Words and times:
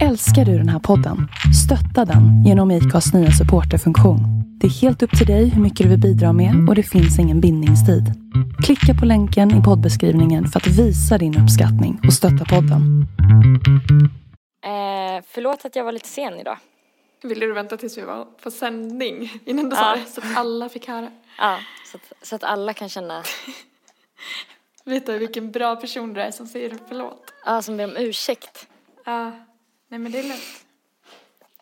Älskar 0.00 0.44
du 0.44 0.58
den 0.58 0.68
här 0.68 0.78
podden? 0.78 1.28
Stötta 1.64 2.04
den 2.04 2.44
genom 2.46 2.70
IKAs 2.70 3.12
nya 3.14 3.30
supporterfunktion. 3.30 4.18
Det 4.60 4.66
är 4.66 4.70
helt 4.70 5.02
upp 5.02 5.18
till 5.18 5.26
dig 5.26 5.48
hur 5.48 5.62
mycket 5.62 5.78
du 5.84 5.88
vill 5.90 6.00
bidra 6.00 6.32
med 6.32 6.54
och 6.68 6.74
det 6.74 6.82
finns 6.82 7.18
ingen 7.18 7.40
bindningstid. 7.40 8.04
Klicka 8.64 8.94
på 9.00 9.06
länken 9.06 9.60
i 9.60 9.62
poddbeskrivningen 9.62 10.46
för 10.48 10.60
att 10.60 10.66
visa 10.66 11.18
din 11.18 11.38
uppskattning 11.42 12.00
och 12.06 12.12
stötta 12.12 12.44
podden. 12.44 13.06
Eh, 14.64 15.24
förlåt 15.28 15.64
att 15.64 15.76
jag 15.76 15.84
var 15.84 15.92
lite 15.92 16.08
sen 16.08 16.34
idag. 16.40 16.56
Ville 17.22 17.46
du 17.46 17.52
vänta 17.52 17.76
tills 17.76 17.98
vi 17.98 18.02
var 18.02 18.24
på 18.42 18.50
sändning 18.50 19.32
innan 19.46 19.68
du 19.68 19.76
Ja. 19.76 19.82
sa 19.82 19.94
det? 19.96 20.06
Så 20.10 20.20
att 20.20 20.36
alla 20.36 20.68
fick 20.68 20.88
höra. 20.88 21.08
Ja, 21.38 21.58
så 21.92 21.96
att, 21.96 22.26
så 22.28 22.34
att 22.36 22.44
alla 22.44 22.72
kan 22.72 22.88
känna, 22.88 23.22
Vet 24.84 25.06
du 25.06 25.18
vilken 25.18 25.50
bra 25.50 25.76
person 25.76 26.12
du 26.14 26.20
är 26.20 26.30
som 26.30 26.46
säger 26.46 26.72
förlåt? 26.88 27.32
ja 27.46 27.62
som 27.62 27.76
ber 27.76 27.84
om 27.84 27.96
ursäkt. 27.96 28.66
Ja. 29.06 29.32
Nej 29.92 29.98
men 29.98 30.12
det 30.12 30.18
är 30.18 30.22
lugnt. 30.22 30.64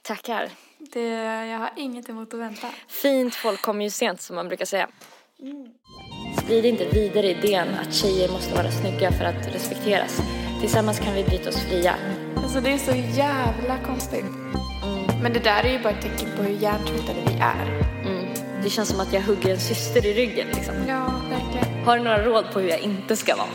Tackar. 0.03 0.51
Det, 0.79 1.09
jag 1.47 1.59
har 1.59 1.71
inget 1.77 2.09
emot 2.09 2.35
att 2.35 2.41
vänta. 2.41 2.67
Fint 2.89 3.35
folk 3.35 3.63
kommer 3.63 3.85
ju 3.85 3.91
sent 3.91 4.21
som 4.21 4.37
man 4.37 4.49
brukar 4.49 4.65
säga. 4.65 4.89
Sprid 6.43 6.65
inte 6.65 6.89
vidare 6.89 7.31
idén 7.31 7.69
att 7.69 7.95
tjejer 7.95 8.29
måste 8.29 8.55
vara 8.55 8.71
snygga 8.71 9.13
för 9.13 9.25
att 9.25 9.55
respekteras. 9.55 10.21
Tillsammans 10.61 10.99
kan 10.99 11.15
vi 11.15 11.25
bryta 11.25 11.49
oss 11.49 11.65
fria. 11.69 11.95
Alltså 12.37 12.61
det 12.61 12.71
är 12.71 12.79
så 12.79 13.19
jävla 13.19 13.79
konstigt. 13.87 14.25
Men 15.23 15.33
det 15.33 15.41
där 15.41 15.65
är 15.65 15.73
ju 15.73 15.83
bara 15.83 15.93
ett 15.93 16.03
tecken 16.03 16.29
på 16.37 16.43
hur 16.43 16.63
hjärntvättade 16.63 17.21
vi 17.27 17.35
är. 17.41 17.67
Mm. 18.05 18.35
Det 18.63 18.71
känns 18.71 18.89
som 18.89 19.01
att 19.01 19.13
jag 19.13 19.21
hugger 19.23 19.51
en 19.51 19.61
syster 19.61 20.07
i 20.07 20.15
ryggen 20.15 20.47
liksom. 20.55 20.75
Ja, 20.89 21.23
verkligen. 21.31 21.85
Har 21.85 21.99
du 21.99 22.05
några 22.05 22.25
råd 22.25 22.53
på 22.53 22.61
hur 22.61 22.69
jag 22.69 22.81
inte 22.81 23.17
ska 23.17 23.37
vara? 23.37 23.49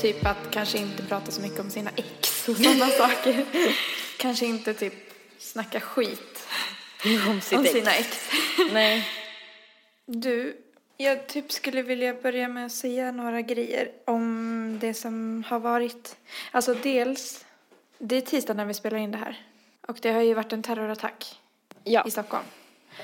Typ 0.00 0.26
att 0.26 0.50
kanske 0.50 0.78
inte 0.78 1.02
prata 1.02 1.30
så 1.30 1.40
mycket 1.40 1.60
om 1.60 1.70
sina 1.70 1.90
ex 1.96 2.48
och 2.48 2.56
sådana 2.64 2.86
saker. 2.86 3.44
Kanske 4.18 4.46
inte 4.46 4.74
typ 4.74 4.94
snacka 5.38 5.80
skit 5.80 6.48
om 7.28 7.40
sitt 7.40 7.58
om 7.58 7.64
sina 7.64 7.94
ex. 7.94 8.30
Nej. 8.72 9.08
Du, 10.06 10.56
jag 10.96 11.26
typ 11.26 11.52
skulle 11.52 11.82
vilja 11.82 12.14
börja 12.14 12.48
med 12.48 12.66
att 12.66 12.72
säga 12.72 13.12
några 13.12 13.40
grejer 13.40 13.90
om 14.04 14.78
det 14.80 14.94
som 14.94 15.44
har 15.48 15.58
varit. 15.58 16.16
Alltså 16.50 16.74
dels, 16.74 17.44
det 17.98 18.16
är 18.16 18.20
tisdag 18.20 18.54
när 18.54 18.64
vi 18.64 18.74
spelar 18.74 18.98
in 18.98 19.10
det 19.10 19.18
här. 19.18 19.46
Och 19.86 19.98
det 20.02 20.12
har 20.12 20.22
ju 20.22 20.34
varit 20.34 20.52
en 20.52 20.62
terrorattack 20.62 21.40
Ja. 21.84 22.04
i 22.06 22.10
Stockholm. 22.10 22.44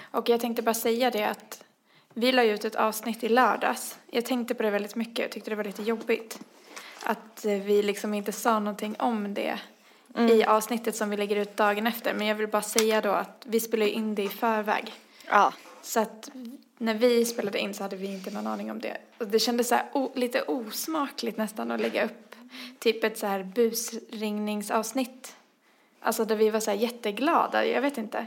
Och 0.01 0.29
jag 0.29 0.41
tänkte 0.41 0.62
bara 0.62 0.75
säga 0.75 1.11
det 1.11 1.25
att 1.25 1.65
vi 2.15 2.33
la 2.33 2.42
ut 2.42 2.65
ett 2.65 2.75
avsnitt 2.75 3.25
i 3.25 3.29
lördags. 3.29 3.98
Jag 4.11 4.25
tänkte 4.25 4.55
på 4.55 4.62
det 4.62 4.70
väldigt 4.70 4.95
mycket. 4.95 5.19
Jag 5.19 5.31
tyckte 5.31 5.51
det 5.51 5.57
var 5.57 5.65
lite 5.65 5.83
jobbigt. 5.83 6.39
Att 7.03 7.45
vi 7.45 7.83
liksom 7.83 8.15
inte 8.15 8.33
sa 8.33 8.59
någonting 8.59 8.97
om 8.98 9.35
det 9.35 9.61
i 10.19 10.45
avsnittet 10.45 10.97
som 10.97 11.11
vi 11.11 11.17
lägger 11.17 11.37
ut 11.37 11.57
dagen 11.57 11.87
efter. 11.87 12.15
Men 12.15 12.27
jag 12.27 12.34
vill 12.34 12.48
bara 12.48 12.62
säga 12.62 13.01
då 13.01 13.11
att 13.11 13.43
vi 13.47 13.61
spelar 13.61 13.87
in 13.87 14.15
det 14.15 14.23
i 14.23 14.29
förväg. 14.29 14.93
Ja. 15.29 15.53
Så 15.83 16.01
att 16.01 16.31
när 16.79 16.95
vi 16.95 17.25
spelade 17.25 17.59
in 17.59 17.75
så 17.75 17.83
hade 17.83 17.97
vi 17.97 18.07
inte 18.07 18.31
någon 18.31 18.47
aning 18.47 18.70
om 18.70 18.81
det. 18.81 18.97
Och 19.19 19.27
det 19.27 19.39
kändes 19.39 19.69
så 19.69 20.12
lite 20.15 20.42
osmakligt 20.42 21.39
nästan 21.39 21.70
att 21.70 21.81
lägga 21.81 22.05
upp 22.05 22.37
typ 22.79 23.05
ett 23.05 23.19
så 23.19 23.27
här 23.27 23.42
busringningsavsnitt. 23.42 25.37
Alltså 26.01 26.25
där 26.25 26.37
vi 26.37 26.51
var 26.51 26.61
så 26.61 26.70
här 26.70 26.79
jätteglada, 26.79 27.67
jag 27.67 27.83
vet 27.83 27.98
inte, 27.98 28.27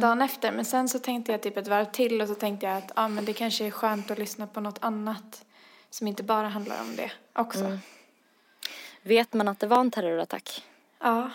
dagen 0.00 0.22
efter. 0.22 0.52
Men 0.52 0.64
sen 0.64 0.88
så 0.88 0.98
tänkte 0.98 1.32
jag 1.32 1.40
typ 1.40 1.56
ett 1.56 1.68
varv 1.68 1.84
till 1.84 2.22
och 2.22 2.28
så 2.28 2.34
tänkte 2.34 2.66
jag 2.66 2.76
att 2.76 2.92
ah, 2.94 3.08
men 3.08 3.24
det 3.24 3.32
kanske 3.32 3.66
är 3.66 3.70
skönt 3.70 4.10
att 4.10 4.18
lyssna 4.18 4.46
på 4.46 4.60
något 4.60 4.78
annat 4.80 5.44
som 5.90 6.06
inte 6.06 6.22
bara 6.22 6.48
handlar 6.48 6.80
om 6.80 6.96
det 6.96 7.12
också. 7.32 7.78
Vet 9.02 9.32
man 9.32 9.48
att 9.48 9.60
det 9.60 9.66
var 9.66 9.80
en 9.80 9.90
terrorattack? 9.90 10.64
Ja, 10.98 11.30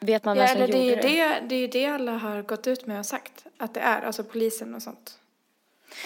Vet 0.00 0.24
man 0.24 0.36
ja 0.36 0.42
vem 0.42 0.52
som 0.52 0.62
eller 0.62 0.72
det 0.72 0.78
är, 0.78 0.90
gjorde 0.90 1.02
det? 1.02 1.40
det, 1.48 1.54
är 1.54 1.60
ju 1.60 1.66
det 1.66 1.86
alla 1.86 2.12
har 2.12 2.42
gått 2.42 2.66
ut 2.66 2.86
med 2.86 2.98
och 2.98 3.06
sagt 3.06 3.46
att 3.56 3.74
det 3.74 3.80
är, 3.80 4.02
alltså 4.02 4.24
polisen 4.24 4.74
och 4.74 4.82
sånt. 4.82 5.18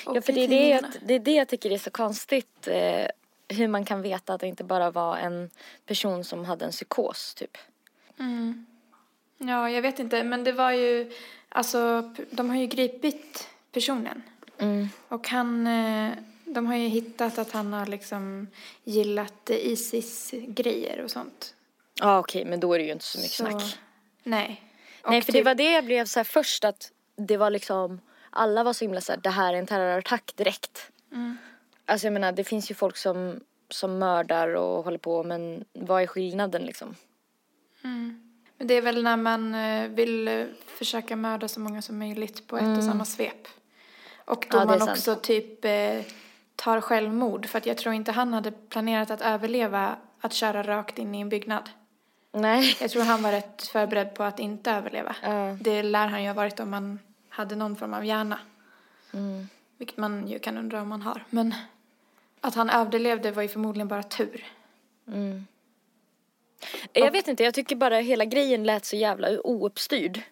Och 0.07 0.17
Ja, 0.17 0.21
för 0.21 0.33
det 0.33 0.45
är 0.45 0.49
det, 0.49 0.69
jag, 0.69 0.85
det 1.03 1.15
är 1.15 1.19
det 1.19 1.35
jag 1.35 1.49
tycker 1.49 1.71
är 1.71 1.79
så 1.79 1.91
konstigt. 1.91 2.69
Eh, 2.69 3.07
hur 3.49 3.69
man 3.69 3.85
kan 3.85 4.03
veta 4.03 4.35
att 4.35 4.41
det 4.41 4.47
inte 4.47 4.65
bara 4.65 4.91
var 4.91 5.17
en 5.17 5.51
person 5.87 6.25
som 6.25 6.45
hade 6.45 6.65
en 6.65 6.71
psykos, 6.71 7.35
typ. 7.35 7.59
Ja, 9.39 9.71
jag 9.71 9.83
vet 9.83 9.99
inte, 9.99 10.23
men 10.23 10.45
det 10.45 10.53
var 10.53 10.73
ju, 10.73 11.13
alltså, 11.49 12.13
de 12.31 12.51
har 12.51 12.57
ju 12.57 12.67
gripit 12.67 13.49
personen. 13.73 14.23
Mm. 14.59 14.89
Och 15.09 15.29
han, 15.29 15.67
eh, 15.67 16.13
de 16.45 16.67
har 16.67 16.77
ju 16.77 16.89
hittat 16.89 17.39
att 17.39 17.53
han 17.53 17.73
har 17.73 17.87
liksom 17.87 18.49
gillat 18.85 19.51
Isis-grejer 19.51 21.01
och 21.05 21.11
sånt. 21.11 21.55
Ja, 22.01 22.19
okej, 22.19 22.45
men 22.45 22.61
då 22.61 22.73
är 22.75 22.79
det 22.79 22.85
ju 22.85 22.93
inte 22.93 23.05
så 23.05 23.19
mycket 23.19 23.33
snack. 23.33 23.79
Nej. 24.23 24.63
Nej, 25.09 25.19
Och 25.19 25.25
för 25.25 25.33
det 25.33 25.39
typ- 25.39 25.45
var 25.47 25.55
det 25.55 25.73
jag 25.73 25.85
blev 25.85 26.05
så 26.05 26.19
här 26.19 26.25
först 26.25 26.65
att 26.65 26.91
det 27.17 27.37
var 27.37 27.51
liksom, 27.51 28.01
alla 28.31 28.63
var 28.65 28.73
så 28.73 28.85
himla 28.85 29.01
så 29.01 29.13
här, 29.13 29.21
det 29.21 29.31
här 29.31 29.55
är 29.55 29.59
en 29.59 29.67
terrorattack 29.67 30.33
direkt. 30.37 30.91
Mm. 31.13 31.39
Alltså 31.87 32.07
jag 32.07 32.13
menar, 32.13 32.33
det 32.33 32.45
finns 32.45 32.71
ju 32.71 32.75
folk 32.75 32.97
som, 32.97 33.41
som 33.71 33.99
mördar 33.99 34.55
och 34.55 34.85
håller 34.85 34.99
på, 34.99 35.23
men 35.23 35.65
vad 35.73 36.03
är 36.03 36.07
skillnaden 36.07 36.63
liksom? 36.63 36.95
Men 38.59 38.67
det 38.67 38.75
är 38.75 38.83
väl 38.83 39.03
när 39.03 39.17
man 39.17 39.55
eh, 39.55 39.89
vill 39.89 40.29
eh, 40.29 40.47
försöka 40.67 41.17
mörda 41.17 41.49
så 41.49 41.61
många 41.61 41.83
som 41.83 41.99
möjligt 41.99 42.47
på 42.47 42.57
ett 42.59 42.79
och 42.79 42.85
samma 42.85 43.05
svep. 43.05 43.49
Och 44.25 44.47
då 44.51 44.59
Mm. 44.59 44.69
Ja, 44.69 44.75
det 44.75 44.79
man 44.79 44.87
sant. 44.87 44.99
också 44.99 45.15
typ 45.17 45.65
eh, 45.65 46.01
tar 46.57 46.81
självmord. 46.81 47.47
För 47.47 47.59
att 47.59 47.67
jag 47.67 47.77
tror 47.79 47.95
inte 47.95 48.13
han 48.13 48.33
hade 48.35 48.53
planerat 48.53 49.11
att 49.11 49.21
överleva 49.21 49.97
att 50.21 50.33
köra 50.33 50.63
rakt 50.63 50.99
in 50.99 51.15
i 51.15 51.21
en 51.21 51.29
byggnad. 51.29 51.71
Nej. 52.37 52.77
Jag 52.81 52.91
tror 52.91 53.03
han 53.03 53.23
var 53.23 53.33
rätt 53.33 53.63
förberedd 53.63 54.15
på 54.15 54.23
att 54.23 54.39
inte 54.39 54.71
överleva. 54.71 55.17
Ja. 55.23 55.57
Det 55.61 55.83
lär 55.83 56.07
han 56.07 56.23
ju 56.23 56.29
ha 56.29 56.35
varit 56.35 56.61
om 56.61 56.71
man 56.71 56.99
hade 57.29 57.57
någon 57.57 57.77
form 57.77 57.95
av 57.95 58.05
hjärna. 58.05 58.39
Mm. 59.13 59.49
Vilket 59.79 59.97
man 59.97 60.29
ju 60.29 60.39
kan 60.39 60.59
undra 60.59 60.83
om 60.83 60.89
man 60.89 61.03
har. 61.03 61.25
Men 61.31 61.55
att 62.41 62.55
han 62.55 62.71
överlevde 62.71 63.31
var 63.31 63.43
ju 63.43 63.49
förmodligen 63.49 63.89
bara 63.89 64.03
tur. 64.03 64.45
Jag 66.93 67.11
vet 67.11 67.29
inte, 67.29 67.45
jag 67.45 67.55
tycker 67.55 67.77
bara 67.77 67.99
hela 67.99 68.25
grejen 68.25 68.65
lät 68.65 68.85
så 68.85 68.97
jävla 68.97 69.41
ouppstyrd. 69.41 70.23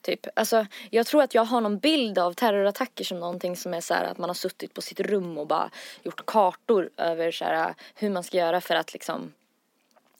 Typ. 0.00 0.26
Alltså, 0.36 0.66
jag 0.90 1.06
tror 1.06 1.22
att 1.22 1.34
jag 1.34 1.44
har 1.44 1.60
någon 1.60 1.78
bild 1.78 2.18
av 2.18 2.32
terrorattacker 2.32 3.04
som 3.04 3.20
någonting 3.20 3.56
som 3.56 3.74
är 3.74 3.80
så 3.80 3.94
här 3.94 4.04
att 4.04 4.18
man 4.18 4.30
har 4.30 4.34
suttit 4.34 4.74
på 4.74 4.82
sitt 4.82 5.00
rum 5.00 5.38
och 5.38 5.46
bara 5.46 5.70
gjort 6.02 6.26
kartor 6.26 6.90
över 6.96 7.32
så 7.32 7.44
här, 7.44 7.74
hur 7.94 8.10
man 8.10 8.24
ska 8.24 8.36
göra 8.36 8.60
för 8.60 8.74
att 8.74 8.92
liksom 8.92 9.32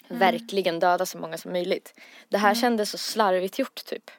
verkligen 0.08 0.78
döda 0.80 1.06
så 1.06 1.18
många 1.18 1.38
som 1.38 1.52
möjligt. 1.52 2.00
Det 2.28 2.38
här 2.38 2.54
kändes 2.54 2.90
så 2.90 2.98
slarvigt 2.98 3.58
gjort 3.58 3.84
typ. 3.84 4.10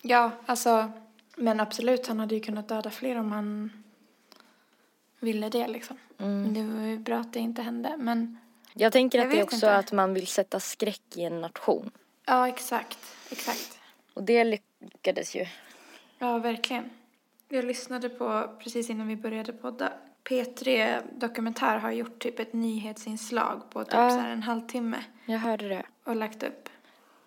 Ja, 0.00 0.30
alltså. 0.46 0.92
Men 1.36 1.60
absolut, 1.60 2.06
han 2.06 2.20
hade 2.20 2.34
ju 2.34 2.40
kunnat 2.40 2.68
döda 2.68 2.90
fler 2.90 3.16
om 3.16 3.32
han 3.32 3.72
ville 5.20 5.48
det 5.48 5.68
liksom. 5.68 5.96
Men 6.16 6.54
det 6.54 6.62
var 6.62 6.86
ju 6.86 6.98
bra 6.98 7.18
att 7.18 7.32
det 7.32 7.38
inte 7.40 7.62
hände. 7.62 7.96
Men 7.98 8.38
Jag 8.74 8.92
tänker 8.92 9.18
Jag 9.18 9.24
att 9.26 9.32
det 9.32 9.38
är 9.40 9.44
också 9.44 9.56
inte. 9.56 9.76
att 9.76 9.92
man 9.92 10.14
vill 10.14 10.26
sätta 10.26 10.60
skräck 10.60 11.02
i 11.14 11.22
en 11.24 11.40
nation. 11.40 11.90
ja, 12.26 12.48
exakt. 12.48 12.98
Exakt. 13.30 13.78
Och 14.14 14.22
det 14.22 14.44
lyckades 14.44 15.34
ju. 15.36 15.46
Ja, 16.18 16.38
verkligen. 16.38 16.90
Jag 17.48 17.64
lyssnade 17.64 18.08
på, 18.08 18.56
precis 18.62 18.90
innan 18.90 19.08
vi 19.08 19.16
började 19.16 19.52
podda, 19.52 19.92
P3 20.28 21.02
Dokumentär 21.18 21.78
har 21.78 21.90
gjort 21.90 22.18
typ 22.18 22.38
ett 22.38 22.52
nyhetsinslag 22.52 23.62
på 23.70 23.84
typ 23.84 23.92
Ja. 23.94 24.10
så 24.10 24.18
en 24.18 24.42
halvtimme 24.42 25.04
Jag 25.26 25.38
hörde 25.38 25.68
det. 25.68 25.82
och 26.04 26.16
lagt 26.16 26.42
upp. 26.42 26.68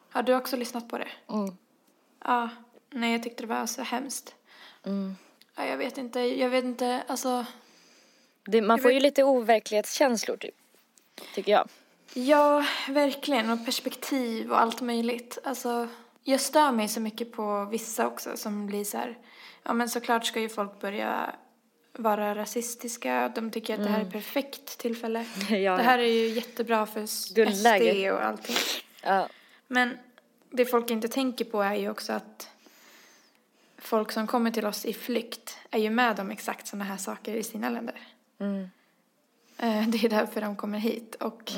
Har 0.10 0.24
du 0.24 0.36
också 0.36 0.58
lyssnat 0.58 0.90
på 0.90 0.98
det? 0.98 1.08
Mm. 1.30 1.58
Ja. 2.24 2.50
Nej, 2.90 3.12
jag 3.12 3.24
tyckte 3.24 3.44
det 3.44 3.48
var 3.48 3.66
så 3.66 3.82
hemskt. 3.82 4.36
Mm. 4.86 5.16
Ja, 5.56 5.66
jag 5.66 5.78
vet 5.78 5.98
inte, 5.98 6.20
jag 6.20 6.50
vet 6.50 6.64
inte, 6.66 7.04
alltså. 7.08 7.46
Det, 8.46 8.62
man 8.62 8.80
får 8.80 8.88
vet- 8.90 8.96
ju 8.96 9.00
lite 9.00 9.24
overklighetskänslor 9.24 10.38
typ. 10.38 10.56
Tycker 11.36 11.52
jag. 11.52 11.70
Ja, 12.14 12.66
verkligen. 12.90 13.50
Och 13.50 13.66
perspektiv 13.66 14.52
och 14.52 14.60
allt 14.62 14.82
möjligt. 14.82 15.38
Alltså, 15.44 15.88
jag 16.24 16.42
stör 16.42 16.72
mig 16.72 16.88
så 16.88 17.00
mycket 17.00 17.32
på 17.32 17.66
vissa 17.72 18.08
också 18.08 18.38
som 18.38 18.68
blir 18.68 18.84
så 18.84 18.98
här. 18.98 19.18
Ja, 19.64 19.74
men 19.74 19.90
såklart 19.90 20.26
ska 20.26 20.40
ju 20.40 20.50
folk 20.50 20.80
börja 20.80 21.36
vara 21.96 22.36
rasistiska. 22.36 23.32
De 23.36 23.52
tycker 23.52 23.74
att 23.74 23.84
det 23.84 23.90
här 23.90 24.02
är 24.02 24.12
perfekt 24.12 24.78
tillfälle. 24.78 25.26
Mm. 25.50 25.64
Ja, 25.64 25.78
det 25.78 25.84
här 25.84 26.00
är 26.00 26.04
ju 26.12 26.28
jättebra 26.28 26.86
för 26.86 27.34
Guldläge. 27.34 27.94
SD 27.94 28.12
och 28.12 28.26
allting. 28.26 28.56
Ja. 29.04 29.28
Men 29.68 29.98
det 30.50 30.66
folk 30.66 30.90
inte 30.92 31.08
tänker 31.08 31.46
på 31.46 31.62
är 31.62 31.76
ju 31.76 31.90
också 31.90 32.14
att 32.14 32.50
folk 33.78 34.12
som 34.12 34.28
kommer 34.28 34.52
till 34.52 34.66
oss 34.66 34.86
i 34.86 34.94
flykt 34.94 35.58
är 35.72 35.80
ju 35.80 35.90
med 35.90 36.20
om 36.20 36.32
exakt 36.32 36.68
sådana 36.68 36.86
här 36.86 36.98
saker 36.98 37.34
i 37.36 37.44
sina 37.44 37.70
länder. 37.70 37.96
Mm. 38.40 38.70
Eh, 39.58 39.88
Det 39.88 40.04
är 40.06 40.10
därför 40.10 40.42
de 40.42 40.56
kommer 40.56 40.80
hit. 40.80 41.16
Och, 41.16 41.52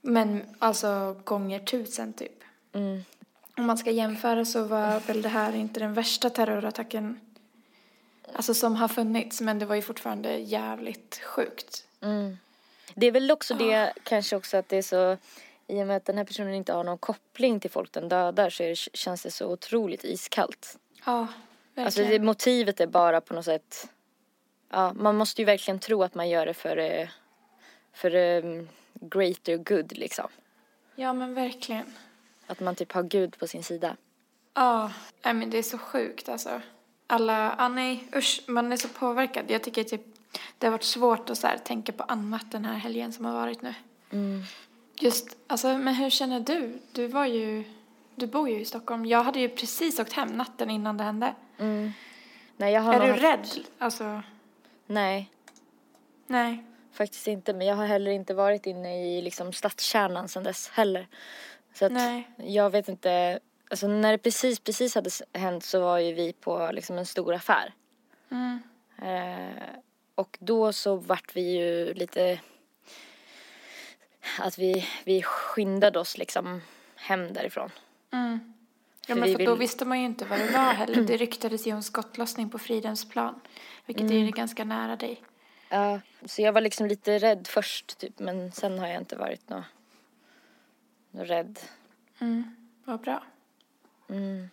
Men 0.00 0.42
alltså 0.58 1.20
gånger 1.24 1.58
tusen 1.58 2.12
typ. 2.12 2.44
Mm. 2.72 3.04
Om 3.56 3.66
man 3.66 3.78
ska 3.78 3.90
jämföra 3.90 4.44
så 4.44 4.64
var 4.64 5.00
väl 5.00 5.22
det 5.22 5.28
här 5.28 5.56
inte 5.56 5.80
den 5.80 5.94
värsta 5.94 6.30
terrorattacken 6.30 7.20
alltså 8.34 8.54
som 8.54 8.76
har 8.76 8.88
funnits. 8.88 9.40
Men 9.40 9.58
det 9.58 9.66
var 9.66 9.74
ju 9.74 9.82
fortfarande 9.82 10.36
jävligt 10.36 11.20
sjukt. 11.24 11.86
Det 12.94 13.06
är 13.06 13.12
väl 13.12 13.30
också 13.30 13.54
det 13.54 13.92
kanske 14.02 14.36
också 14.36 14.56
att 14.56 14.68
det 14.68 14.76
är 14.76 14.82
så 14.82 15.16
i 15.66 15.82
och 15.82 15.86
med 15.86 15.96
att 15.96 16.04
den 16.04 16.18
här 16.18 16.24
personen 16.24 16.54
inte 16.54 16.72
har 16.72 16.84
någon 16.84 16.98
koppling 16.98 17.60
till 17.60 17.70
folk 17.70 17.92
den 17.92 18.08
dödar 18.08 18.50
så 18.50 18.62
det, 18.62 18.76
känns 18.76 19.22
det 19.22 19.30
så 19.30 19.52
otroligt 19.52 20.04
iskallt. 20.04 20.78
Ja, 21.04 21.28
verkligen. 21.74 21.86
Alltså 21.86 22.02
det, 22.02 22.20
motivet 22.20 22.80
är 22.80 22.86
bara 22.86 23.20
på 23.20 23.34
något 23.34 23.44
sätt, 23.44 23.88
ja 24.70 24.92
man 24.92 25.16
måste 25.16 25.42
ju 25.42 25.46
verkligen 25.46 25.78
tro 25.78 26.02
att 26.02 26.14
man 26.14 26.28
gör 26.28 26.46
det 26.46 26.54
för, 26.54 26.76
eh, 26.76 27.08
för 27.92 28.14
um, 28.14 28.68
greater 28.94 29.56
good 29.56 29.98
liksom. 29.98 30.28
Ja, 30.94 31.12
men 31.12 31.34
verkligen. 31.34 31.94
Att 32.46 32.60
man 32.60 32.74
typ 32.74 32.92
har 32.92 33.02
Gud 33.02 33.38
på 33.38 33.46
sin 33.46 33.64
sida. 33.64 33.96
Ja, 34.54 34.92
nej 35.22 35.34
men 35.34 35.50
det 35.50 35.58
är 35.58 35.62
så 35.62 35.78
sjukt 35.78 36.28
alltså. 36.28 36.60
Alla, 37.12 37.54
ah, 37.58 37.68
nej 37.68 38.04
usch, 38.16 38.42
man 38.46 38.72
är 38.72 38.76
så 38.76 38.88
påverkad. 38.88 39.44
Jag 39.50 39.62
tycker 39.62 39.84
typ 39.84 40.02
det 40.58 40.66
har 40.66 40.70
varit 40.70 40.82
svårt 40.82 41.30
att 41.30 41.38
så 41.38 41.46
här, 41.46 41.58
tänka 41.58 41.92
på 41.92 42.02
annat 42.02 42.50
den 42.52 42.64
här 42.64 42.74
helgen 42.74 43.12
som 43.12 43.24
har 43.24 43.32
varit 43.32 43.62
nu. 43.62 43.74
Mm. 44.12 44.42
Just, 45.00 45.36
alltså 45.46 45.78
men 45.78 45.94
hur 45.94 46.10
känner 46.10 46.40
du? 46.40 46.78
Du 46.92 47.06
var 47.06 47.26
ju, 47.26 47.64
du 48.14 48.26
bor 48.26 48.48
ju 48.48 48.60
i 48.60 48.64
Stockholm. 48.64 49.06
Jag 49.06 49.22
hade 49.22 49.40
ju 49.40 49.48
precis 49.48 49.98
åkt 50.00 50.12
hem 50.12 50.28
natten 50.28 50.70
innan 50.70 50.96
det 50.96 51.04
hände. 51.04 51.34
Mm. 51.58 51.92
Nej, 52.56 52.72
jag 52.72 52.80
har 52.80 52.94
är 52.94 53.00
du 53.00 53.10
haft- 53.12 53.22
rädd? 53.22 53.64
Alltså, 53.78 54.22
Nej, 54.86 55.30
nej. 56.26 56.64
faktiskt 56.92 57.26
inte. 57.28 57.52
Men 57.52 57.66
jag 57.66 57.76
har 57.76 57.86
heller 57.86 58.10
inte 58.10 58.34
varit 58.34 58.66
inne 58.66 59.06
i 59.06 59.22
liksom 59.22 59.52
stadskärnan 59.52 60.28
sedan 60.28 60.44
dess 60.44 60.68
heller. 60.68 61.08
Så 61.74 61.84
att 61.86 61.92
Nej. 61.92 62.30
jag 62.36 62.70
vet 62.70 62.88
inte. 62.88 63.38
Alltså 63.70 63.88
när 63.88 64.12
det 64.12 64.18
precis, 64.18 64.60
precis 64.60 64.94
hade 64.94 65.10
hänt 65.32 65.64
så 65.64 65.80
var 65.80 65.98
ju 65.98 66.12
vi 66.14 66.32
på 66.32 66.70
liksom 66.72 66.98
en 66.98 67.06
stor 67.06 67.34
affär. 67.34 67.74
Mm. 68.30 68.58
Eh, 69.02 69.62
och 70.14 70.38
då 70.40 70.72
så 70.72 70.96
vart 70.96 71.36
vi 71.36 71.56
ju 71.58 71.94
lite 71.94 72.40
att 74.38 74.58
vi, 74.58 74.86
vi 75.04 75.22
skyndade 75.22 75.98
oss 75.98 76.18
liksom 76.18 76.60
hem 76.96 77.32
därifrån. 77.32 77.70
Mm. 78.12 78.54
Ja, 79.06 79.14
För 79.14 79.20
men 79.20 79.32
för 79.36 79.44
då 79.44 79.50
vill- 79.52 79.58
visste 79.58 79.84
man 79.84 79.98
ju 80.00 80.06
inte 80.06 80.24
vad 80.24 80.38
det 80.38 80.46
var 80.50 80.72
heller. 80.72 81.02
Det 81.02 81.16
ryktades 81.16 81.66
ju 81.66 81.74
om 81.74 81.82
skottlossning 81.82 82.50
på 82.50 82.58
Fridhemsplan. 82.58 83.40
Vilket 83.86 84.10
Mm. 84.10 84.26
är 84.26 84.30
ganska 84.32 84.64
nära 84.64 84.96
dig. 84.96 85.22
Ja, 85.68 86.00
så 86.24 86.42
jag 86.42 86.52
var 86.52 86.60
liksom 86.60 86.86
lite 86.86 87.18
rädd 87.18 87.46
först 87.46 87.98
typ 87.98 88.18
men 88.18 88.52
sen 88.52 88.78
har 88.78 88.86
jag 88.86 88.96
inte 88.96 89.16
varit 89.16 89.48
nå 89.48 89.64
nå 91.10 91.24
rädd. 91.24 91.58
Mm. 92.18 92.56
Vad 92.84 93.00
bra. 93.00 93.22
Mm. 94.10 94.50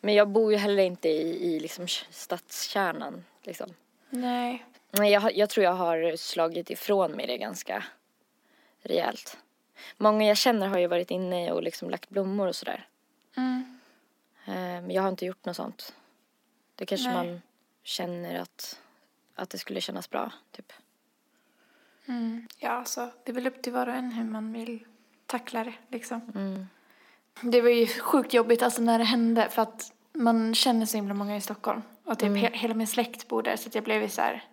Men 0.00 0.14
jag 0.14 0.28
bor 0.28 0.52
ju 0.52 0.58
heller 0.58 0.82
inte 0.82 1.08
i, 1.08 1.54
i 1.54 1.60
liksom 1.60 1.86
stadskärnan 2.10 3.24
liksom. 3.42 3.74
Nej. 4.10 4.64
Men 4.90 5.10
jag, 5.10 5.36
jag 5.36 5.50
tror 5.50 5.64
jag 5.64 5.74
har 5.74 6.16
slagit 6.16 6.70
ifrån 6.70 7.12
mig 7.12 7.26
det 7.26 7.38
ganska 7.38 7.84
rejält. 8.82 9.38
Många 9.96 10.26
jag 10.26 10.36
känner 10.36 10.66
har 10.66 10.78
ju 10.78 10.86
varit 10.86 11.10
inne 11.10 11.52
och 11.52 11.62
liksom 11.62 11.90
lagt 11.90 12.08
blommor 12.10 12.46
och 12.46 12.56
sådär. 12.56 12.86
Mm. 13.36 13.78
Eh, 14.44 14.52
Men 14.54 14.90
jag 14.90 15.02
har 15.02 15.08
inte 15.08 15.26
gjort 15.26 15.44
något 15.44 15.56
sånt. 15.56 15.94
Det 16.74 16.86
kanske 16.86 17.08
Nej. 17.08 17.16
man 17.16 17.42
känner 17.82 18.40
att, 18.40 18.80
att 19.34 19.50
det 19.50 19.58
skulle 19.58 19.80
kännas 19.80 20.10
bra, 20.10 20.32
typ. 20.50 20.72
Mm. 22.06 22.48
Ja, 22.58 22.70
alltså, 22.70 23.10
det 23.24 23.32
är 23.32 23.34
väl 23.34 23.46
upp 23.46 23.62
till 23.62 23.72
var 23.72 23.86
och 23.86 23.94
en 23.94 24.12
hur 24.12 24.24
man 24.24 24.52
vill 24.52 24.84
tackla 25.26 25.64
det 25.64 25.74
liksom. 25.88 26.32
Mm. 26.34 26.66
Det 27.40 27.60
var 27.60 27.68
ju 27.70 27.86
sjukt 27.86 28.34
jobbigt 28.34 28.62
alltså 28.62 28.82
när 28.82 28.98
det 28.98 29.04
hände 29.04 29.48
för 29.50 29.62
att 29.62 29.92
man 30.12 30.54
känner 30.54 30.86
så 30.86 30.96
himla 30.96 31.14
många 31.14 31.36
i 31.36 31.40
Stockholm. 31.40 31.82
Och 32.04 32.18
typ 32.18 32.28
he- 32.28 32.52
hela 32.52 32.74
min 32.74 32.86
släkt 32.86 33.28
bor 33.28 33.42
där 33.42 33.56
så 33.56 33.68
jag 33.72 33.84
blev 33.84 34.02
ju 34.02 34.08
så 34.08 34.20
här, 34.22 34.44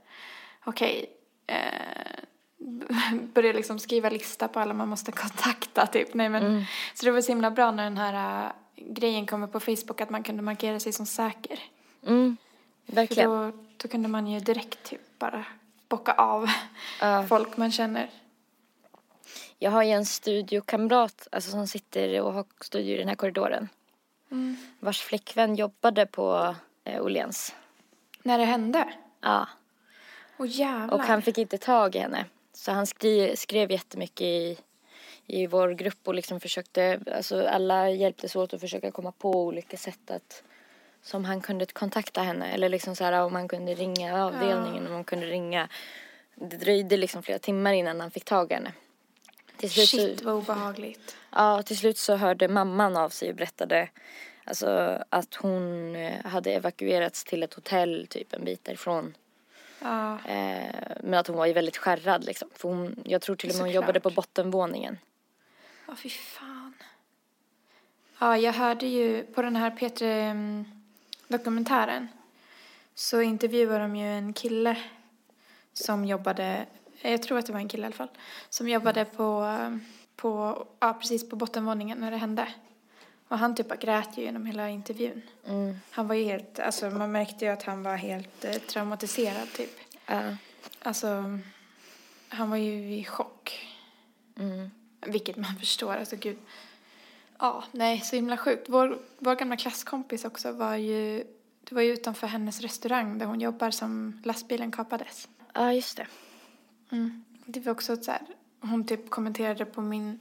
okej, 0.65 1.05
eh, 1.47 3.17
började 3.33 3.57
liksom 3.57 3.79
skriva 3.79 4.09
lista 4.09 4.47
på 4.47 4.59
alla 4.59 4.73
man 4.73 4.87
måste 4.89 5.11
kontakta 5.11 5.87
typ. 5.87 6.13
Nej 6.13 6.29
men, 6.29 6.65
så 6.93 7.05
det 7.05 7.11
var 7.11 7.21
så 7.21 7.31
himla 7.31 7.51
bra 7.51 7.71
när 7.71 7.83
den 7.83 7.97
här 7.97 8.45
äh, 8.45 8.51
grejen 8.75 9.25
kom 9.25 9.43
upp 9.43 9.51
på 9.51 9.59
Facebook 9.59 10.01
att 10.01 10.09
man 10.09 10.23
kunde 10.23 10.41
markera 10.41 10.79
sig 10.79 10.93
som 10.93 11.05
säker. 11.05 11.59
Mm. 12.07 12.37
För 12.85 12.95
Verkligen. 12.95 13.29
då, 13.29 13.51
då 13.77 13.87
kunde 13.87 14.07
man 14.09 14.27
ju 14.27 14.39
direkt 14.39 14.83
typ 14.83 15.19
bara 15.19 15.45
bocka 15.87 16.11
av 16.13 16.49
Ja. 17.01 17.23
folk 17.29 17.57
man 17.57 17.71
känner. 17.71 18.09
Jag 19.59 19.71
har 19.71 19.83
ju 19.83 19.91
en 19.91 20.05
studiokamrat 20.05 21.27
alltså, 21.31 21.51
som 21.51 21.67
sitter 21.67 22.21
och 22.21 22.33
har 22.33 22.45
studio 22.61 22.95
i 22.95 22.97
den 22.97 23.07
här 23.07 23.15
korridoren. 23.15 23.69
Mm. 24.31 24.57
Vars 24.79 25.01
flickvän 25.01 25.55
jobbade 25.55 26.05
på 26.05 26.55
eh, 26.83 27.03
Åhléns. 27.03 27.55
När 28.23 28.37
det 28.37 28.45
hände. 28.45 28.93
Ja. 29.21 29.47
Åh 30.37 30.47
jävlar. 30.49 30.93
Och 30.93 31.01
han 31.01 31.21
fick 31.21 31.37
inte 31.37 31.57
tag 31.57 31.95
i 31.95 31.99
henne. 31.99 32.25
Så 32.53 32.71
han 32.71 32.87
skrev, 32.87 33.35
skrev 33.35 33.71
jättemycket 33.71 34.21
i, 34.21 34.57
i 35.25 35.47
vår 35.47 35.69
grupp 35.69 36.07
och 36.07 36.15
liksom 36.15 36.39
försökte, 36.39 36.99
alltså 37.15 37.47
alla 37.47 37.89
hjälptes 37.89 38.35
åt 38.35 38.53
att 38.53 38.61
försöka 38.61 38.91
komma 38.91 39.11
på 39.11 39.31
olika 39.31 39.77
sätt 39.77 40.11
att 40.11 40.43
som 41.01 41.25
han 41.25 41.41
kunde 41.41 41.65
kontakta 41.65 42.21
henne 42.21 42.53
eller 42.53 42.69
liksom 42.69 42.95
så 42.95 43.03
här 43.03 43.21
om 43.21 43.35
han 43.35 43.47
kunde 43.47 43.73
ringa 43.73 44.25
avdelningen, 44.25 44.87
om 44.87 44.93
han 44.93 45.03
kunde 45.03 45.25
ringa. 45.25 45.69
Det 46.35 46.57
dröjde 46.57 46.97
liksom 46.97 47.23
flera 47.23 47.39
timmar 47.39 47.73
innan 47.73 48.01
han 48.01 48.11
fick 48.11 48.25
tag 48.25 48.51
i 48.51 48.53
henne. 48.53 48.73
Till 49.57 49.69
slut, 49.71 49.89
Shit 49.89 50.19
så, 50.19 50.25
vad 50.25 50.35
obehagligt. 50.35 51.15
ja, 51.31 51.61
till 51.63 51.77
slut 51.77 51.97
så 51.97 52.15
hörde 52.15 52.47
mamman 52.47 52.97
av 52.97 53.09
sig 53.09 53.29
och 53.29 53.35
berättade 53.35 53.89
alltså, 54.43 54.99
att 55.09 55.35
hon 55.35 55.95
eh, 55.95 56.25
hade 56.25 56.51
evakuerats 56.53 57.23
till 57.23 57.43
ett 57.43 57.53
hotell 57.53 58.07
typ 58.09 58.33
en 58.33 58.45
bit 58.45 58.63
därifrån. 58.65 59.15
Ja. 59.81 60.13
Eh, 60.25 60.75
men 61.03 61.13
att 61.13 61.27
hon 61.27 61.37
var 61.37 61.45
ju 61.45 61.53
väldigt 61.53 61.77
skärrad 61.77 62.25
liksom. 62.25 62.49
För 62.55 62.69
hon, 62.69 62.95
jag 63.05 63.21
tror 63.21 63.35
till 63.35 63.49
och 63.49 63.55
med 63.55 63.61
hon 63.61 63.69
Såklart. 63.69 63.83
jobbade 63.83 63.99
på 63.99 64.09
bottenvåningen. 64.09 64.97
Ja, 65.87 65.95
fy 65.95 66.09
fan. 66.09 66.73
Ja, 68.19 68.37
jag 68.37 68.53
hörde 68.53 68.87
ju 68.87 69.23
på 69.23 69.41
den 69.41 69.55
här 69.55 69.71
P3-dokumentären 69.71 72.07
så 72.95 73.21
intervjuade 73.21 73.79
de 73.79 73.95
ju 73.95 74.07
en 74.17 74.33
kille 74.33 74.77
som 75.73 76.05
jobbade, 76.05 76.65
jag 77.11 77.21
tror 77.23 77.37
att 77.37 77.45
det 77.45 77.53
var 77.53 77.59
en 77.59 77.67
kille 77.69 77.83
i 77.83 77.85
alla 77.85 77.95
fall, 77.95 78.09
som 78.49 78.69
jobbade 78.69 79.05
på, 79.05 79.43
eh, 79.45 79.77
på 80.15 80.65
ja, 80.79 80.93
precis 80.93 81.29
på 81.29 81.35
bottenvåningen 81.35 81.97
när 81.97 82.11
det 82.11 82.17
hände. 82.17 82.47
Och 83.27 83.37
han 83.37 83.55
typ 83.55 83.69
bara 83.69 83.75
grät 83.75 84.17
ju 84.17 84.21
genom 84.21 84.45
hela 84.45 84.69
intervjun. 84.69 85.21
Mm. 85.47 85.75
Han 85.91 86.07
var 86.07 86.15
helt, 86.15 86.59
alltså 86.59 86.89
man 86.89 87.11
märkte 87.11 87.45
ju 87.45 87.51
att 87.51 87.63
han 87.63 87.83
var 87.83 87.95
helt 87.95 88.45
eh, 88.45 88.53
traumatiserad 88.53 89.53
typ. 89.53 89.71
Ja. 90.05 90.21
Alltså, 90.81 91.39
han 92.29 92.49
var 92.49 92.57
ju 92.57 92.95
i 92.95 93.05
chock. 93.05 93.67
Mm. 94.39 94.71
Vilket 95.01 95.37
man 95.37 95.55
förstår, 95.59 95.95
alltså 95.95 96.15
gud. 96.15 96.37
Ja, 97.39 97.63
nej, 97.71 98.01
så 98.01 98.15
himla 98.15 98.37
sjukt. 98.37 98.69
Vår, 98.69 98.99
vår 99.17 99.35
gamla 99.35 99.57
klasskompis 99.57 100.25
också 100.25 100.51
var 100.51 100.75
ju, 100.75 101.23
det 101.63 101.75
var 101.75 101.81
ju 101.81 101.93
utanför 101.93 102.27
hennes 102.27 102.61
restaurang 102.61 103.17
där 103.17 103.25
hon 103.25 103.41
jobbar 103.41 103.71
som 103.71 104.21
lastbilen 104.23 104.71
kapades. 104.71 105.27
ja, 105.53 105.73
just 105.73 105.97
det. 105.97 106.07
Mm. 106.95 107.23
Det 107.45 107.59
var 107.59 107.71
också 107.71 107.95
så 107.95 108.11
här, 108.11 108.21
hon 108.61 108.85
typ 108.85 109.09
kommenterade 109.09 109.65
på 109.65 109.81
min, 109.81 110.19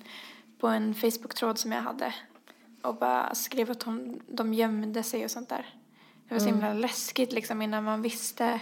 på 0.58 0.68
en 0.68 0.94
Facebook-tråd 0.94 1.58
som 1.58 1.72
jag 1.72 1.82
hade. 1.82 2.14
Och 2.82 2.94
bara 2.94 3.34
skrev 3.34 3.70
att 3.70 3.82
hon, 3.82 4.20
de 4.28 4.54
gömde 4.54 5.02
sig 5.02 5.24
och 5.24 5.30
sånt 5.30 5.48
där. 5.48 5.74
Det 6.28 6.34
var 6.34 6.40
så 6.40 6.46
himla 6.46 6.72
läskigt 6.72 7.32
liksom 7.32 7.62
innan 7.62 7.84
man 7.84 8.02
visste. 8.02 8.60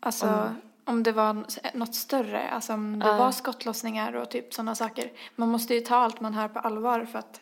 Alltså 0.00 0.54
om 0.84 1.02
det 1.02 1.12
var 1.12 1.44
något 1.74 1.94
större. 1.94 2.48
Alltså 2.50 2.72
om 2.72 2.98
det 2.98 3.06
Ja. 3.06 3.16
var 3.16 3.32
skottlossningar 3.32 4.12
och 4.12 4.30
typ 4.30 4.54
sådana 4.54 4.74
saker. 4.74 5.12
Man 5.36 5.48
måste 5.48 5.74
ju 5.74 5.80
ta 5.80 5.96
allt 5.96 6.20
man 6.20 6.34
hör 6.34 6.48
på 6.48 6.58
allvar 6.58 7.04
för 7.04 7.18
att 7.18 7.40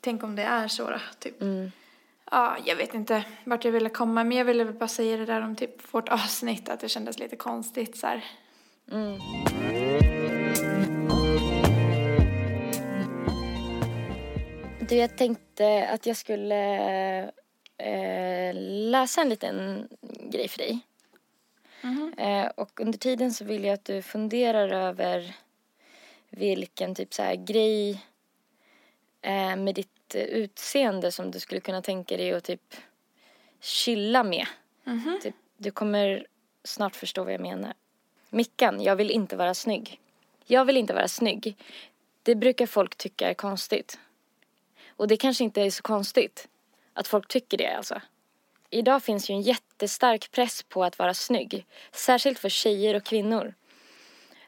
tänk 0.00 0.22
om 0.22 0.36
det 0.36 0.42
är 0.42 0.68
så 0.68 0.90
då, 0.90 0.98
typ. 1.18 1.42
Mm. 1.42 1.72
Ja, 2.30 2.56
jag 2.64 2.76
vet 2.76 2.94
inte 2.94 3.24
vart 3.44 3.64
jag 3.64 3.72
ville 3.72 3.88
komma 3.88 4.24
men 4.24 4.38
jag 4.38 4.44
ville 4.44 4.64
bara 4.64 4.88
säga 4.88 5.16
det 5.16 5.26
där 5.26 5.40
om 5.40 5.56
typ 5.56 5.94
vårt 5.94 6.08
avsnitt 6.18 6.68
att 6.68 6.80
det 6.80 6.88
kändes 6.88 7.18
lite 7.18 7.36
konstigt 7.36 7.96
så 7.96 8.06
här. 8.06 8.24
Mm. 8.90 9.18
Du, 14.88 14.96
jag 14.96 15.16
tänkte 15.16 15.88
att 15.88 16.06
jag 16.06 16.16
skulle 16.16 16.64
eh, 17.78 18.54
läsa 18.90 19.20
en 19.20 19.28
liten 19.28 19.88
grej 20.32 20.48
för 20.48 20.58
dig. 20.58 20.80
Eh, 22.16 22.46
och 22.46 22.80
under 22.80 22.98
tiden 22.98 23.32
så 23.32 23.44
vill 23.44 23.64
jag 23.64 23.74
att 23.74 23.84
du 23.84 24.02
funderar 24.02 24.68
över 24.68 25.36
vilken 26.30 26.94
typ 26.94 27.14
så 27.14 27.22
här 27.22 27.34
grej 27.34 28.04
eh, 29.22 29.56
med 29.56 29.74
ditt 29.74 30.14
utseende 30.14 31.12
som 31.12 31.30
du 31.30 31.40
skulle 31.40 31.60
kunna 31.60 31.82
tänka 31.82 32.16
dig 32.16 32.32
att 32.32 32.44
typ 32.44 32.74
chilla 33.60 34.22
med. 34.22 34.46
Typ, 35.22 35.34
du 35.56 35.70
kommer 35.70 36.26
snart 36.64 36.96
förstå 36.96 37.24
vad 37.24 37.32
jag 37.32 37.40
menar. 37.40 37.74
Mickan, 38.36 38.82
jag 38.82 38.96
vill 38.96 39.10
inte 39.10 39.36
vara 39.36 39.54
snygg. 39.54 40.00
Jag 40.44 40.64
vill 40.64 40.76
inte 40.76 40.94
vara 40.94 41.08
snygg. 41.08 41.56
Det 42.22 42.34
brukar 42.34 42.66
folk 42.66 42.96
tycka 42.96 43.30
är 43.30 43.34
konstigt. 43.34 43.98
Och 44.88 45.08
det 45.08 45.16
kanske 45.16 45.44
inte 45.44 45.62
är 45.62 45.70
så 45.70 45.82
konstigt 45.82 46.48
att 46.92 47.08
folk 47.08 47.28
tycker 47.28 47.58
det 47.58 47.76
alltså. 47.76 48.00
Idag 48.70 49.02
finns 49.02 49.30
ju 49.30 49.34
en 49.34 49.40
jättestark 49.40 50.30
press 50.30 50.62
på 50.62 50.84
att 50.84 50.98
vara 50.98 51.14
snygg. 51.14 51.66
Särskilt 51.92 52.38
för 52.38 52.48
tjejer 52.48 52.94
och 52.94 53.04
kvinnor. 53.04 53.54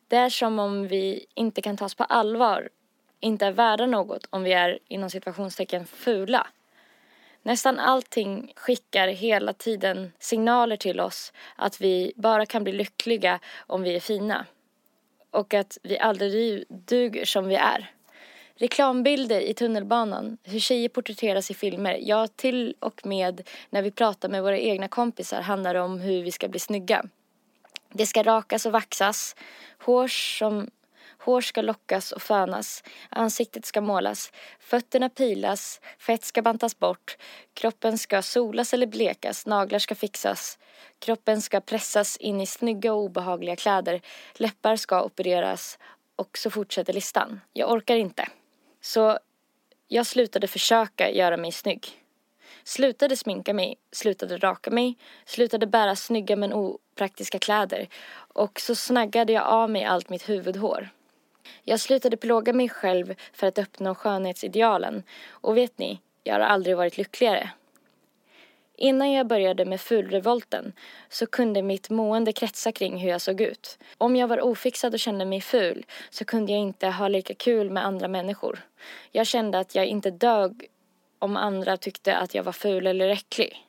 Det 0.09 0.17
är 0.17 0.31
som 0.31 0.59
om 0.59 0.89
vi 0.89 1.27
inte 1.35 1.63
kan 1.63 1.77
tas 1.77 1.95
på 1.95 2.05
allvar, 2.05 2.69
inte 3.21 3.47
är 3.47 3.53
värda 3.53 3.87
något 3.87 4.27
om 4.31 4.43
vi 4.43 4.53
är 4.53 4.79
inom 4.89 5.11
situationstecken 5.11 5.87
fula. 5.87 6.47
Nästan 7.43 7.79
allting 7.79 8.53
skickar 8.57 9.09
hela 9.09 9.53
tiden 9.53 10.13
signaler 10.19 10.77
till 10.77 11.01
oss 11.01 11.33
att 11.57 11.81
vi 11.81 12.13
bara 12.17 12.47
kan 12.47 12.65
bli 12.65 12.73
lyckliga 12.73 13.41
om 13.59 13.83
vi 13.83 13.97
är 13.97 14.01
fina. 14.01 14.47
Och 15.31 15.55
att 15.55 15.79
vi 15.83 15.99
aldrig 15.99 16.65
duger 16.69 17.25
som 17.25 17.49
vi 17.49 17.55
är. 17.55 17.91
Reklambilder 18.55 19.41
i 19.41 19.55
tunnelbanan, 19.55 20.39
hur 20.45 20.61
tjejer 20.61 20.89
porträtteras 20.89 21.51
i 21.51 21.55
filmer, 21.55 21.99
ja 22.03 22.27
till 22.27 22.75
och 22.81 23.07
med 23.07 23.49
när 23.71 23.83
vi 23.83 23.91
pratar 23.91 24.29
med 24.29 24.43
våra 24.43 24.59
egna 24.59 24.89
kompisar 24.89 25.41
handlar 25.41 25.75
det 25.75 25.81
om 25.81 26.01
hur 26.01 26.23
vi 26.23 26.33
ska 26.33 26.49
bli 26.49 26.61
snygga. 26.61 27.05
Det 27.93 28.07
ska 28.07 28.23
rakas 28.23 28.67
och 28.67 28.73
vaxas, 28.73 29.37
hår 29.79 30.09
som 30.09 30.71
Hår 31.29 31.41
ska 31.41 31.63
lockas 31.63 32.13
och 32.13 32.23
fönas, 32.23 32.85
ansiktet 33.09 33.67
ska 33.67 33.81
målas, 33.81 34.33
fötterna 34.59 35.09
pilas, 35.09 35.81
fett 35.99 36.25
ska 36.25 36.43
bantas 36.43 36.79
bort, 36.79 37.17
kroppen 37.55 37.99
ska 37.99 38.23
solas 38.23 38.75
eller 38.75 38.87
blekas, 38.87 39.47
naglar 39.47 39.79
ska 39.79 39.95
fixas, 39.95 40.59
kroppen 40.99 41.43
ska 41.43 41.61
pressas 41.61 42.17
in 42.17 42.41
i 42.41 42.47
snygga 42.47 42.93
och 42.93 43.03
obehagliga 43.03 43.57
kläder, 43.57 44.01
läppar 44.35 44.77
ska 44.77 45.05
opereras 45.05 45.79
och 46.17 46.39
så 46.39 46.51
fortsätter 46.51 46.93
listan. 46.93 47.41
Jag 47.53 47.73
orkar 47.73 47.97
inte. 47.97 48.29
Så 48.81 49.19
jag 49.89 50.07
slutade 50.07 50.47
försöka 50.47 51.11
göra 51.11 51.37
mig 51.37 51.53
snygg. 51.53 51.89
Slutade 52.65 53.17
sminka 53.17 53.55
mig, 53.55 53.77
slutade 53.93 54.39
raka 54.39 54.71
mig, 54.71 54.99
slutade 55.25 55.67
bära 55.67 55.97
snygga 55.97 56.37
men 56.37 56.53
opraktiska 56.53 57.39
kläder 57.39 57.89
och 58.35 58.61
så 58.61 58.75
snaggade 58.75 59.33
jag 59.33 59.47
av 59.47 59.71
mig 59.71 59.85
allt 59.85 60.09
mitt 60.09 60.29
huvudhår. 60.29 60.91
Jag 61.65 61.81
slutade 61.81 62.17
plåga 62.17 62.53
mig 62.53 62.69
själv 62.69 63.15
för 63.33 63.47
att 63.47 63.59
uppnå 63.59 63.95
skönhetsidealen 63.95 65.03
och 65.31 65.57
vet 65.57 65.79
ni, 65.79 66.01
jag 66.25 66.35
har 66.35 66.41
aldrig 66.41 66.77
varit 66.77 66.99
lyckligare. 66.99 67.51
Innan 68.81 69.13
jag 69.13 69.27
började 69.27 69.65
med 69.65 69.81
fulrevolten 69.81 70.73
så 71.09 71.27
kunde 71.27 71.63
mitt 71.63 71.91
mående 71.91 72.33
kretsa 72.33 72.73
kring 72.73 72.99
hur 72.99 73.11
jag 73.11 73.21
såg 73.21 73.41
ut. 73.41 73.79
Om 73.99 74.17
jag 74.17 74.29
var 74.29 74.41
ofixad 74.41 74.95
och 74.95 75.01
kände 75.01 75.25
mig 75.25 75.41
ful 75.41 75.87
så 76.11 76.25
kunde 76.25 76.53
jag 76.53 76.61
inte 76.61 76.87
ha 76.87 77.09
lika 77.09 77.35
kul 77.35 77.71
med 77.71 77.87
andra 77.87 78.09
människor. 78.09 78.59
Jag 79.11 79.27
kände 79.27 79.59
att 79.59 79.75
jag 79.75 79.87
inte 79.87 80.11
dög 80.11 80.69
om 81.19 81.37
andra 81.37 81.77
tyckte 81.77 82.17
att 82.17 82.35
jag 82.35 82.43
var 82.43 82.53
ful 82.53 82.87
eller 82.87 83.09
äcklig. 83.09 83.65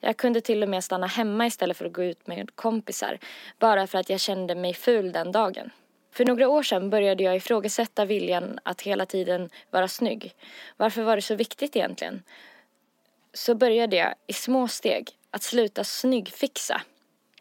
Jag 0.00 0.16
kunde 0.16 0.40
till 0.40 0.62
och 0.62 0.68
med 0.68 0.84
stanna 0.84 1.06
hemma 1.06 1.46
istället 1.46 1.76
för 1.76 1.84
att 1.84 1.92
gå 1.92 2.02
ut 2.02 2.26
med 2.26 2.56
kompisar 2.56 3.18
bara 3.58 3.86
för 3.86 3.98
att 3.98 4.10
jag 4.10 4.20
kände 4.20 4.54
mig 4.54 4.74
ful 4.74 5.12
den 5.12 5.32
dagen. 5.32 5.70
För 6.20 6.24
några 6.24 6.48
år 6.48 6.62
sedan 6.62 6.90
började 6.90 7.22
jag 7.24 7.36
ifrågasätta 7.36 8.04
viljan 8.04 8.58
att 8.62 8.82
hela 8.82 9.06
tiden 9.06 9.50
vara 9.70 9.88
snygg. 9.88 10.34
Varför 10.76 11.02
var 11.02 11.16
det 11.16 11.22
så 11.22 11.34
viktigt 11.34 11.76
egentligen? 11.76 12.22
Så 13.32 13.54
började 13.54 13.96
jag 13.96 14.14
i 14.26 14.32
små 14.32 14.68
steg 14.68 15.10
att 15.30 15.42
sluta 15.42 15.84
snyggfixa. 15.84 16.82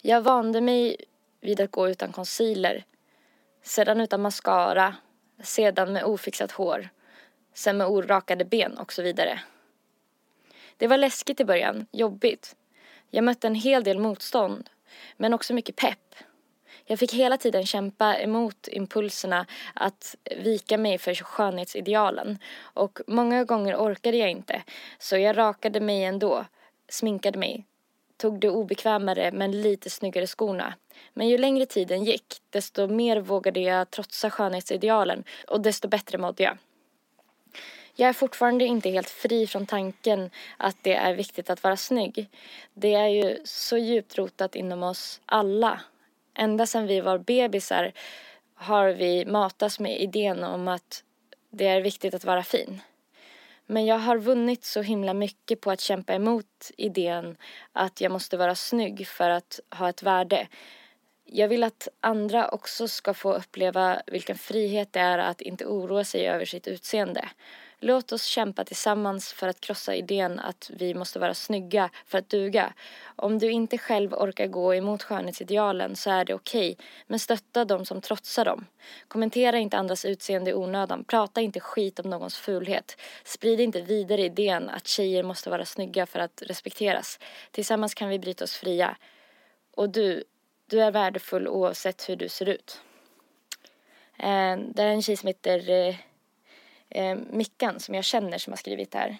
Jag 0.01 0.21
vande 0.21 0.61
mig 0.61 0.95
vid 1.41 1.61
att 1.61 1.71
gå 1.71 1.89
utan 1.89 2.11
concealer, 2.11 2.83
sedan 3.63 4.01
utan 4.01 4.21
mascara, 4.21 4.95
sedan 5.43 5.93
med 5.93 6.03
ofixat 6.03 6.51
hår, 6.51 6.89
sen 7.53 7.77
med 7.77 7.87
orakade 7.87 8.45
ben 8.45 8.77
och 8.77 8.93
så 8.93 9.01
vidare. 9.01 9.39
Det 10.77 10.87
var 10.87 10.97
läskigt 10.97 11.39
i 11.39 11.45
början, 11.45 11.85
jobbigt. 11.91 12.55
Jag 13.09 13.23
mötte 13.23 13.47
en 13.47 13.55
hel 13.55 13.83
del 13.83 13.99
motstånd, 13.99 14.69
men 15.17 15.33
också 15.33 15.53
mycket 15.53 15.75
pepp. 15.75 16.15
Jag 16.91 16.99
fick 16.99 17.13
hela 17.13 17.37
tiden 17.37 17.65
kämpa 17.65 18.17
emot 18.17 18.67
impulserna 18.67 19.45
att 19.73 20.15
vika 20.37 20.77
mig 20.77 20.97
för 20.97 21.13
skönhetsidealen 21.15 22.39
och 22.61 22.99
många 23.07 23.43
gånger 23.43 23.75
orkade 23.75 24.17
jag 24.17 24.31
inte 24.31 24.63
så 24.99 25.17
jag 25.17 25.37
rakade 25.37 25.79
mig 25.79 26.03
ändå, 26.03 26.45
sminkade 26.87 27.39
mig, 27.39 27.65
tog 28.17 28.39
de 28.39 28.49
obekvämare 28.49 29.31
men 29.31 29.61
lite 29.61 29.89
snyggare 29.89 30.27
skorna. 30.27 30.73
Men 31.13 31.27
ju 31.27 31.37
längre 31.37 31.65
tiden 31.65 32.03
gick 32.03 32.41
desto 32.49 32.87
mer 32.87 33.17
vågade 33.19 33.59
jag 33.59 33.91
trotsa 33.91 34.29
skönhetsidealen 34.29 35.23
och 35.47 35.61
desto 35.61 35.87
bättre 35.87 36.17
mådde 36.17 36.43
jag. 36.43 36.57
Jag 37.95 38.09
är 38.09 38.13
fortfarande 38.13 38.65
inte 38.65 38.89
helt 38.89 39.09
fri 39.09 39.47
från 39.47 39.65
tanken 39.65 40.29
att 40.57 40.77
det 40.81 40.95
är 40.95 41.13
viktigt 41.13 41.49
att 41.49 41.63
vara 41.63 41.77
snygg. 41.77 42.29
Det 42.73 42.93
är 42.93 43.07
ju 43.07 43.37
så 43.43 43.77
djupt 43.77 44.17
rotat 44.17 44.55
inom 44.55 44.83
oss 44.83 45.21
alla 45.25 45.81
ända 46.39 46.65
sedan 46.65 46.87
vi 46.87 47.01
var 47.01 47.17
bebisar 47.17 47.91
har 48.55 48.89
vi 48.89 49.25
matats 49.25 49.79
med 49.79 50.01
idén 50.01 50.43
om 50.43 50.67
att 50.67 51.03
det 51.49 51.67
är 51.67 51.81
viktigt 51.81 52.13
att 52.13 52.25
vara 52.25 52.43
fin. 52.43 52.81
Men 53.65 53.85
jag 53.85 53.99
har 53.99 54.17
vunnit 54.17 54.63
så 54.63 54.81
himla 54.81 55.13
mycket 55.13 55.61
på 55.61 55.71
att 55.71 55.81
kämpa 55.81 56.13
emot 56.13 56.71
idén 56.77 57.37
att 57.73 58.01
jag 58.01 58.11
måste 58.11 58.37
vara 58.37 58.55
snygg 58.55 59.07
för 59.07 59.29
att 59.29 59.59
ha 59.69 59.89
ett 59.89 60.03
värde. 60.03 60.47
Jag 61.31 61.47
vill 61.47 61.63
att 61.63 61.87
andra 62.01 62.47
också 62.49 62.87
ska 62.87 63.13
få 63.13 63.33
uppleva 63.33 64.01
vilken 64.07 64.37
frihet 64.37 64.93
det 64.93 64.99
är 64.99 65.17
att 65.17 65.41
inte 65.41 65.65
oroa 65.65 66.03
sig 66.03 66.27
över 66.27 66.45
sitt 66.45 66.67
utseende. 66.67 67.29
Låt 67.79 68.11
oss 68.11 68.23
kämpa 68.23 68.63
tillsammans 68.65 69.33
för 69.33 69.47
att 69.47 69.61
krossa 69.61 69.95
idén 69.95 70.39
att 70.39 70.71
vi 70.73 70.93
måste 70.93 71.19
vara 71.19 71.33
snygga 71.33 71.89
för 72.05 72.17
att 72.17 72.29
duga. 72.29 72.73
Om 73.15 73.39
du 73.39 73.51
inte 73.51 73.77
själv 73.77 74.13
orkar 74.13 74.47
gå 74.47 74.75
emot 74.75 75.03
skönhetsidealen 75.03 75.95
så 75.95 76.09
är 76.09 76.25
det 76.25 76.33
okej, 76.33 76.71
okay, 76.71 76.85
men 77.07 77.19
stötta 77.19 77.65
dem 77.65 77.85
som 77.85 78.01
trotsar 78.01 78.45
dem. 78.45 78.65
Kommentera 79.07 79.57
inte 79.57 79.77
andras 79.77 80.05
utseende 80.05 80.51
i 80.51 80.53
onödan, 80.53 81.03
prata 81.03 81.41
inte 81.41 81.59
skit 81.59 81.99
om 81.99 82.09
någons 82.09 82.37
fulhet. 82.37 82.97
Sprid 83.23 83.59
inte 83.59 83.81
vidare 83.81 84.21
idén 84.21 84.69
att 84.69 84.87
tjejer 84.87 85.23
måste 85.23 85.49
vara 85.49 85.65
snygga 85.65 86.05
för 86.05 86.19
att 86.19 86.43
respekteras. 86.45 87.19
Tillsammans 87.51 87.93
kan 87.93 88.09
vi 88.09 88.19
bryta 88.19 88.43
oss 88.43 88.55
fria. 88.55 88.97
Och 89.75 89.89
du, 89.89 90.23
du 90.69 90.81
är 90.81 90.91
värdefull 90.91 91.47
oavsett 91.47 92.09
hur 92.09 92.15
du 92.15 92.29
ser 92.29 92.49
ut. 92.49 92.81
Eh, 94.17 94.57
det 94.57 94.83
är 94.83 94.87
en 94.87 95.01
tjej 95.01 95.17
som 95.17 95.27
heter 95.27 95.69
eh, 95.69 95.95
eh, 96.89 97.17
Mickan 97.29 97.79
som 97.79 97.95
jag 97.95 98.03
känner 98.03 98.37
som 98.37 98.53
har 98.53 98.57
skrivit 98.57 98.91
det 98.91 98.97
här. 98.97 99.17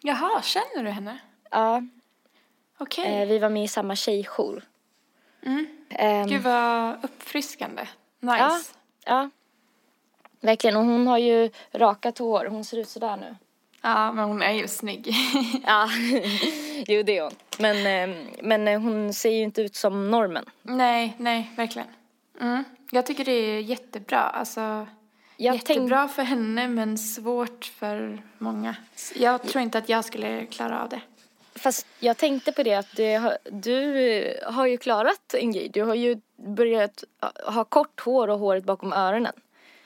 Jaha, 0.00 0.42
känner 0.42 0.84
du 0.84 0.90
henne? 0.90 1.18
Ja. 1.50 1.82
Okej. 2.78 3.02
Okay. 3.02 3.22
Eh, 3.22 3.28
vi 3.28 3.38
var 3.38 3.48
med 3.48 3.64
i 3.64 3.68
samma 3.68 3.96
tjejjour. 3.96 4.64
Mm. 5.42 5.66
Eh, 5.90 6.26
Gud 6.26 6.42
vad 6.42 7.04
uppfriskande. 7.04 7.88
Nice. 8.20 8.38
Ja, 8.38 8.60
ja. 9.04 9.30
Verkligen. 10.40 10.76
Och 10.76 10.84
hon 10.84 11.06
har 11.06 11.18
ju 11.18 11.50
rakat 11.72 12.18
hår. 12.18 12.44
Hon 12.44 12.64
ser 12.64 12.78
ut 12.78 12.88
sådär 12.88 13.16
nu. 13.16 13.36
Ja, 13.84 14.12
men 14.12 14.24
hon 14.24 14.42
är 14.42 14.52
ju 14.52 14.68
snygg. 14.68 15.14
ja, 15.66 15.88
jo 16.86 17.02
det 17.02 17.18
är 17.18 17.22
hon. 17.22 17.32
Men, 17.58 18.10
eh, 18.10 18.16
men 18.42 18.68
eh, 18.68 18.80
hon 18.80 19.14
ser 19.14 19.30
ju 19.30 19.42
inte 19.42 19.62
ut 19.62 19.76
som 19.76 20.10
normen. 20.10 20.44
Nej, 20.62 21.14
nej, 21.18 21.50
verkligen. 21.56 21.88
Mm. 22.40 22.64
Jag 22.90 23.06
tycker 23.06 23.24
det 23.24 23.32
är 23.32 23.60
jättebra. 23.60 24.20
Alltså, 24.20 24.86
jag 25.36 25.54
Jättebra 25.54 26.00
tänk... 26.00 26.12
för 26.12 26.22
henne 26.22 26.68
men 26.68 26.98
svårt 26.98 27.64
för 27.64 28.22
många. 28.38 28.76
Jag 29.14 29.42
tror 29.42 29.62
inte 29.62 29.78
att 29.78 29.88
jag 29.88 30.04
skulle 30.04 30.46
klara 30.46 30.82
av 30.82 30.88
det. 30.88 31.00
Fast 31.54 31.86
jag 31.98 32.16
tänkte 32.16 32.52
på 32.52 32.62
det 32.62 32.74
att 32.74 32.96
det, 32.96 33.38
du 33.50 34.40
har 34.46 34.66
ju 34.66 34.76
klarat 34.76 35.34
en 35.34 35.52
grej. 35.52 35.68
Du 35.68 35.82
har 35.82 35.94
ju 35.94 36.20
börjat 36.36 37.04
ha 37.46 37.64
kort 37.64 38.00
hår 38.00 38.28
och 38.28 38.38
håret 38.38 38.64
bakom 38.64 38.92
öronen. 38.92 39.32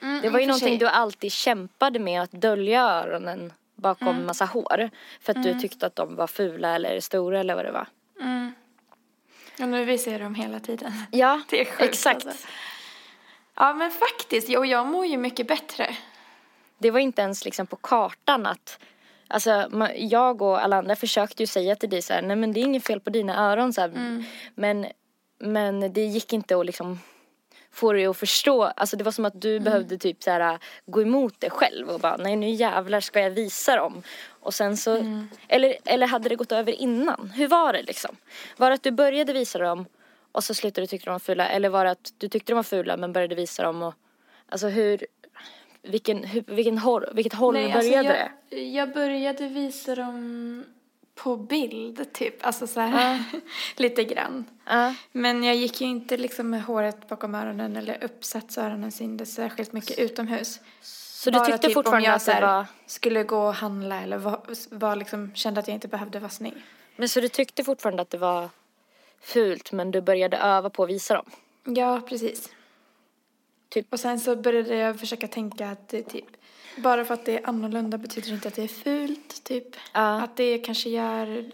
Mm, 0.03 0.23
det 0.23 0.31
var 0.31 0.41
ju 0.41 0.47
någonting 0.47 0.69
sig. 0.69 0.79
du 0.79 0.89
alltid 0.89 1.33
kämpade 1.33 1.99
med 1.99 2.23
att 2.23 2.33
dölja 2.33 2.83
öronen 2.83 3.53
bakom 3.79 4.09
mm. 4.09 4.27
massa 4.27 4.45
hår. 4.45 4.91
För 5.21 5.33
att 5.33 5.37
mm. 5.37 5.53
du 5.53 5.61
tyckte 5.61 5.87
att 5.87 5.97
de 5.97 6.17
var 6.17 6.27
fula 6.27 6.75
eller 6.75 7.01
stora 7.01 7.41
eller 7.41 7.55
vad 7.55 7.65
det 7.65 7.73
var. 7.73 7.87
Mm. 8.21 8.53
Och 9.61 9.69
nu 9.69 9.85
visar 9.85 10.13
jag 10.13 10.21
dem 10.21 10.35
hela 10.35 10.61
tiden. 10.61 10.93
Ja, 11.11 11.43
det 11.51 11.61
är 11.61 11.65
sjukt, 11.65 11.83
exakt. 11.83 12.27
Alltså. 12.27 12.47
Ja 13.55 13.75
men 13.75 13.91
faktiskt, 13.91 14.57
och 14.57 14.67
jag 14.67 14.87
mår 14.87 15.07
ju 15.07 15.19
mycket 15.19 15.49
bättre. 15.49 15.97
Det 16.79 16.91
var 16.91 17.01
inte 17.01 17.23
ens 17.23 17.45
liksom 17.45 17.67
på 17.67 17.77
kartan 17.77 18.47
att 18.47 18.79
Alltså 19.31 19.69
jag 19.97 20.43
och 20.43 20.65
alla 20.65 20.77
andra 20.77 20.97
försökte 20.97 21.43
ju 21.43 21.47
säga 21.47 21.77
till 21.77 21.91
dig 21.91 22.03
så 22.03 22.13
här, 22.13 22.23
nej 22.23 22.37
men 22.37 22.53
det 22.53 22.61
är 22.61 22.65
inget 22.65 22.87
fel 22.87 23.01
på 23.01 23.11
dina 23.11 23.51
öron 23.51 23.73
så 23.73 23.81
mm. 23.81 24.25
men, 24.55 24.87
men 25.39 25.93
det 25.93 26.05
gick 26.05 26.33
inte 26.33 26.57
att 26.57 26.67
liksom 26.67 26.99
få 27.79 27.93
dig 27.93 28.07
att 28.07 28.17
förstå, 28.17 28.65
alltså 28.65 28.97
det 28.97 29.05
var 29.05 29.13
som 29.13 29.25
att 29.25 29.41
du 29.41 29.51
mm. 29.51 29.65
behövde 29.65 29.99
typ 29.99 30.23
så 30.23 30.31
här 30.31 30.59
gå 30.87 31.03
emot 31.03 31.35
det 31.39 31.51
själv 31.51 31.89
och 31.89 32.01
bara 32.01 32.17
nej 32.17 32.37
nu 32.37 32.51
jävlar 32.51 33.01
ska 33.01 33.21
jag 33.21 33.31
visa 33.31 33.77
dem. 33.77 34.03
Och 34.29 34.55
sen 34.55 34.77
så, 34.77 34.97
mm. 34.97 35.29
eller, 35.49 35.77
eller 35.85 36.07
hade 36.07 36.29
det 36.29 36.37
gått 36.37 36.53
över 36.53 36.73
innan? 36.73 37.33
Hur 37.37 37.49
var 37.49 37.73
det 37.73 37.83
liksom? 37.83 38.17
Var 38.57 38.71
det 38.71 38.75
att 38.75 38.83
du 38.83 38.91
började 38.91 39.33
visa 39.33 39.59
dem 39.59 39.87
och 40.33 40.45
så 40.45 40.55
slutade 40.55 40.83
du 40.83 40.87
tycka 40.87 41.05
de 41.05 41.11
var 41.11 41.19
fula 41.19 41.49
eller 41.49 41.69
var 41.69 41.85
det 41.85 41.91
att 41.91 42.13
du 42.19 42.29
tyckte 42.29 42.53
de 42.53 42.57
var 42.57 42.63
fula 42.63 42.97
men 42.97 43.13
började 43.13 43.35
visa 43.35 43.63
dem 43.63 43.83
och 43.83 43.95
alltså 44.49 44.69
hur 44.69 45.07
vilken, 45.83 46.25
hur, 46.25 46.45
vilken 46.47 46.79
hår, 46.79 47.09
vilket 47.13 47.35
håll 47.35 47.55
Nej, 47.55 47.73
började 47.73 47.99
alltså 47.99 48.13
jag, 48.13 48.31
det? 48.51 48.63
Jag 48.63 48.93
började 48.93 49.49
visa 49.49 49.95
dem 49.95 50.65
på 51.23 51.37
bild 51.37 52.13
typ. 52.13 52.47
Alltså 52.47 52.67
så 52.67 52.81
här 52.81 53.25
lite 53.77 54.05
grann. 54.05 54.45
Ja. 54.65 54.95
Men 55.13 55.45
jag 55.45 55.57
gick 55.57 55.81
ju 55.81 55.87
inte 55.87 56.17
liksom 56.17 56.51
med 56.51 56.63
håret 56.63 57.09
bakom 57.09 57.35
öronen 57.35 57.77
eller 57.77 58.05
uppsatt 58.05 58.53
så 58.53 58.61
öronen 58.61 58.93
syntes 58.93 59.35
särskilt 59.35 59.73
mycket 59.73 59.99
utomhus. 59.99 60.61
Så 60.81 61.31
du 61.31 61.39
Bara 61.39 61.47
tyckte 61.47 61.67
typ 61.67 61.75
fortfarande 61.75 62.09
jag 62.09 62.17
att 62.17 62.27
det 62.27 62.41
var... 62.41 62.67
skulle 62.87 63.23
gå 63.23 63.47
och 63.47 63.55
handla 63.55 64.03
eller 64.03 64.19
var, 64.19 64.41
var 64.71 64.97
liksom, 64.97 65.35
kände 65.35 65.61
att 65.61 65.69
jag 65.69 65.75
inte 65.75 65.89
behövde 65.89 66.19
vassning. 66.19 66.55
Men 66.97 67.09
så 67.09 67.21
du 67.21 67.29
tyckte 67.29 67.65
fortfarande 67.65 68.03
att 68.03 68.11
det 68.11 68.19
var 68.19 68.49
fult 69.21 69.73
men 69.73 69.91
du 69.91 70.01
började 70.01 70.37
öva 70.37 70.71
på 70.71 70.83
att 70.83 70.91
visa 70.91 71.15
dem? 71.15 71.31
Ja, 71.65 72.01
precis. 72.09 72.49
Typ. 73.69 73.93
Och 73.93 74.01
sen 74.01 74.21
så 74.21 74.37
började 74.37 74.75
jag 74.77 75.01
försöka 75.01 75.29
tänka 75.29 75.71
att 75.71 75.89
typ, 75.89 76.27
bara 76.79 77.05
för 77.05 77.15
att 77.15 77.25
det 77.25 77.39
är 77.39 77.49
annorlunda 77.49 77.99
betyder 77.99 78.33
inte 78.33 78.49
att 78.49 78.55
det 78.55 78.63
är 78.63 78.69
fult, 78.69 79.45
typ. 79.45 79.77
Ja. 79.93 80.21
Att 80.23 80.37
det 80.37 80.59
kanske 80.59 80.91
gör 80.91 81.45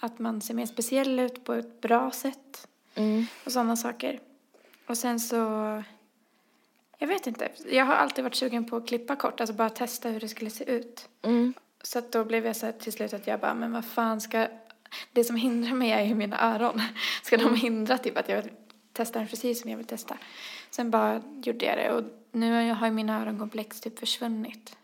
att 0.00 0.18
man 0.18 0.40
ser 0.40 0.54
mer 0.54 0.66
speciell 0.66 1.20
ut 1.20 1.44
på 1.44 1.52
ett 1.52 1.80
bra 1.80 2.10
sätt. 2.10 2.68
Mm. 2.94 3.26
Och 3.44 3.52
sådana 3.52 3.76
saker. 3.76 4.20
Och 4.86 4.98
sen 4.98 5.20
så, 5.20 5.36
jag 6.98 7.08
vet 7.08 7.26
inte. 7.26 7.48
Jag 7.70 7.84
har 7.84 7.94
alltid 7.94 8.24
varit 8.24 8.34
sugen 8.34 8.64
på 8.64 8.76
att 8.76 8.88
klippa 8.88 9.16
kort, 9.16 9.40
alltså 9.40 9.54
bara 9.54 9.70
testa 9.70 10.08
hur 10.08 10.20
det 10.20 10.28
skulle 10.28 10.50
se 10.50 10.70
ut. 10.70 11.08
Mm. 11.22 11.54
Så 11.82 12.02
då 12.10 12.24
blev 12.24 12.46
jag 12.46 12.56
så 12.56 12.66
här 12.66 12.72
till 12.72 12.92
slut 12.92 13.12
att 13.12 13.26
jag 13.26 13.40
bara, 13.40 13.54
men 13.54 13.72
vad 13.72 13.84
fan 13.84 14.20
ska, 14.20 14.46
det 15.12 15.24
som 15.24 15.36
hindrar 15.36 15.74
mig 15.74 15.90
är 15.90 16.02
ju 16.02 16.14
mina 16.14 16.54
öron. 16.54 16.82
Ska 17.22 17.36
de 17.36 17.54
hindra 17.54 17.98
typ 17.98 18.18
att 18.18 18.28
jag 18.28 18.44
testar 18.98 19.20
en 19.20 19.28
frisyr 19.28 19.54
som 19.54 19.70
jag 19.70 19.76
vill 19.76 19.86
testa? 19.86 20.18
Sen 20.70 20.90
bara 20.90 21.22
gjorde 21.42 21.64
jag 21.66 21.78
det 21.78 21.92
och 21.92 22.04
nu 22.32 22.72
har 22.72 22.86
ju 22.86 22.92
mina 22.92 23.22
öronkomplex 23.22 23.80
typ 23.80 23.98
försvunnit. 23.98 24.76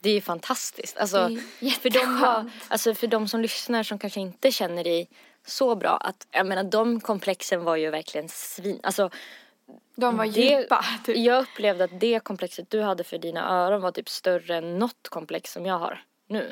Det 0.00 0.10
är 0.10 0.14
ju 0.14 0.20
fantastiskt. 0.20 0.96
Alltså, 0.98 1.28
Det 1.60 1.66
är 1.66 1.70
för, 1.70 1.90
de 1.90 1.98
jätteskönt. 1.98 2.52
alltså 2.68 2.94
för 2.94 3.06
de 3.06 3.28
som 3.28 3.40
lyssnar 3.40 3.82
som 3.82 3.98
kanske 3.98 4.20
inte 4.20 4.52
känner 4.52 4.84
dig 4.84 5.08
så 5.46 5.76
bra 5.76 5.96
att 5.96 6.26
jag 6.30 6.46
menar 6.46 6.64
de 6.64 7.00
komplexen 7.00 7.64
var 7.64 7.76
ju 7.76 7.90
verkligen 7.90 8.28
svin. 8.28 8.80
Alltså, 8.82 9.10
De 9.96 10.16
var 10.16 10.24
det- 10.26 10.30
djupa. 10.40 10.84
Typ. 11.04 11.16
Jag 11.16 11.42
upplevde 11.42 11.84
att 11.84 12.00
det 12.00 12.20
komplexet 12.24 12.70
du 12.70 12.82
hade 12.82 13.04
för 13.04 13.18
dina 13.18 13.48
öron 13.50 13.82
var 13.82 13.90
typ 13.92 14.08
större 14.08 14.56
än 14.56 14.78
något 14.78 15.08
komplex 15.08 15.52
som 15.52 15.66
jag 15.66 15.78
har 15.78 16.02
nu. 16.28 16.46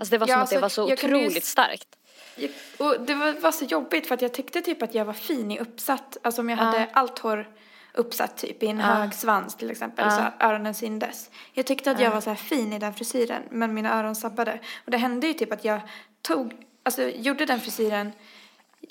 Alltså 0.00 0.10
det 0.10 0.18
var 0.18 0.26
som 0.26 0.32
Ja, 0.32 0.42
att 0.42 0.50
det 0.50 0.56
alltså, 0.56 0.60
var 0.60 0.68
så 0.68 0.88
ju 0.88 0.94
otroligt 0.94 1.42
s- 1.42 1.50
starkt. 1.50 1.88
Jag- 2.36 2.50
Och 2.78 3.00
det 3.00 3.14
var, 3.14 3.32
var 3.32 3.52
så 3.52 3.64
jobbigt 3.64 4.06
för 4.06 4.14
att 4.14 4.22
jag 4.22 4.34
tyckte 4.34 4.60
typ 4.60 4.82
att 4.82 4.94
jag 4.94 5.04
var 5.04 5.12
fin 5.12 5.50
i 5.50 5.58
uppsatt. 5.58 6.16
Alltså 6.22 6.40
om 6.40 6.48
jag 6.50 6.56
hade 6.56 6.88
allt 6.92 7.18
hår 7.18 7.48
uppsatt 7.94 8.36
typ 8.36 8.62
i 8.62 8.66
en 8.66 8.80
hög 8.80 9.14
svans 9.14 9.54
till 9.56 9.70
exempel 9.70 10.04
så 10.10 10.44
öronen 10.46 10.74
syndes. 10.74 11.30
Jag 11.52 11.66
tyckte 11.66 11.90
att 11.90 12.00
jag 12.00 12.10
var 12.10 12.20
så 12.20 12.30
här 12.30 12.36
fin 12.36 12.72
i 12.72 12.78
den 12.78 12.94
frisyren 12.94 13.42
men 13.50 13.74
mina 13.74 13.98
öron 13.98 14.14
sabbade. 14.16 14.60
Och 14.84 14.90
det 14.90 14.96
hände 14.98 15.26
ju 15.26 15.32
typ 15.32 15.52
att 15.52 15.64
jag 15.64 15.80
tog, 16.22 16.52
alltså 16.82 17.02
gjorde 17.08 17.44
den 17.46 17.60
frisyren 17.60 18.12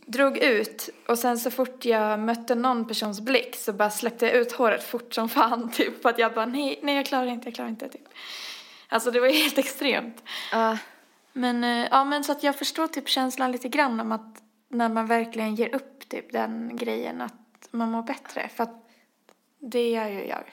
drog 0.08 0.38
ut 0.38 0.90
och 1.08 1.20
sen 1.20 1.40
så 1.40 1.52
fort 1.52 1.86
jag 1.86 2.20
mötte 2.20 2.56
någon 2.56 2.88
persons 2.88 3.22
blick 3.22 3.56
så 3.56 3.74
bara 3.74 3.90
släppte 3.90 4.26
jag 4.26 4.36
ut 4.36 4.52
håret 4.52 4.84
fort 4.84 5.14
som 5.14 5.30
fan 5.30 5.72
typ 5.76 6.02
för 6.02 6.10
att 6.10 6.20
jag 6.20 6.34
bara 6.34 6.46
nej, 6.46 6.80
nej 6.84 6.96
jag 6.96 7.06
klarar 7.06 7.26
inte, 7.28 7.48
jag 7.48 7.56
klarar 7.56 7.70
inte 7.70 7.90
typ. 7.90 8.08
Alltså 8.90 9.12
det 9.12 9.20
var 9.20 9.28
helt 9.28 9.58
extremt. 9.58 10.24
Ja. 10.52 10.78
Men, 11.38 11.64
eh, 11.64 11.88
ja, 11.92 12.04
men 12.04 12.24
så 12.24 12.32
att 12.32 12.44
jag 12.44 12.56
förstår 12.56 12.88
typ 12.88 13.10
känslan 13.10 13.52
lite 13.52 13.70
grann 13.70 14.00
om 14.00 14.12
att 14.12 14.44
när 14.70 14.90
man 14.90 15.08
verkligen 15.08 15.56
ger 15.56 15.76
upp 15.76 16.10
typ 16.10 16.32
den 16.32 16.78
grejen 16.78 17.22
att 17.22 17.68
man 17.72 17.92
mår 17.92 18.02
bättre. 18.02 18.50
För 18.56 18.64
att 18.64 18.90
det 19.60 19.90
gör 19.90 20.08
ju 20.08 20.28
jag. 20.28 20.44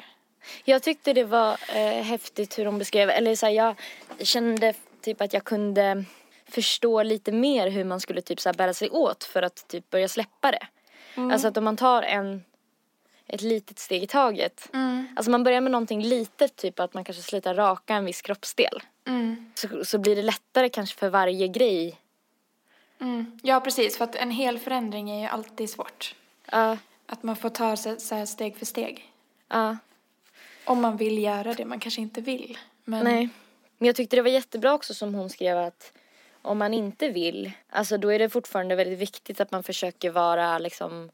Jag 0.65 0.83
tyckte 0.83 1.13
det 1.13 1.25
var 1.25 1.53
eh, 1.53 2.03
häftigt 2.03 2.59
hur 2.59 2.65
de 2.65 2.79
beskrev, 2.79 3.11
eller 3.11 3.37
så 3.37 3.47
här, 3.47 3.53
jag 3.53 3.77
kände 4.19 4.75
typ 5.01 5.21
att 5.21 5.33
jag 5.33 5.45
kunde 5.45 6.05
förstå 6.49 7.03
lite 7.03 7.33
mer 7.33 7.71
hur 7.71 7.85
man 7.85 8.01
skulle 8.01 8.23
typ 8.23 8.41
så 8.41 8.49
här 8.49 8.55
bära 8.55 8.75
sig 8.75 8.91
åt 8.91 9.25
för 9.25 9.43
att 9.43 9.69
typ 9.69 9.91
börja 9.91 10.09
släppa 10.09 10.51
det. 10.51 10.67
Alltså 11.33 11.49
att 11.49 11.57
om 11.57 11.65
man 11.65 11.77
tar 11.77 12.03
en, 12.03 12.45
ett 13.27 13.43
litet 13.43 13.79
steg 13.79 14.03
i 14.03 14.07
taget. 14.07 14.71
Alltså 15.17 15.31
man 15.31 15.45
börjar 15.45 15.61
med 15.61 15.73
någonting 15.73 16.03
litet, 16.03 16.57
typ 16.57 16.81
att 16.81 16.95
man 16.95 17.05
kanske 17.05 17.23
slutar 17.23 17.55
raka 17.55 17.95
en 17.95 18.05
viss 18.05 18.23
kroppsdel. 18.23 18.83
Så, 19.55 19.85
så 19.85 19.99
blir 19.99 20.17
det 20.17 20.23
lättare 20.23 20.69
kanske 20.69 20.99
för 20.99 21.09
varje 21.09 21.49
grej. 21.49 22.01
Mm. 23.01 23.39
Ja, 23.43 23.61
precis. 23.61 23.97
För 23.99 24.05
att 24.05 24.15
en 24.15 24.31
hel 24.31 24.59
förändring 24.59 25.11
är 25.11 25.21
ju 25.21 25.27
alltid 25.27 25.71
svårt. 25.71 26.15
Ja, 26.51 26.79
Att 27.07 27.23
man 27.23 27.37
får 27.37 27.49
ta 27.51 27.77
sig 27.77 28.01
så 28.01 28.15
här 28.15 28.27
steg 28.27 28.57
för 28.57 28.67
steg. 28.67 29.13
ja. 29.49 29.77
Om 30.65 30.81
man 30.83 30.97
vill 30.97 31.19
göra 31.23 31.55
det, 31.55 31.65
man 31.65 31.81
kanske 31.81 32.01
inte 32.01 32.21
vill. 32.21 32.59
Men 32.85 33.05
Nej. 33.05 33.29
Men 33.79 33.87
jag 33.87 33.97
tyckte 33.97 34.17
det 34.17 34.23
var 34.23 34.31
jättebra 34.31 34.75
också 34.75 34.95
som 34.95 35.15
hon 35.15 35.31
skrev 35.31 35.59
att 35.59 35.93
om 36.43 36.59
man 36.59 36.75
inte 36.75 37.09
vill, 37.09 37.53
alltså 37.71 37.99
då 37.99 38.13
är 38.13 38.19
det 38.19 38.29
fortfarande 38.29 38.75
väldigt 38.75 38.99
viktigt 38.99 39.41
att 39.41 39.51
man 39.51 39.63
försöker 39.63 40.11
vara 40.11 40.59
liksom 40.59 41.11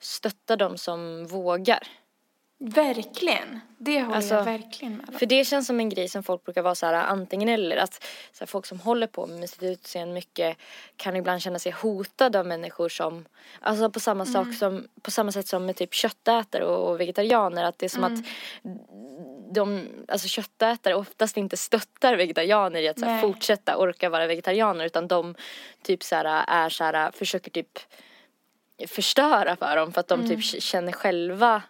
stötta 0.00 0.56
dem 0.56 0.78
som 0.78 1.26
vågar. 1.26 1.88
Verkligen. 2.58 3.60
Det 3.78 4.02
håller 4.02 4.16
Alltså, 4.16 4.34
jag 4.34 4.44
verkligen 4.44 4.96
med 4.96 5.08
om. 5.08 5.14
För 5.14 5.26
det 5.26 5.44
känns 5.44 5.66
som 5.66 5.80
en 5.80 5.88
grej 5.88 6.08
som 6.08 6.22
folk 6.22 6.44
brukar 6.44 6.62
vara 6.62 6.74
så 6.74 6.86
här 6.86 6.94
antingen 6.94 7.48
eller. 7.48 7.76
Att 7.76 7.94
så 8.32 8.40
här, 8.40 8.46
folk 8.46 8.66
som 8.66 8.80
håller 8.80 9.06
på 9.06 9.26
med 9.26 9.50
sitt 9.50 9.62
utseende 9.62 10.14
mycket 10.14 10.56
kan 10.96 11.16
ibland 11.16 11.42
känna 11.42 11.58
sig 11.58 11.72
hotade 11.72 12.38
av 12.38 12.46
människor 12.46 12.88
som, 12.88 13.24
alltså 13.60 13.90
på 13.90 14.00
samma 14.00 14.26
sak 14.26 14.54
som, 14.54 14.88
på 15.02 15.10
samma 15.10 15.32
sätt 15.32 15.48
som 15.48 15.66
med 15.66 15.76
typ 15.76 15.94
köttätare 15.94 16.64
och, 16.64 16.90
och 16.90 17.00
vegetarianer. 17.00 17.64
Att 17.64 17.78
det 17.78 17.86
är 17.86 17.90
som 17.90 18.04
att 18.04 18.24
de, 19.54 19.88
alltså 20.08 20.28
köttätare 20.28 20.94
oftast 20.94 21.36
inte 21.36 21.56
stöttar 21.56 22.16
vegetarianer 22.16 22.80
i 22.80 22.88
att 22.88 23.00
här, 23.00 23.20
fortsätta 23.20 23.76
orka 23.76 24.08
vara 24.08 24.26
vegetarianer 24.26 24.84
utan 24.84 25.08
de 25.08 25.34
typ 25.82 26.02
så 26.02 26.16
här, 26.16 26.44
är 26.48 26.68
så 26.68 26.84
här, 26.84 27.10
försöker 27.10 27.50
typ 27.50 27.78
förstöra 28.86 29.56
för 29.56 29.76
dem 29.76 29.92
för 29.92 30.00
att 30.00 30.08
de 30.08 30.28
typ 30.28 30.44
känner 30.62 30.92
själva 30.92 31.62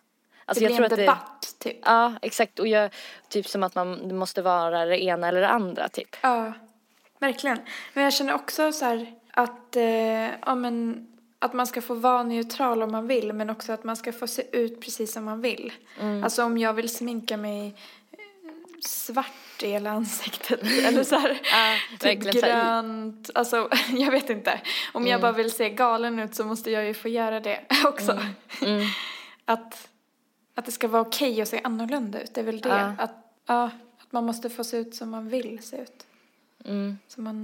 Alltså 0.49 0.65
det 0.65 0.71
jag 0.71 0.71
blir 0.71 0.77
tror 0.77 0.87
en 0.87 0.93
att 0.93 0.97
det, 0.97 1.03
debatt, 1.03 1.55
typ. 1.59 1.77
Ja, 1.85 2.13
exakt. 2.23 2.59
Och 2.59 2.69
jag, 2.69 2.91
typ 3.29 3.49
som 3.49 3.63
att 3.63 3.75
man 3.75 4.09
det 4.09 4.15
måste 4.15 4.43
vara 4.43 4.85
det 4.85 5.03
ena 5.05 5.29
eller 5.29 5.41
det 5.41 5.49
andra, 5.49 5.89
typ. 5.89 6.17
Ja, 6.21 6.53
verkligen. 7.19 7.59
Men 7.95 8.05
jag 8.05 8.13
känner 8.13 8.35
också 8.35 8.73
så 8.73 8.85
här 8.85 9.13
att, 9.31 9.77
eh, 9.77 9.85
ja, 10.47 10.55
men, 10.55 11.07
att 11.39 11.53
man 11.53 11.67
ska 11.67 11.83
få 11.83 11.95
vara 11.95 12.23
neutral 12.23 12.83
om 12.83 12.93
man 12.93 13.07
vill 13.07 13.33
men 13.33 13.51
också 13.51 13.73
att 13.73 13.85
man 13.85 13.97
ska 13.97 14.13
få 14.13 14.27
se 14.27 14.43
ut 14.53 14.81
precis 14.81 15.13
som 15.13 15.25
man 15.25 15.41
vill. 15.41 15.73
Mm. 16.01 16.25
Alltså 16.25 16.45
om 16.45 16.59
jag 16.59 16.75
vill 16.75 16.89
sminka 16.95 17.37
mig 17.37 17.67
eh, 18.13 18.19
svart 18.81 19.63
i 19.63 19.71
hela 19.71 19.91
ansiktet 19.91 20.61
eller 20.85 21.05
så 21.05 21.17
här, 21.19 21.41
Ja, 21.43 21.77
typ 22.01 22.21
grönt. 22.21 23.31
Alltså 23.35 23.69
jag 23.91 24.11
vet 24.11 24.31
inte. 24.31 24.61
Om 24.93 25.03
Mm. 25.03 25.11
jag 25.13 25.21
bara 25.21 25.33
vill 25.33 25.51
se 25.51 25.71
galen 25.71 26.19
ut 26.19 26.35
så 26.35 26.45
måste 26.45 26.71
jag 26.71 26.85
ju 26.85 26.95
få 26.95 27.09
göra 27.09 27.41
det 27.41 27.61
också. 27.85 28.21
Mm. 28.63 28.87
att, 29.45 29.89
att 30.59 30.65
det 30.65 30.73
ska 30.73 30.89
vara 30.89 31.03
okej 31.03 31.43
att 31.43 31.49
se 31.49 31.61
annorlunda 31.65 32.23
ut, 32.23 32.35
det 32.35 32.41
är 32.41 32.45
väl 32.45 32.61
det. 32.61 32.69
Ja. 32.69 32.95
Att, 32.99 33.15
ja, 33.47 33.65
att 33.99 34.13
man 34.13 34.25
måste 34.27 34.51
få 34.51 34.65
se 34.65 34.77
ut 34.77 34.95
som 34.95 35.11
man 35.11 35.29
vill 35.29 35.63
se 35.63 35.77
ut. 35.77 36.07
Mm, 36.65 36.99
Så 37.09 37.21
man 37.21 37.37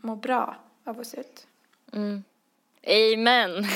mår 0.00 0.16
bra 0.16 0.56
av 0.84 1.00
att 1.00 1.06
se 1.06 1.20
ut. 1.20 1.46
mm. 1.92 2.24
Amen. 2.88 3.52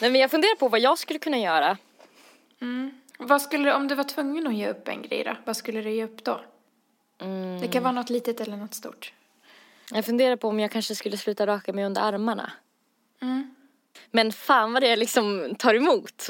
Nej, 0.00 0.10
men 0.10 0.14
jag 0.14 0.30
funderar 0.30 0.56
på 0.56 0.68
vad 0.68 0.80
jag 0.80 0.98
skulle 0.98 1.18
kunna 1.18 1.38
göra. 1.38 1.78
Vad 3.18 3.42
skulle 3.42 3.74
om 3.74 3.88
du 3.88 3.94
var 3.94 4.04
tvungen 4.04 4.46
att 4.46 4.54
ge 4.54 4.68
upp 4.70 4.88
en 4.88 5.02
grej 5.02 5.24
då? 5.24 5.36
Vad 5.44 5.56
skulle 5.56 5.82
du 5.82 5.90
ge 5.90 6.04
upp 6.04 6.24
då? 6.24 6.40
Mm. 7.18 7.60
Det 7.60 7.68
kan 7.68 7.82
vara 7.82 7.92
något 7.92 8.10
litet 8.10 8.40
eller 8.40 8.56
något 8.56 8.74
stort. 8.74 9.12
Jag 9.92 10.04
funderar 10.04 10.36
på 10.36 10.48
om 10.48 10.60
jag 10.60 10.70
kanske 10.70 10.94
skulle 10.94 11.16
sluta 11.16 11.46
raka 11.46 11.72
mig 11.72 11.84
under 11.84 12.02
armarna. 12.02 12.52
Mm. 13.20 13.54
Men 14.10 14.32
fan 14.32 14.72
vad 14.72 14.82
det 14.82 14.96
liksom 14.96 15.54
tar 15.58 15.74
emot. 15.74 16.26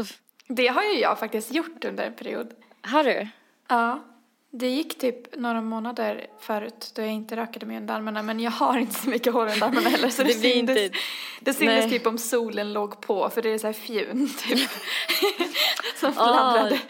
Det 0.48 0.66
har 0.68 0.82
ju 0.84 0.98
jag 1.00 1.18
faktiskt 1.18 1.52
gjort 1.54 1.84
under 1.84 2.04
en 2.06 2.12
period. 2.14 2.50
har 2.82 3.04
du? 3.04 3.28
Ja. 3.68 4.04
Det 4.50 4.68
gick 4.68 4.98
typ 4.98 5.36
några 5.36 5.60
månader 5.60 6.26
förut 6.40 6.92
då 6.94 7.02
jag 7.02 7.10
inte 7.10 7.36
rakade 7.36 7.66
mig 7.66 7.76
under 7.76 7.94
armarna 7.94 8.22
men 8.22 8.40
jag 8.40 8.50
har 8.50 8.78
inte 8.78 8.94
så 8.94 9.08
mycket 9.10 9.32
hår 9.32 9.42
under 9.52 9.66
armarna 9.66 9.88
heller 9.88 10.08
så 10.08 10.22
det, 10.24 10.28
Det 10.28 10.34
syntes, 10.34 10.76
inte- 10.78 10.98
det 11.40 11.54
syntes 11.54 11.90
typ 11.90 12.06
om 12.06 12.18
solen 12.18 12.72
låg 12.72 13.00
på 13.00 13.30
för 13.30 13.42
det 13.42 13.48
är 13.48 13.58
så 13.58 13.66
här 13.66 13.74
fjun 13.74 14.28
typ 14.48 14.70
som 15.96 16.12
fladdrade. 16.12 16.80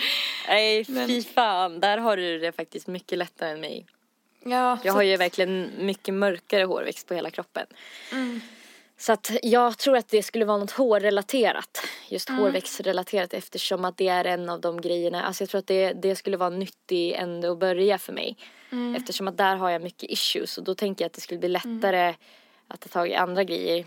nej, 0.49 0.85
Men- 0.89 1.07
fy 1.09 1.23
fan. 1.23 1.81
Där 1.81 1.99
har 1.99 2.17
du 2.17 2.39
det 2.39 2.53
faktiskt 2.53 2.87
mycket 2.87 3.19
lättare 3.19 3.51
än 3.51 3.61
mig. 3.61 3.87
Ja, 4.43 4.79
Jag 4.85 4.93
så- 4.93 4.99
har 4.99 5.03
ju 5.03 5.17
verkligen 5.17 5.71
mycket 5.79 6.15
mörkare 6.15 6.65
hårväxt 6.65 7.09
på 7.09 7.15
hela 7.15 7.31
kroppen. 7.31 7.67
Mm. 8.13 8.41
Så 9.05 9.13
att 9.13 9.31
jag 9.43 9.79
tror 9.79 9.97
att 9.97 10.09
det 10.09 10.23
skulle 10.23 10.45
vara 10.45 10.59
något 10.59 10.71
hårrelaterat. 10.71 11.87
Just 12.09 12.29
Mm. 12.29 12.41
hårväxtrelaterat 12.41 13.35
eftersom 13.35 13.85
att 13.85 13.97
det 13.97 14.09
är 14.09 14.25
en 14.25 14.49
av 14.49 14.61
de 14.61 14.81
grejerna. 14.81 15.23
Alltså 15.23 15.43
jag 15.43 15.51
tror 15.51 15.59
att 15.59 15.67
det, 15.67 15.93
det 15.93 16.17
skulle 16.17 16.37
vara 16.37 16.51
nyttig 16.51 17.13
ände 17.13 17.51
att 17.51 17.59
börja 17.59 17.99
för 17.99 18.13
mig. 18.13 18.37
Mm. 18.73 18.95
Eftersom 18.95 19.29
att 19.29 19.37
där 19.37 19.57
har 19.57 19.71
jag 19.71 19.83
mycket 19.83 20.11
issues 20.11 20.59
och 20.59 20.65
då 20.65 20.75
tänker 20.75 21.05
jag 21.05 21.07
att 21.07 21.13
det 21.13 21.21
skulle 21.21 21.39
bli 21.39 21.49
lättare 21.49 22.15
att 22.69 22.81
ta 22.81 22.89
tag 22.89 23.09
i 23.09 23.15
andra 23.15 23.45
grejer. 23.45 23.85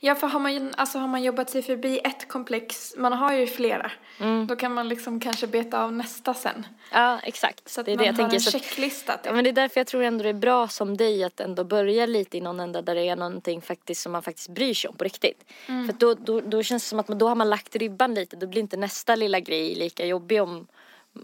Ja, 0.00 0.14
för 0.14 0.26
har 0.26 0.40
man, 0.40 0.74
alltså, 0.76 0.98
har 0.98 1.08
man 1.08 1.22
jobbat 1.22 1.50
sig 1.50 1.62
förbi 1.62 2.00
ett 2.04 2.28
komplex, 2.28 2.94
man 2.96 3.12
har 3.12 3.32
ju 3.34 3.46
flera, 3.46 3.92
Mm. 4.20 4.46
då 4.46 4.56
kan 4.56 4.74
man 4.74 4.88
liksom 4.88 5.20
kanske 5.20 5.46
beta 5.46 5.82
av 5.84 5.92
nästa 5.92 6.34
sen. 6.34 6.66
Ja, 6.92 7.18
exakt. 7.22 7.68
Så 7.68 7.80
att 7.80 7.86
det 7.86 7.92
är 7.92 7.96
man 7.96 8.02
det 8.02 8.06
jag 8.06 8.12
har 8.12 8.30
tänker. 8.30 8.36
en 8.56 8.60
checklista. 8.60 9.12
Typ. 9.16 9.26
Ja, 9.26 9.32
men 9.32 9.44
det 9.44 9.50
är 9.50 9.52
därför 9.52 9.80
jag 9.80 9.86
tror 9.86 10.02
ändå 10.02 10.22
det 10.22 10.28
är 10.28 10.34
bra 10.34 10.68
som 10.68 10.96
dig 10.96 11.24
att 11.24 11.40
ändå 11.40 11.64
börja 11.64 12.06
lite 12.06 12.38
i 12.38 12.40
någon 12.40 12.60
ända 12.60 12.82
där 12.82 12.94
det 12.94 13.08
är 13.08 13.16
någonting 13.16 13.62
faktiskt 13.62 14.02
som 14.02 14.12
man 14.12 14.22
faktiskt 14.22 14.48
bryr 14.48 14.74
sig 14.74 14.90
om 14.90 14.96
på 14.96 15.04
riktigt. 15.04 15.44
Mm. 15.68 15.86
För 15.86 15.92
då, 15.98 16.14
då, 16.14 16.40
då 16.40 16.62
känns 16.62 16.82
det 16.82 16.88
som 16.88 16.98
att 17.00 17.08
man, 17.08 17.18
då 17.18 17.28
har 17.28 17.34
man 17.34 17.50
lagt 17.50 17.76
ribban 17.76 18.14
lite. 18.14 18.36
Då 18.36 18.46
blir 18.46 18.60
inte 18.60 18.76
nästa 18.76 19.16
lilla 19.16 19.40
grej 19.40 19.74
lika 19.74 20.06
jobbig 20.06 20.42
om 20.42 20.66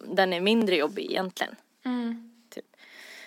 den 0.07 0.33
är 0.33 0.41
mindre 0.41 0.77
jobbig 0.77 1.05
egentligen. 1.11 1.57
Mm. 1.85 2.31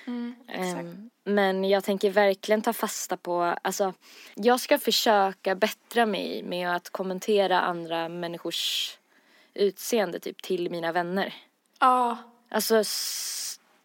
Mm. 0.07 0.35
Ehm, 0.47 1.09
men 1.23 1.63
jag 1.63 1.83
tänker 1.83 2.09
verkligen 2.09 2.61
ta 2.61 2.73
fasta 2.73 3.17
på, 3.17 3.55
alltså 3.61 3.93
jag 4.35 4.59
ska 4.59 4.77
försöka 4.79 5.55
bättra 5.55 6.05
mig 6.05 6.43
med 6.43 6.75
att 6.75 6.89
kommentera 6.89 7.61
andra 7.61 8.09
människors 8.09 8.97
utseende 9.53 10.19
typ 10.19 10.41
till 10.41 10.71
mina 10.71 10.91
vänner. 10.91 11.33
Ja, 11.79 12.17
Alltså, 12.51 12.83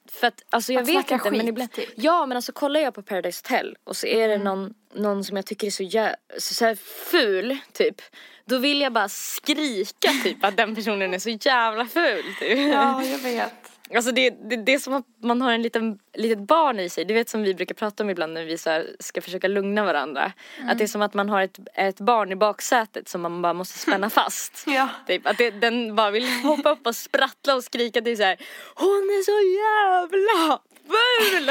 för 0.08 0.26
att, 0.26 0.44
alltså 0.50 0.72
jag 0.72 0.82
Att 0.82 0.88
vet 0.88 1.10
inte 1.10 1.30
men 1.30 1.40
skit, 1.40 1.48
ibland, 1.48 1.72
typ. 1.72 1.88
Ja 1.94 2.26
men 2.26 2.36
alltså 2.36 2.52
kollar 2.52 2.80
jag 2.80 2.94
på 2.94 3.02
Paradise 3.02 3.42
Hotel 3.44 3.76
och 3.84 3.96
så 3.96 4.06
är 4.06 4.28
det 4.28 4.38
någon, 4.38 4.74
någon 4.94 5.24
som 5.24 5.36
jag 5.36 5.46
tycker 5.46 5.66
är 5.66 5.70
så, 5.70 5.82
jä, 5.82 6.16
så, 6.38 6.54
så 6.54 6.64
här 6.64 6.74
ful 7.10 7.58
typ. 7.72 8.02
Då 8.44 8.58
vill 8.58 8.80
jag 8.80 8.92
bara 8.92 9.08
skrika 9.08 10.08
typ 10.24 10.44
att 10.44 10.56
den 10.56 10.74
personen 10.74 11.14
är 11.14 11.18
så 11.18 11.30
jävla 11.30 11.86
ful 11.86 12.24
typ. 12.40 12.72
ja, 12.72 13.04
jag 13.04 13.18
vet. 13.18 13.65
Alltså 13.94 14.12
det, 14.12 14.30
det, 14.30 14.56
det 14.56 14.74
är 14.74 14.78
som 14.78 14.94
att 14.94 15.04
man 15.22 15.42
har 15.42 15.52
en 15.52 15.62
liten, 15.62 15.98
litet 16.14 16.38
barn 16.38 16.80
i 16.80 16.88
sig. 16.88 17.04
Du 17.04 17.14
vet 17.14 17.28
som 17.28 17.42
vi 17.42 17.54
brukar 17.54 17.74
prata 17.74 18.02
om 18.02 18.10
ibland 18.10 18.32
när 18.32 18.44
vi 18.44 18.58
så 18.58 18.82
ska 19.00 19.22
försöka 19.22 19.48
lugna 19.48 19.84
varandra. 19.84 20.32
Att 20.68 20.78
det 20.78 20.84
är 20.84 20.88
som 20.88 21.02
att 21.02 21.14
man 21.14 21.28
har 21.28 21.42
ett, 21.42 21.58
ett 21.74 22.00
barn 22.00 22.32
i 22.32 22.36
baksätet 22.36 23.08
som 23.08 23.20
man 23.20 23.42
bara 23.42 23.52
måste 23.52 23.78
spänna 23.78 24.10
fast. 24.20 24.64
Ja. 24.66 24.88
Typ, 25.06 25.26
att 25.26 25.38
det, 25.38 25.50
den 25.50 25.96
bara 25.96 26.10
vill 26.10 26.28
hoppa 26.42 26.70
upp 26.70 26.86
och 26.86 26.96
sprattla 26.96 27.54
och 27.54 27.64
skrika 27.64 28.00
till 28.02 28.16
så 28.16 28.22
här. 28.22 28.36
Hon 28.74 28.88
är 28.88 29.22
så 29.22 29.38
jävla 29.62 30.60
ful! 30.86 31.46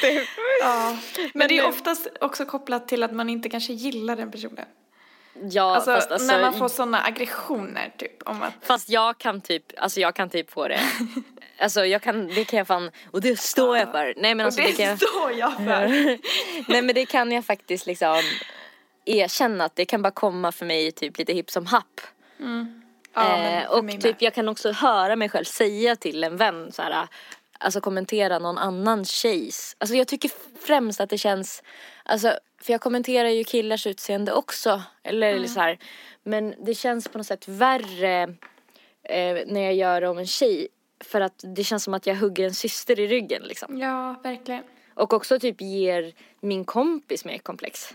typ. 0.00 0.28
Ja. 0.62 0.96
Men, 1.16 1.30
Men 1.34 1.48
det 1.48 1.58
är 1.58 1.68
oftast 1.68 2.08
också 2.20 2.44
kopplat 2.44 2.88
till 2.88 3.02
att 3.02 3.12
man 3.12 3.30
inte 3.30 3.48
kanske 3.48 3.72
gillar 3.72 4.16
den 4.16 4.30
personen. 4.30 4.66
Ja 5.50 5.74
Alltså, 5.74 5.94
fast 5.94 6.10
alltså. 6.10 6.26
när 6.26 6.40
man 6.40 6.54
får 6.58 6.68
sådana 6.68 7.02
aggressioner 7.04 7.92
typ 7.98 8.22
om 8.22 8.42
att 8.42 8.52
Fast 8.62 8.88
jag 8.88 9.18
kan 9.18 9.40
typ, 9.40 9.64
alltså 9.76 10.00
jag 10.00 10.14
kan 10.14 10.30
typ 10.30 10.50
få 10.50 10.68
det. 10.68 10.80
Alltså 11.60 11.86
jag 11.86 12.02
kan, 12.02 12.26
det 12.26 12.44
kan 12.44 12.58
jag 12.58 12.66
fan, 12.66 12.90
och 13.10 13.20
det 13.20 13.40
står 13.40 13.78
jag 13.78 13.92
för. 13.92 14.14
Nej 14.16 14.34
men 14.34 14.46
alltså 14.46 14.60
och 14.60 14.66
det, 14.66 14.72
det, 14.76 14.84
kan 14.84 14.96
står 14.98 15.32
jag 15.32 15.56
för. 15.56 15.88
Nej 16.72 16.82
men 16.82 16.94
det 16.94 17.06
kan 17.06 17.32
jag 17.32 17.44
faktiskt 17.44 17.86
liksom 17.86 18.22
erkänna 19.04 19.64
att 19.64 19.76
det 19.76 19.84
kan 19.84 20.02
bara 20.02 20.10
komma 20.10 20.52
för 20.52 20.66
mig 20.66 20.92
typ 20.92 21.18
lite 21.18 21.32
hipp 21.32 21.50
som 21.50 21.66
happ. 21.66 22.00
Ja, 22.38 22.44
men 23.14 23.62
eh, 23.62 23.70
och 23.70 23.84
mig 23.84 23.94
med. 23.94 24.02
typ 24.02 24.22
jag 24.22 24.34
kan 24.34 24.48
också 24.48 24.72
höra 24.72 25.16
mig 25.16 25.28
själv 25.28 25.44
säga 25.44 25.96
till 25.96 26.24
en 26.24 26.36
vän 26.36 26.72
så 26.72 26.82
här, 26.82 27.08
alltså 27.58 27.80
kommentera 27.80 28.38
någon 28.38 28.58
annan 28.58 29.04
tjejs. 29.04 29.76
Alltså 29.78 29.96
jag 29.96 30.08
tycker 30.08 30.30
främst 30.60 31.00
att 31.00 31.10
det 31.10 31.18
känns, 31.18 31.62
alltså 32.04 32.32
för 32.62 32.72
jag 32.72 32.80
kommenterar 32.80 33.28
ju 33.28 33.44
killars 33.44 33.86
utseende 33.86 34.32
också. 34.32 34.82
Eller 35.02 35.32
Mm. 35.32 35.48
så 35.48 35.60
här, 35.60 35.78
men 36.22 36.54
det 36.58 36.74
känns 36.74 37.08
på 37.08 37.18
något 37.18 37.26
sätt 37.26 37.48
värre 37.48 38.22
eh, 39.02 39.36
när 39.46 39.60
jag 39.60 39.74
gör 39.74 40.00
det 40.00 40.08
om 40.08 40.18
en 40.18 40.26
tjej. 40.26 40.68
För 41.00 41.20
att 41.20 41.44
det 41.56 41.64
känns 41.64 41.84
som 41.84 41.94
att 41.94 42.06
jag 42.06 42.14
hugger 42.16 42.44
en 42.44 42.54
syster 42.54 43.00
i 43.00 43.06
ryggen 43.06 43.42
liksom. 43.42 43.78
Ja, 43.78 44.20
verkligen. 44.22 44.62
Och 44.94 45.12
också 45.12 45.38
typ 45.38 45.60
ger 45.60 46.12
min 46.40 46.64
kompis 46.64 47.24
mer 47.24 47.38
komplex. 47.38 47.94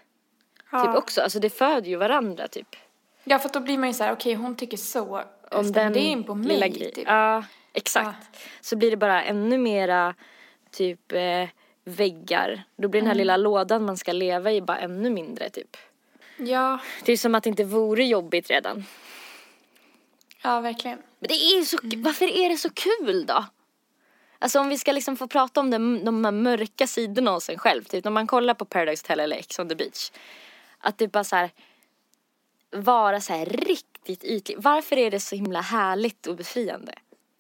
Ja. 0.72 0.86
Typ 0.86 0.96
också, 0.96 1.22
alltså 1.22 1.40
det 1.40 1.50
föder 1.50 1.88
ju 1.90 1.96
varandra 1.96 2.48
typ. 2.48 2.76
ja, 3.24 3.40
för 3.40 3.50
då 3.50 3.60
blir 3.60 3.78
man 3.78 3.90
ju 3.90 3.94
så 3.94 4.04
här, 4.04 4.14
okej 4.14 4.34
hon 4.34 4.56
tycker 4.56 4.78
så. 4.78 5.22
Om 5.52 5.72
den 5.72 5.94
det 5.94 6.00
in 6.00 6.24
på 6.24 6.36
mig? 6.36 6.72
Typ. 6.74 7.08
Ja, 7.08 7.44
exakt. 7.74 8.28
Så 8.62 8.76
blir 8.76 8.92
det 8.92 8.98
bara 8.98 9.24
ännu 9.24 9.58
mera 9.58 10.16
typ 10.72 11.12
eh, 11.12 11.48
väggar. 11.84 12.64
Då 12.76 12.88
blir 12.88 13.02
den 13.02 13.08
Mm. 13.08 13.08
här 13.08 13.16
lilla 13.16 13.38
lådan 13.38 13.86
man 13.86 13.98
ska 13.98 14.12
leva 14.14 14.52
i 14.52 14.62
bara 14.62 14.78
ännu 14.78 15.10
mindre 15.10 15.50
typ. 15.50 15.78
Ja, 16.38 16.80
Det 17.06 17.12
är 17.12 17.18
som 17.18 17.36
att 17.36 17.44
det 17.44 17.50
inte 17.50 17.64
vore 17.64 18.06
jobbigt 18.06 18.50
redan. 18.50 18.86
Ja 20.44 20.60
verkligen. 20.62 20.98
Men 21.20 21.28
det 21.28 21.34
är 21.34 21.64
så, 21.64 21.78
Mm. 21.84 22.04
varför 22.04 22.26
är 22.26 22.50
det 22.50 22.58
så 22.58 22.70
kul 22.70 23.26
då? 23.26 23.46
Alltså 24.40 24.60
om 24.60 24.70
vi 24.70 24.78
ska 24.78 24.92
liksom 24.92 25.18
få 25.18 25.28
prata 25.28 25.60
om 25.60 25.70
de, 25.70 26.06
de 26.06 26.26
här 26.26 26.32
mörka 26.32 26.88
sidorna 26.88 27.32
hos 27.32 27.50
en 27.50 27.58
själv. 27.58 27.84
Typ 27.84 28.04
när 28.04 28.12
man 28.12 28.28
kollar 28.28 28.54
på 28.54 28.66
Paradise 28.66 29.04
Hotel 29.04 29.20
eller 29.20 29.36
Ex 29.38 29.60
on 29.60 29.70
the 29.70 29.76
beach. 29.76 30.12
Att 30.80 30.98
det 30.98 31.08
bara 31.08 31.24
så 31.24 31.36
här 31.36 31.52
vara 32.72 33.22
så 33.22 33.34
här 33.34 33.46
riktigt 33.46 34.24
ytlig. 34.24 34.58
Varför 34.60 34.98
är 34.98 35.12
det 35.12 35.20
så 35.20 35.36
himla 35.36 35.62
härligt 35.62 36.28
och 36.28 36.36
befriande? 36.36 36.94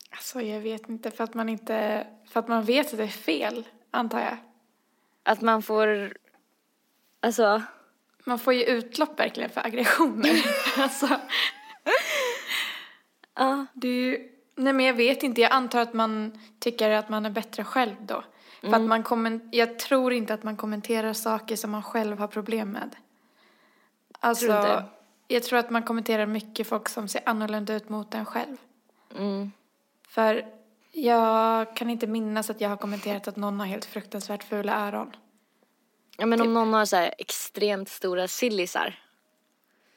Alltså 0.10 0.42
jag 0.42 0.60
vet 0.60 0.90
inte, 0.90 1.12
för 1.12 1.24
att 1.24 1.34
man 1.34 1.50
inte, 1.50 2.08
för 2.30 2.40
att 2.40 2.48
man 2.48 2.64
vet 2.64 2.92
att 2.92 2.98
det 2.98 3.04
är 3.04 3.08
fel, 3.08 3.64
antar 3.92 4.20
jag. 4.20 4.38
Att 5.24 5.42
man 5.42 5.62
får, 5.64 6.18
alltså, 7.20 7.62
Man 8.26 8.40
får 8.40 8.54
ju 8.54 8.64
utlopp 8.64 9.20
verkligen 9.20 9.50
för 9.50 9.62
aggressioner. 9.66 10.46
alltså, 10.78 11.08
ja. 13.36 13.66
det 13.74 13.88
är 13.88 13.92
ju, 13.94 14.30
nej 14.56 14.74
men 14.74 14.86
jag 14.86 14.94
vet 14.94 15.24
inte, 15.24 15.42
jag 15.42 15.52
antar 15.52 15.80
att 15.82 15.94
man 15.94 16.40
tycker 16.60 16.90
att 16.90 17.10
man 17.10 17.26
är 17.26 17.30
bättre 17.30 17.64
själv 17.64 17.96
då. 18.00 18.24
För 18.62 18.68
Mm. 18.68 18.82
att 18.82 18.88
man 18.90 19.04
komment, 19.04 19.44
jag 19.52 19.80
tror 19.80 20.14
inte 20.14 20.34
att 20.34 20.44
man 20.44 20.58
kommenterar 20.58 21.14
saker 21.14 21.56
som 21.56 21.72
man 21.72 21.84
själv 21.84 22.20
har 22.20 22.28
problem 22.28 22.70
med. 22.72 22.96
Alltså, 24.20 24.46
Tror 24.46 24.58
inte? 24.60 24.84
jag 25.28 25.44
tror 25.44 25.60
att 25.60 25.70
man 25.70 25.84
kommenterar 25.84 26.26
mycket 26.26 26.68
folk 26.68 26.90
som 26.90 27.08
ser 27.08 27.22
annorlunda 27.26 27.74
ut 27.76 27.90
mot 27.90 28.14
en 28.14 28.26
själv. 28.26 28.58
Mm. 29.18 29.52
För 30.08 30.46
jag 30.92 31.76
kan 31.76 31.90
inte 31.90 32.08
minnas 32.08 32.50
att 32.50 32.62
jag 32.62 32.70
har 32.70 32.78
kommenterat 32.78 33.28
att 33.28 33.36
någon 33.36 33.60
har 33.60 33.68
helt 33.68 33.86
fruktansvärt 33.86 34.44
fula 34.44 34.88
öron. 34.88 35.16
ja 36.18 36.26
men 36.26 36.42
om 36.42 36.54
någon 36.54 36.74
har 36.74 36.86
så 36.86 36.98
extremt 36.98 37.90
stora 37.90 38.28
sillisar. 38.28 39.00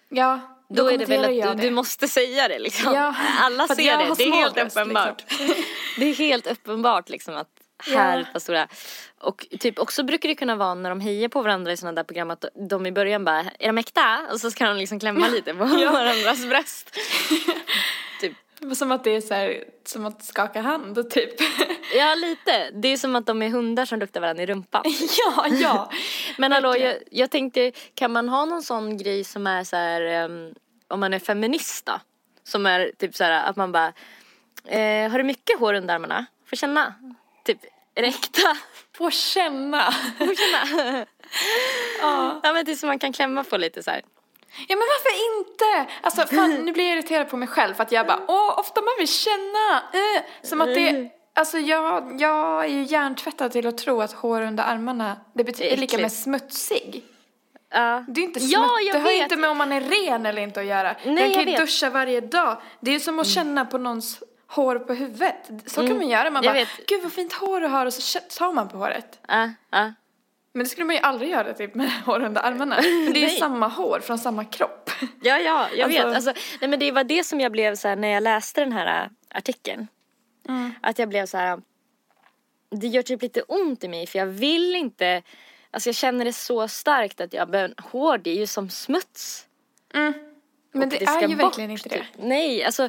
Ja, 0.09 0.41
Då, 0.69 0.91
är 0.91 0.99
det 0.99 1.05
väl 1.05 1.43
att 1.49 1.57
du, 1.57 1.63
du 1.63 1.71
måste 1.71 2.09
säga 2.09 2.49
det 2.49 2.59
liksom. 2.59 2.95
Ja, 2.95 3.15
Alla 3.41 3.69
ser 3.69 3.77
det, 3.77 3.83
det 3.83 4.25
är 4.25 4.33
helt 4.33 4.53
småbröst, 4.53 4.77
uppenbart. 4.77 5.25
Det 5.99 6.05
är 6.05 6.15
helt 6.15 6.47
uppenbart 6.47 7.09
liksom 7.09 7.37
att 7.37 7.49
Ja. 7.87 7.99
här 7.99 8.17
är 8.19 8.23
ett 8.23 8.33
par 8.33 8.41
stora. 8.41 8.69
Och 9.21 9.47
typ 9.61 9.79
också 9.79 10.03
brukar 10.03 10.29
det 10.29 10.35
kunna 10.35 10.57
vara 10.57 10.75
när 10.75 10.91
de 10.91 11.01
hejar 11.01 11.29
på 11.29 11.43
varandra 11.43 11.73
i 11.73 11.77
sådana 11.77 11.95
där 11.97 12.05
program 12.05 12.31
att 12.31 12.45
de 12.69 12.87
i 12.87 12.93
början 12.93 13.25
bara, 13.25 13.41
är 13.41 13.67
de 13.67 13.79
äkta? 13.79 14.21
Och 14.33 14.41
så 14.41 14.51
ska 14.51 14.67
de 14.67 14.77
liksom 14.77 15.01
klämma 15.01 15.29
lite 15.29 15.55
på 15.55 15.65
varandras 15.65 16.47
bröst. 16.47 16.97
typ. 18.21 18.33
Som 18.75 18.93
att 18.93 19.05
det 19.05 19.11
är 19.11 19.21
så 19.21 19.35
här, 19.35 19.65
som 19.85 20.07
att 20.07 20.25
skaka 20.25 20.61
hand 20.61 20.99
och 20.99 21.11
typ. 21.11 21.31
Ja 21.95 22.15
lite, 22.15 22.71
det 22.71 22.89
är 22.89 22.97
som 22.97 23.17
att 23.17 23.27
de 23.27 23.43
är 23.43 23.49
hundar 23.49 23.85
som 23.85 23.99
luktar 23.99 24.21
varandra 24.21 24.43
i 24.43 24.47
rumpan. 24.47 24.83
ja, 25.19 25.47
ja. 25.49 25.91
Men 26.39 26.53
hallå, 26.53 26.77
jag, 26.77 26.97
jag 27.11 27.31
tänkte, 27.31 27.73
kan 27.95 28.13
man 28.13 28.29
ha 28.29 28.45
någon 28.45 28.63
sån 28.63 28.97
grej 28.97 29.25
som 29.25 29.47
är 29.47 29.65
så 29.65 29.77
här, 29.77 30.01
ehm, 30.01 30.55
om 30.89 31.01
man 31.01 31.15
är 31.15 31.19
feminist 31.19 31.87
då? 31.87 32.01
Som 32.45 32.67
är 32.67 32.93
typ 32.99 33.15
så 33.17 33.25
här 33.25 33.51
att 33.51 33.57
man 33.57 33.73
bara, 33.73 33.93
eh, 34.65 35.11
har 35.11 35.19
du 35.19 35.25
mycket 35.25 35.59
hår 35.59 35.75
under 35.75 35.95
armarna? 35.95 36.27
Får 36.51 36.57
känna. 36.57 36.95
Typ, 37.45 37.59
är 37.95 38.03
det 38.03 38.09
äkta? 38.09 38.57
Få 38.97 39.11
känna. 39.11 39.93
Får 40.19 40.35
känna. 40.35 41.07
ja. 42.01 42.41
ja 42.43 42.53
men 42.53 42.65
det 42.65 42.73
är 42.73 42.77
som 42.77 42.87
man 42.87 42.99
kan 42.99 43.13
klämma 43.13 43.45
på 43.45 43.57
lite 43.57 43.83
så 43.83 43.91
här. 43.91 44.03
Ja, 44.69 44.77
men 44.77 44.79
varför 44.79 45.39
inte? 45.39 45.93
Alltså, 46.03 46.27
fan, 46.37 46.51
nu 46.65 46.73
blir 46.73 46.85
jag 46.89 46.93
irriterad 46.99 47.29
på 47.31 47.37
mig 47.37 47.49
själv 47.49 47.75
för 47.75 47.83
att 47.83 47.93
jag 47.93 48.07
bara, 48.07 48.21
åh, 48.29 48.59
ofta 48.59 48.81
man 48.81 48.95
vill 48.99 49.09
känna. 49.09 49.83
Eh, 49.93 50.23
som 50.43 50.61
att 50.61 50.75
det, 50.75 51.11
alltså 51.35 51.59
jag, 51.59 52.21
jag 52.21 52.65
är 52.65 52.69
ju 52.69 52.83
hjärntvättad 52.83 53.53
till 53.53 53.67
att 53.67 53.79
tro 53.79 54.01
att 54.03 54.13
hår 54.13 54.43
under 54.43 54.65
armarna, 54.65 55.17
det 55.35 55.45
betyder 55.45 55.73
är 55.73 55.77
lika 55.77 55.99
med 55.99 56.13
smutsig. 56.13 57.05
Ja. 57.71 58.05
Det 58.09 58.21
är 58.21 58.25
inte 58.25 58.41
smuts, 58.41 58.53
Ja, 58.53 58.81
jag 58.81 58.95
det 58.95 58.99
har 59.01 59.11
ju 59.11 59.17
vet. 59.17 59.23
inte 59.23 59.37
med 59.37 59.51
om 59.51 59.59
man 59.59 59.73
är 59.73 59.81
ren 59.81 60.27
eller 60.27 60.43
inte 60.43 60.61
att 60.61 60.67
göra. 60.67 60.97
Nej, 61.05 61.25
jag 61.25 61.35
kan 61.35 61.53
ju 61.53 61.59
duscha 61.59 61.91
varje 61.91 62.21
dag. 62.21 62.61
Det 62.81 62.91
är 62.91 62.95
ju 62.95 63.01
som 63.01 63.19
att 63.19 63.27
känna 63.27 63.65
på 63.65 63.79
någons 63.79 64.23
hår 64.49 64.79
på 64.79 64.95
huvudet. 64.95 65.51
Så 65.67 65.87
kan 65.87 65.97
man 65.97 66.09
göra. 66.09 66.31
Man 66.31 66.43
jag 66.45 66.55
bara, 66.55 66.59
vet. 66.59 66.87
gud 66.87 67.03
vad 67.03 67.13
fint 67.13 67.33
hår 67.33 67.61
du 67.61 67.67
har 67.67 67.87
och 67.87 67.93
så 67.95 68.19
tar 68.39 68.53
man 68.53 68.69
på 68.69 68.79
håret. 68.79 69.19
Ja, 69.29 69.51
ja. 69.71 69.93
Men 70.57 70.65
det 70.65 70.71
skulle 70.71 70.85
man 70.85 70.95
ju 70.97 71.01
aldrig 71.01 71.31
göra 71.31 71.53
typ 71.55 71.75
med 71.75 71.91
hår 72.07 72.21
under 72.25 72.41
armarna. 72.43 72.77
Men 72.83 73.13
det 73.13 73.25
är 73.25 73.31
ju 73.31 73.37
samma 73.37 73.69
hår 73.69 74.01
från 74.01 74.19
samma 74.19 74.45
kropp. 74.45 74.91
Ja, 75.01 75.39
ja, 75.39 75.69
jag 75.77 75.85
Alltså- 75.85 76.07
vet. 76.07 76.17
Alltså, 76.17 76.33
nej, 76.61 76.71
men 76.71 76.79
det 76.79 76.93
var 76.93 77.05
det 77.05 77.25
som 77.25 77.41
jag 77.41 77.53
blev 77.53 77.75
så 77.77 77.89
här 77.89 77.97
när 77.97 78.09
jag 78.09 78.23
läste 78.23 78.61
den 78.61 78.73
här 78.73 79.05
äh, 79.05 79.11
artikeln. 79.39 79.89
Mm. 80.49 80.73
Att 80.83 80.99
jag 80.99 81.09
blev 81.09 81.27
så 81.27 81.37
här. 81.37 81.61
Det 82.71 82.87
gör 82.87 83.03
typ 83.03 83.23
lite 83.23 83.43
ont 83.43 83.85
i 83.85 83.89
mig 83.89 84.07
för 84.07 84.19
jag 84.19 84.27
vill 84.27 84.75
inte. 84.75 85.23
Alltså 85.71 85.89
jag 85.89 85.95
känner 85.97 86.25
det 86.25 86.33
så 86.33 86.69
starkt 86.69 87.21
att 87.21 87.33
jag 87.33 87.49
men 87.49 87.75
hår 87.93 88.19
det 88.19 88.31
är 88.31 88.35
ju 88.37 88.47
som 88.47 88.71
smuts. 88.71 89.47
Men 90.73 90.83
Och 90.83 90.89
det, 90.89 91.07
ska 91.07 91.21
är 91.21 91.29
ju 91.29 91.37
bort, 91.37 91.45
verkligen 91.45 91.71
inte 91.71 91.89
det. 91.89 91.97
typ. 91.97 92.07
Nej, 92.19 92.65
alltså. 92.65 92.89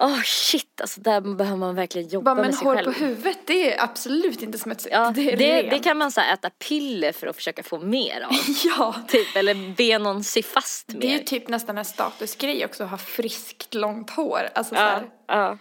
Åh 0.00 0.20
shit, 0.22 0.80
alltså 0.80 1.00
där 1.00 1.20
behöver 1.20 1.56
man 1.58 1.74
verkligen 1.74 2.08
jobba 2.08 2.24
Bara, 2.24 2.34
men 2.34 2.44
med 2.46 2.54
sig 2.54 2.66
hår 2.66 2.74
själv. 2.76 2.92
på 2.92 2.98
huvudet, 2.98 3.38
det 3.46 3.74
är 3.74 3.84
absolut 3.84 4.42
inte 4.42 4.58
smutsigt. 4.58 4.94
Ja, 4.94 5.10
det 5.14 5.36
det, 5.36 5.62
det, 5.62 5.78
kan 5.78 5.98
man 5.98 6.12
så 6.12 6.20
här, 6.20 6.34
äta 6.34 6.50
piller 6.50 7.12
för 7.12 7.26
att 7.26 7.36
försöka 7.36 7.62
få 7.62 7.78
mer 7.78 8.20
av. 8.20 8.32
Ja. 8.64 8.94
typ, 9.08 9.36
eller 9.36 9.74
be 9.76 9.98
någon 9.98 10.24
sy 10.24 10.42
fast 10.42 10.84
Det 10.86 11.06
är 11.06 11.10
ju 11.12 11.16
mer. 11.18 11.24
typ 11.24 11.48
nästan 11.48 11.78
en 11.78 11.84
statusgrej 11.84 12.64
också 12.64 12.84
att 12.84 12.90
ha 12.90 12.98
friskt 12.98 13.74
långt 13.74 14.10
hår. 14.10 14.48
Alltså 14.54 14.74
så 14.74 14.80
Ja, 14.80 14.86
här, 14.88 15.08
ja. 15.26 15.58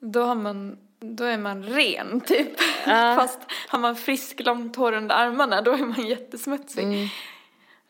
då 0.00 0.22
har 0.22 0.34
man, 0.34 0.78
då 1.00 1.24
är 1.24 1.38
man 1.38 1.64
ren 1.64 2.20
typ. 2.20 2.48
Ja. 2.86 3.16
Fast 3.20 3.40
har 3.68 3.78
man 3.78 3.96
friskt 3.96 4.40
långt 4.40 4.76
hår 4.76 4.92
under 4.92 5.14
armarna 5.14 5.62
då 5.62 5.72
är 5.72 5.76
man 5.78 6.06
jättesmutsig. 6.06 6.84
Mm. 6.84 7.08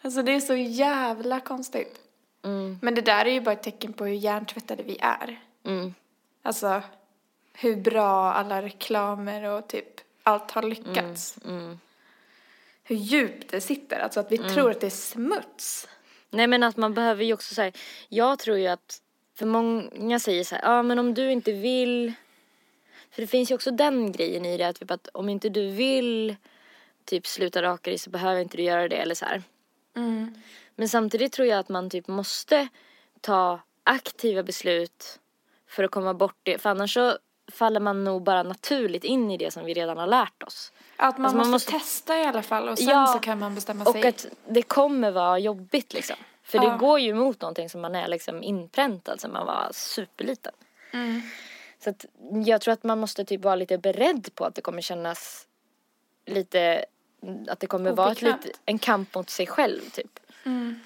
Alltså 0.03 0.23
det 0.23 0.33
är 0.33 0.41
så 0.41 0.55
jävla 0.55 1.41
konstigt. 1.41 1.97
Mm. 2.45 2.79
Men 2.83 2.95
det 2.95 3.01
där 3.03 3.25
är 3.27 3.31
ju 3.31 3.41
bara 3.41 3.53
ett 3.53 3.63
tecken 3.63 3.93
på 3.93 4.05
hur 4.05 4.15
hjärntvättade 4.15 4.83
vi 4.83 4.99
är. 5.01 5.41
Mm. 5.67 5.95
Alltså 6.43 6.83
hur 7.53 7.77
bra 7.77 8.33
alla 8.33 8.63
reklamer 8.63 9.45
och 9.45 9.69
typ 9.69 10.01
allt 10.23 10.51
har 10.51 10.63
lyckats. 10.63 11.39
Mm. 11.45 11.79
Hur 12.83 12.97
djupt 12.97 13.51
det 13.51 13.61
sitter, 13.61 13.99
alltså 13.99 14.21
att 14.21 14.33
vi 14.33 14.39
tror 14.39 14.71
att 14.71 14.81
det 14.81 14.87
är 14.87 14.91
smuts. 14.91 15.89
Nej 16.31 16.47
men 16.47 16.63
att 16.63 16.77
man 16.77 16.95
behöver 16.95 17.25
ju 17.25 17.33
också 17.33 17.55
säga, 17.55 17.73
jag 18.09 18.39
tror 18.39 18.59
ju 18.59 18.67
att, 18.67 19.03
för 19.35 19.47
många 19.47 20.19
säger 20.19 20.45
så 20.45 20.55
här, 20.55 20.63
ja 20.63 20.83
men 20.83 20.99
om 20.99 21.15
du 21.15 21.33
inte 21.33 21.53
vill, 21.53 22.13
för 23.11 23.23
det 23.23 23.27
finns 23.27 23.51
ju 23.51 23.55
också 23.55 23.71
den 23.71 24.13
grejen 24.13 24.45
i 24.45 24.57
det 24.57 24.65
att, 24.65 24.77
typ 24.77 24.91
att 24.91 25.09
om 25.13 25.29
inte 25.29 25.49
du 25.49 25.71
vill 25.71 26.37
typ 27.05 27.27
sluta 27.27 27.63
raka 27.63 27.91
dig 27.91 27.99
så 27.99 28.11
behöver 28.11 28.41
inte 28.41 28.57
du 28.57 28.63
göra 28.63 28.89
det 28.89 28.97
eller 28.97 29.15
så 29.15 29.25
här. 29.25 29.43
Mm. 29.97 30.43
Men 30.75 30.89
samtidigt 30.89 31.33
tror 31.33 31.49
jag 31.49 31.59
att 31.59 31.69
man 31.69 31.91
typ 31.91 32.09
måste 32.09 32.69
ta 33.21 33.61
aktiva 33.85 34.43
beslut 34.43 35.21
för 35.69 35.85
att 35.85 35.91
komma 35.91 36.15
bort 36.15 36.37
det, 36.43 36.59
för 36.59 36.71
annars 36.71 36.95
så 36.95 37.19
faller 37.53 37.81
man 37.81 38.05
nog 38.05 38.23
bara 38.23 38.43
naturligt 38.43 39.05
in 39.05 39.31
i 39.31 39.37
det 39.37 39.51
som 39.51 39.65
vi 39.65 39.75
redan 39.75 39.97
har 39.99 40.07
lärt 40.07 40.43
oss. 40.43 40.73
Att 40.97 41.19
man, 41.19 41.25
Alltså, 41.25 41.37
man 41.39 41.51
måste, 41.51 41.73
måste- 41.73 41.87
testa 41.87 42.19
i 42.19 42.25
alla 42.25 42.43
fall 42.43 42.69
och 42.69 42.79
sen 42.79 42.87
Ja, 42.89 43.07
så 43.07 43.19
kan 43.19 43.39
man 43.39 43.55
bestämma 43.55 43.85
sig. 43.85 44.01
Och 44.01 44.07
att 44.09 44.27
det 44.49 44.63
kommer 44.63 45.11
vara 45.11 45.39
jobbigt 45.39 45.93
liksom. 45.93 46.17
För 46.43 46.59
Ja. 46.59 46.71
det 46.73 46.79
går 46.79 47.01
ju 47.01 47.11
emot 47.11 47.41
någonting 47.41 47.71
som 47.71 47.81
man 47.81 47.95
är 47.95 48.09
liksom 48.09 48.43
inpräntad 48.43 49.21
sen 49.21 49.33
man 49.33 49.47
var 49.47 49.69
superliten. 49.73 50.53
Mm. 50.93 51.23
Så 51.85 51.91
att 51.91 52.05
jag 52.47 52.61
tror 52.61 52.73
att 52.73 52.85
man 52.85 52.99
måste 52.99 53.25
typ 53.25 53.45
vara 53.45 53.55
lite 53.57 53.79
beredd 53.79 54.35
på 54.35 54.45
att 54.45 54.55
det 54.55 54.61
kommer 54.63 54.83
kännas 54.83 55.47
lite, 56.27 56.85
att 57.49 57.61
det 57.61 57.67
kommer 57.67 57.93
vara 57.93 58.07
Obekvämt. 58.11 58.45
lite, 58.45 58.59
en 58.65 58.79
kamp 58.79 59.15
mot 59.15 59.31
sig 59.31 59.47
själv 59.47 59.81
typ. 59.93 60.19
Mm. 60.45 60.81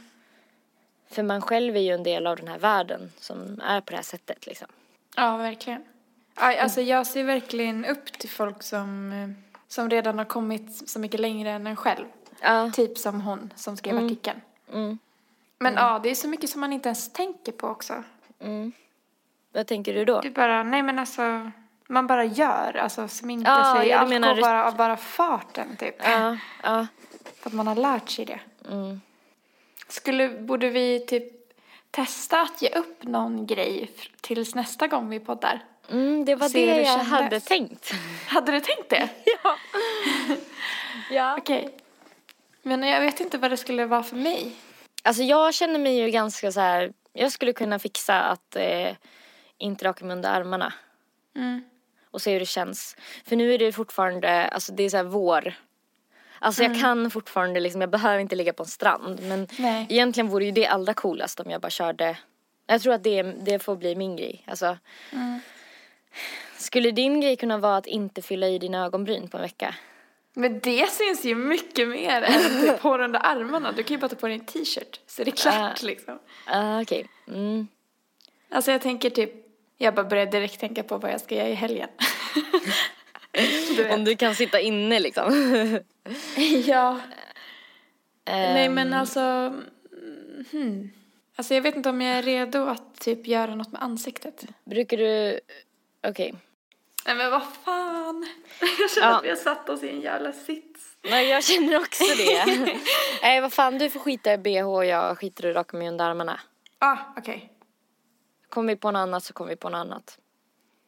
För 1.11 1.23
man 1.23 1.42
själv 1.42 1.77
är 1.77 1.81
ju 1.81 1.94
en 1.94 2.03
del 2.03 2.27
av 2.27 2.37
den 2.37 2.49
här 2.49 2.59
världen 2.59 3.12
som 3.18 3.61
är 3.64 3.81
på 3.81 3.90
det 3.90 3.96
här 3.96 4.03
sättet 4.03 4.46
liksom. 4.46 4.68
Ja, 5.16 5.37
verkligen. 5.37 5.85
Alltså 6.35 6.81
jag 6.81 7.07
ser 7.07 7.25
verkligen 7.25 7.85
upp 7.85 8.12
till 8.12 8.31
folk 8.31 8.62
som, 8.62 9.12
eh, 9.12 9.29
som 9.68 9.90
redan 9.90 10.18
har 10.18 10.25
kommit 10.25 10.88
så 10.88 10.99
mycket 10.99 11.20
längre 11.20 11.51
än 11.51 11.66
en 11.66 11.77
själv. 11.77 12.07
Ja. 12.40 12.70
Typ 12.75 12.99
som 12.99 13.20
hon 13.20 13.53
som 13.57 13.77
skrev 13.77 14.05
artikeln. 14.05 14.40
Mm. 14.73 14.99
Men 15.59 15.75
ja, 15.75 16.01
det 16.03 16.11
är 16.11 16.14
så 16.14 16.29
mycket 16.29 16.51
som 16.51 16.61
man 16.61 16.73
inte 16.73 16.88
ens 16.88 17.12
tänker 17.12 17.53
på 17.53 17.68
också. 17.68 18.05
Mm. 18.40 18.73
Vad 19.53 19.66
tänker 19.66 19.94
du 19.94 20.05
då? 20.05 20.20
Är 20.25 20.31
bara, 20.31 20.62
nej 20.62 20.83
men 20.83 20.99
alltså, 20.99 21.51
man 21.87 22.07
bara 22.07 22.25
gör, 22.25 22.77
alltså 22.77 23.09
sminkar 23.09 23.59
Ja, 23.59 23.77
sig, 23.77 23.88
du 23.88 23.94
allt 23.94 24.09
menar 24.09 24.35
går 24.35 24.42
bara 24.42 24.66
av 24.66 24.77
bara 24.77 24.96
farten 24.96 25.77
typ. 25.77 25.94
Ja, 25.99 26.37
ja. 26.62 26.87
För 27.40 27.51
att 27.51 27.55
man 27.55 27.66
har 27.66 27.75
lärt 27.75 28.11
sig 28.11 28.25
det. 28.25 28.40
Mm. 28.68 29.01
Skulle, 29.90 30.29
borde 30.29 30.70
vi 30.70 31.00
typ 31.07 31.24
testa 31.90 32.40
att 32.40 32.62
ge 32.62 32.68
upp 32.68 33.03
någon 33.03 33.46
grej 33.46 33.90
tills 34.20 34.55
nästa 34.55 34.87
gång 34.87 35.09
vi 35.09 35.20
poddar? 35.20 35.64
Mm, 35.90 36.24
det 36.24 36.35
var 36.35 36.48
det 36.48 36.64
jag 36.66 36.87
kändes. 36.87 37.09
hade 37.09 37.40
tänkt. 37.40 37.92
Hade 38.26 38.53
du 38.53 38.61
tänkt 38.61 38.88
det? 38.88 39.09
Ja. 39.42 39.57
ja. 41.11 41.37
Okej. 41.38 41.74
Men 42.62 42.83
jag 42.83 43.00
vet 43.00 43.20
inte 43.20 43.38
vad 43.38 43.50
det 43.50 43.57
skulle 43.57 43.87
vara 43.87 44.03
för 44.03 44.16
mig. 44.16 44.53
Alltså 45.03 45.22
jag 45.22 45.55
känner 45.55 45.79
mig 45.79 45.96
ju 45.98 46.11
ganska 46.11 46.53
så 46.53 46.61
här. 46.61 46.92
jag 47.12 47.33
skulle 47.33 47.53
kunna 47.53 47.79
fixa 47.79 48.20
att 48.20 48.57
eh, 48.57 48.92
inte 49.59 49.85
raka 49.85 50.05
mig 50.05 50.16
under 50.16 50.31
armarna 50.31 50.72
Mm. 51.37 51.64
och 52.11 52.22
se 52.22 52.33
hur 52.33 52.40
det 52.40 52.46
känns. 52.46 52.96
För 53.26 53.37
nu 53.37 53.55
är 53.55 53.59
det 53.59 53.72
fortfarande, 53.72 54.48
alltså 54.48 54.72
det 54.72 54.83
är 54.83 54.90
så 54.90 54.96
här 54.96 55.05
vår. 55.05 55.55
Alltså 56.42 56.62
jag 56.62 56.81
kan 56.81 57.11
fortfarande 57.11 57.61
liksom, 57.61 57.81
jag 57.81 57.90
behöver 57.90 58.18
inte 58.18 58.37
ligga 58.37 58.53
på 58.53 58.62
en 58.62 58.68
strand. 58.68 59.20
Men 59.22 59.46
Nej. 59.59 59.87
egentligen 59.90 60.29
vore 60.29 60.44
ju 60.44 60.50
det 60.50 60.66
allra 60.66 60.94
coolast 60.94 61.40
om 61.40 61.50
jag 61.50 61.61
bara 61.61 61.70
körde. 61.70 62.16
Jag 62.66 62.83
tror 62.83 62.94
att 62.94 63.05
det, 63.05 63.22
det 63.22 63.59
får 63.59 63.76
bli 63.76 63.94
min 63.96 64.16
grej. 64.16 64.44
Alltså, 64.46 64.79
Skulle 66.59 66.90
din 66.90 67.20
grej 67.20 67.37
kunna 67.37 67.59
vara 67.59 67.76
att 67.76 67.87
inte 67.87 68.22
fylla 68.22 68.48
i 68.48 68.59
dina 68.59 68.85
ögonbryn 68.85 69.29
på 69.29 69.37
en 69.37 69.42
vecka? 69.42 69.74
Men 70.35 70.61
det 70.61 70.90
syns 70.90 71.24
ju 71.24 71.35
mycket 71.35 71.88
mer 71.88 72.22
än 72.22 72.62
typ 72.62 72.81
hår 72.81 72.98
under 72.98 73.20
armarna. 73.26 73.72
Du 73.72 73.83
kan 73.83 73.94
ju 73.94 74.00
bara 74.00 74.09
ta 74.09 74.16
på 74.16 74.26
dig 74.26 74.37
en 74.37 74.44
t-shirt 74.44 75.00
så 75.07 75.22
är 75.22 75.24
det 75.24 75.31
klart 75.31 75.55
Ah. 75.83 75.87
liksom. 75.87 76.18
Ah, 76.46 76.81
Okej. 76.83 77.07
Mm. 77.29 77.68
Alltså 78.50 78.70
jag 78.72 78.81
tänker 78.83 79.11
typ, 79.11 79.33
jag 79.79 79.94
bara 79.94 80.05
börjar 80.05 80.26
direkt 80.26 80.61
tänka 80.61 80.83
på 80.83 80.98
vad 80.98 81.11
jag 81.12 81.20
ska 81.20 81.35
göra 81.35 81.48
i 81.48 81.55
helgen. 81.55 81.88
du. 83.76 83.90
Om 83.94 84.05
du 84.05 84.16
kan 84.16 84.35
sitta 84.35 84.61
inne 84.61 85.00
liksom. 85.00 85.24
Ja. 86.66 87.00
Nej 88.26 88.66
Ehm, 88.66 88.74
men 88.74 88.92
alltså, 88.94 89.20
mm, 89.20 90.44
hmm. 90.50 90.90
Alltså 91.36 91.54
jag 91.54 91.62
vet 91.62 91.76
inte 91.76 91.88
om 91.88 92.00
jag 92.00 92.18
är 92.18 92.22
redo 92.22 92.64
att 92.66 93.00
typ 93.00 93.26
göra 93.26 93.54
något 93.54 93.72
med 93.72 93.82
ansiktet. 93.82 94.44
Brukar 94.64 94.96
du, 94.96 95.40
okej. 96.08 96.34
Nej 97.06 97.14
men 97.16 97.30
vad 97.30 97.42
fan. 97.64 98.26
Jag 98.78 98.90
känner 98.90 99.08
Ja. 99.08 99.16
att 99.18 99.24
vi 99.24 99.28
har 99.28 99.36
satt 99.36 99.68
oss 99.68 99.82
i 99.82 99.88
en 99.88 100.00
jävla 100.00 100.32
sits. 100.32 100.96
Nej 101.02 101.28
jag 101.28 101.44
känner 101.44 101.78
också 101.80 102.04
det. 102.16 102.44
Nej 103.22 103.40
vad 103.40 103.52
fan 103.52 103.78
du 103.78 103.90
får 103.90 104.00
skita 104.00 104.32
i 104.34 104.38
bh 104.38 104.68
och 104.68 104.84
jag 104.84 105.18
skiter 105.18 105.46
i 105.46 105.50
att 105.50 105.56
raka 105.56 105.76
mig 105.76 105.88
under 105.88 106.04
armarna. 106.04 106.40
Ah, 106.78 106.96
okej. 107.16 107.52
Kommer 108.48 108.72
vi 108.72 108.76
på 108.76 108.90
något 108.90 109.00
annat 109.00 109.24
så 109.24 109.32
kommer 109.32 109.50
vi 109.50 109.56
på 109.56 109.68
något 109.68 109.78
annat. 109.78 110.18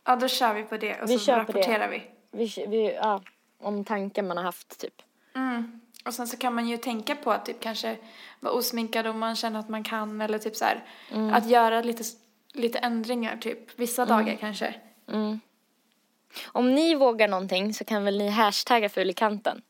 Ja 0.06 0.16
då 0.16 0.28
kör 0.28 0.54
vi 0.54 0.62
på 0.62 0.76
det 0.76 1.00
och 1.02 1.10
Vi 1.10 1.18
så 1.18 1.32
på 1.32 1.36
det. 1.38 1.42
rapporterar 1.42 1.88
vi. 1.88 2.02
Vi, 2.30 2.66
vi, 2.68 2.94
ja, 2.94 3.22
om 3.62 3.84
tankar 3.84 4.22
man 4.22 4.36
har 4.36 4.44
haft 4.44 4.80
typ. 4.80 5.02
Mm. 5.34 5.80
Och 6.04 6.14
sen 6.14 6.26
så 6.26 6.36
kan 6.36 6.54
man 6.54 6.68
ju 6.68 6.76
tänka 6.76 7.16
på 7.16 7.32
att 7.32 7.46
typ 7.46 7.60
kanske 7.60 7.96
vara 8.40 8.54
osminkad 8.54 9.06
om 9.06 9.18
man 9.18 9.36
känner 9.36 9.60
att 9.60 9.68
man 9.68 9.84
kan 9.84 10.20
eller 10.20 10.38
typ 10.38 10.56
så 10.56 10.64
här 10.64 10.84
att 11.32 11.46
göra 11.46 11.82
lite, 11.82 12.04
lite 12.52 12.78
ändringar 12.78 13.36
typ 13.36 13.78
vissa 13.78 14.06
dagar 14.06 14.36
kanske. 14.36 14.74
Mm. 15.08 15.40
Om 16.46 16.74
ni 16.74 16.94
vågar 16.94 17.28
någonting 17.28 17.74
så 17.74 17.84
kan 17.84 18.04
väl 18.04 18.18
ni 18.18 18.28
hashtagga 18.28 18.88
fulikanten? 18.88 19.62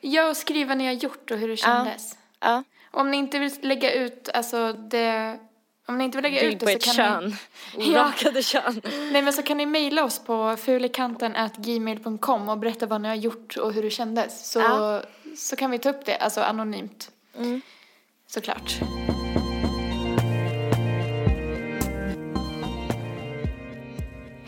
Ja 0.00 0.28
och 0.28 0.36
skriva 0.36 0.74
ni 0.74 0.86
har 0.86 0.92
gjort 0.92 1.30
och 1.30 1.38
hur 1.38 1.48
det 1.48 1.56
kändes. 1.56 2.18
Ja. 2.40 2.64
Om 2.90 3.10
ni 3.10 3.16
inte 3.16 3.38
vill 3.38 3.52
lägga 3.60 3.92
ut 3.92 4.28
alltså 4.34 4.72
det 4.72 5.38
om 5.86 5.98
ni 5.98 6.04
inte 6.04 6.18
vill 6.18 6.22
lägga 6.22 6.40
ut 6.40 6.60
det 6.60 6.66
så 6.72 6.78
kan 6.78 6.94
kön. 6.94 7.36
Ja. 7.78 8.04
Orakade 8.04 8.42
kön. 8.42 8.80
ni 8.84 9.10
Nej 9.12 9.22
men 9.22 9.32
så 9.32 9.42
kan 9.42 9.56
ni 9.56 9.66
mejla 9.66 10.04
oss 10.04 10.18
på 10.18 10.56
fulikanten@gmail.com 10.56 12.48
och 12.48 12.58
berätta 12.58 12.86
vad 12.86 13.00
ni 13.00 13.08
har 13.08 13.14
gjort 13.14 13.56
och 13.56 13.72
hur 13.72 13.82
det 13.82 13.90
kändes. 13.90 14.50
Så, 14.50 14.60
Ja. 14.60 15.02
så 15.36 15.56
kan 15.56 15.70
vi 15.70 15.78
ta 15.78 15.90
upp 15.90 16.04
det, 16.04 16.16
alltså 16.16 16.40
anonymt. 16.40 17.10
Mm. 17.36 17.60
Såklart. 18.26 18.80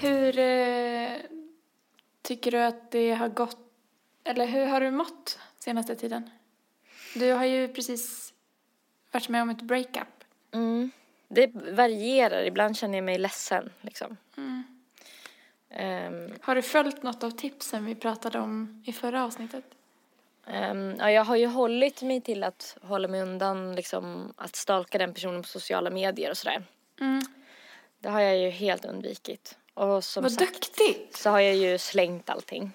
Hur 0.00 0.38
eh, 0.38 1.10
tycker 2.22 2.50
du 2.50 2.58
att 2.58 2.90
det 2.90 3.14
har 3.14 3.28
gått, 3.28 3.58
eller 4.24 4.46
hur 4.46 4.66
har 4.66 4.80
du 4.80 4.90
mått 4.90 5.38
senaste 5.58 5.94
tiden? 5.94 6.30
Du 7.14 7.32
har 7.32 7.44
ju 7.44 7.68
precis 7.68 8.32
varit 9.12 9.28
med 9.28 9.42
om 9.42 9.50
ett 9.50 9.62
breakup. 9.62 10.24
Mm. 10.54 10.90
Det 11.28 11.50
varierar. 11.54 12.44
Ibland 12.44 12.76
känner 12.76 12.98
jag 12.98 13.04
mig 13.04 13.18
ledsen 13.18 13.70
liksom. 13.80 14.16
Mm. 14.36 14.64
Ehm, 15.70 16.32
Har 16.40 16.54
du 16.54 16.62
följt 16.62 17.02
något 17.02 17.24
av 17.24 17.30
tipsen 17.30 17.84
vi 17.84 17.94
pratade 17.94 18.38
om 18.38 18.82
i 18.86 18.92
förra 18.92 19.24
avsnittet? 19.24 19.64
ehm, 20.46 20.96
ja, 20.98 21.10
jag 21.10 21.24
har 21.24 21.36
ju 21.36 21.46
hållit 21.46 22.02
mig 22.02 22.20
till 22.20 22.44
att 22.44 22.76
hålla 22.82 23.08
mig 23.08 23.22
undan 23.22 23.74
liksom, 23.76 24.32
att 24.36 24.56
stalka 24.56 24.98
den 24.98 25.14
personen 25.14 25.42
på 25.42 25.48
sociala 25.48 25.90
medier 25.90 26.30
och 26.30 26.36
sådär. 26.38 26.62
Mm. 27.00 27.22
Det 27.98 28.08
har 28.08 28.20
jag 28.20 28.38
ju 28.38 28.50
helt 28.50 28.84
undvikit. 28.84 29.58
Och 29.74 30.04
som 30.04 30.22
Vad 30.22 30.32
sagt 30.32 30.52
duktigt! 30.52 31.16
så 31.16 31.30
har 31.30 31.40
jag 31.40 31.54
ju 31.56 31.78
slängt 31.78 32.30
allting. 32.30 32.72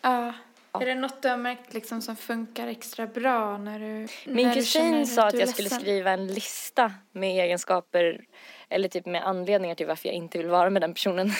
Ja. 0.00 0.32
Är 0.72 0.86
det 0.86 0.94
något 0.94 1.22
du 1.22 1.28
har 1.28 1.36
märkt 1.36 1.74
liksom 1.74 2.02
som 2.02 2.16
funkar 2.16 2.66
extra 2.66 3.06
bra 3.06 3.58
när 3.58 3.78
du 3.78 4.08
Min 4.32 4.46
när 4.46 4.54
du 4.54 4.60
kusin 4.60 5.06
sa 5.06 5.26
att 5.26 5.30
du 5.30 5.36
är 5.36 5.42
jag 5.42 5.48
skulle 5.48 5.70
skriva 5.70 6.10
en 6.10 6.26
lista 6.26 6.92
med 7.12 7.44
egenskaper 7.44 8.24
eller 8.68 8.88
typ 8.88 9.06
med 9.06 9.26
anledningar 9.26 9.74
till 9.74 9.86
varför 9.86 10.08
jag 10.08 10.14
inte 10.16 10.38
vill 10.38 10.48
vara 10.48 10.70
med 10.70 10.82
den 10.82 10.94
personen. 10.94 11.30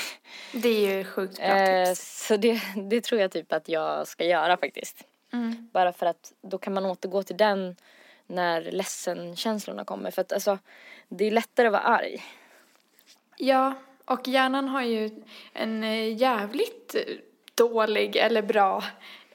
Det 0.52 0.68
är 0.68 0.96
ju 0.96 1.04
sjukt 1.04 1.36
bra 1.36 1.46
Eh, 1.46 1.88
tips. 1.88 2.26
så 2.26 2.36
det, 2.36 2.60
det 2.90 3.00
tror 3.00 3.20
jag 3.20 3.30
typ 3.30 3.52
att 3.52 3.68
jag 3.68 4.06
ska 4.06 4.24
göra 4.24 4.56
faktiskt. 4.56 5.04
Mm. 5.32 5.68
Bara 5.72 5.92
för 5.92 6.06
att 6.06 6.32
då 6.42 6.58
kan 6.58 6.74
man 6.74 6.86
återgå 6.86 7.22
till 7.22 7.36
den 7.36 7.76
när 8.26 8.62
ledsen-känslorna 8.62 9.84
kommer. 9.84 10.10
För 10.10 10.22
att 10.22 10.32
alltså, 10.32 10.58
det 11.08 11.24
är 11.24 11.30
lättare 11.30 11.66
att 11.66 11.72
vara 11.72 11.82
arg. 11.82 12.24
Ja, 13.36 13.74
Och 14.04 14.28
hjärnan 14.28 14.68
har 14.68 14.82
ju 14.82 15.10
en 15.52 15.84
eh, 15.84 16.16
jävligt 16.16 16.94
dålig 17.58 18.16
eller 18.16 18.42
bra 18.42 18.84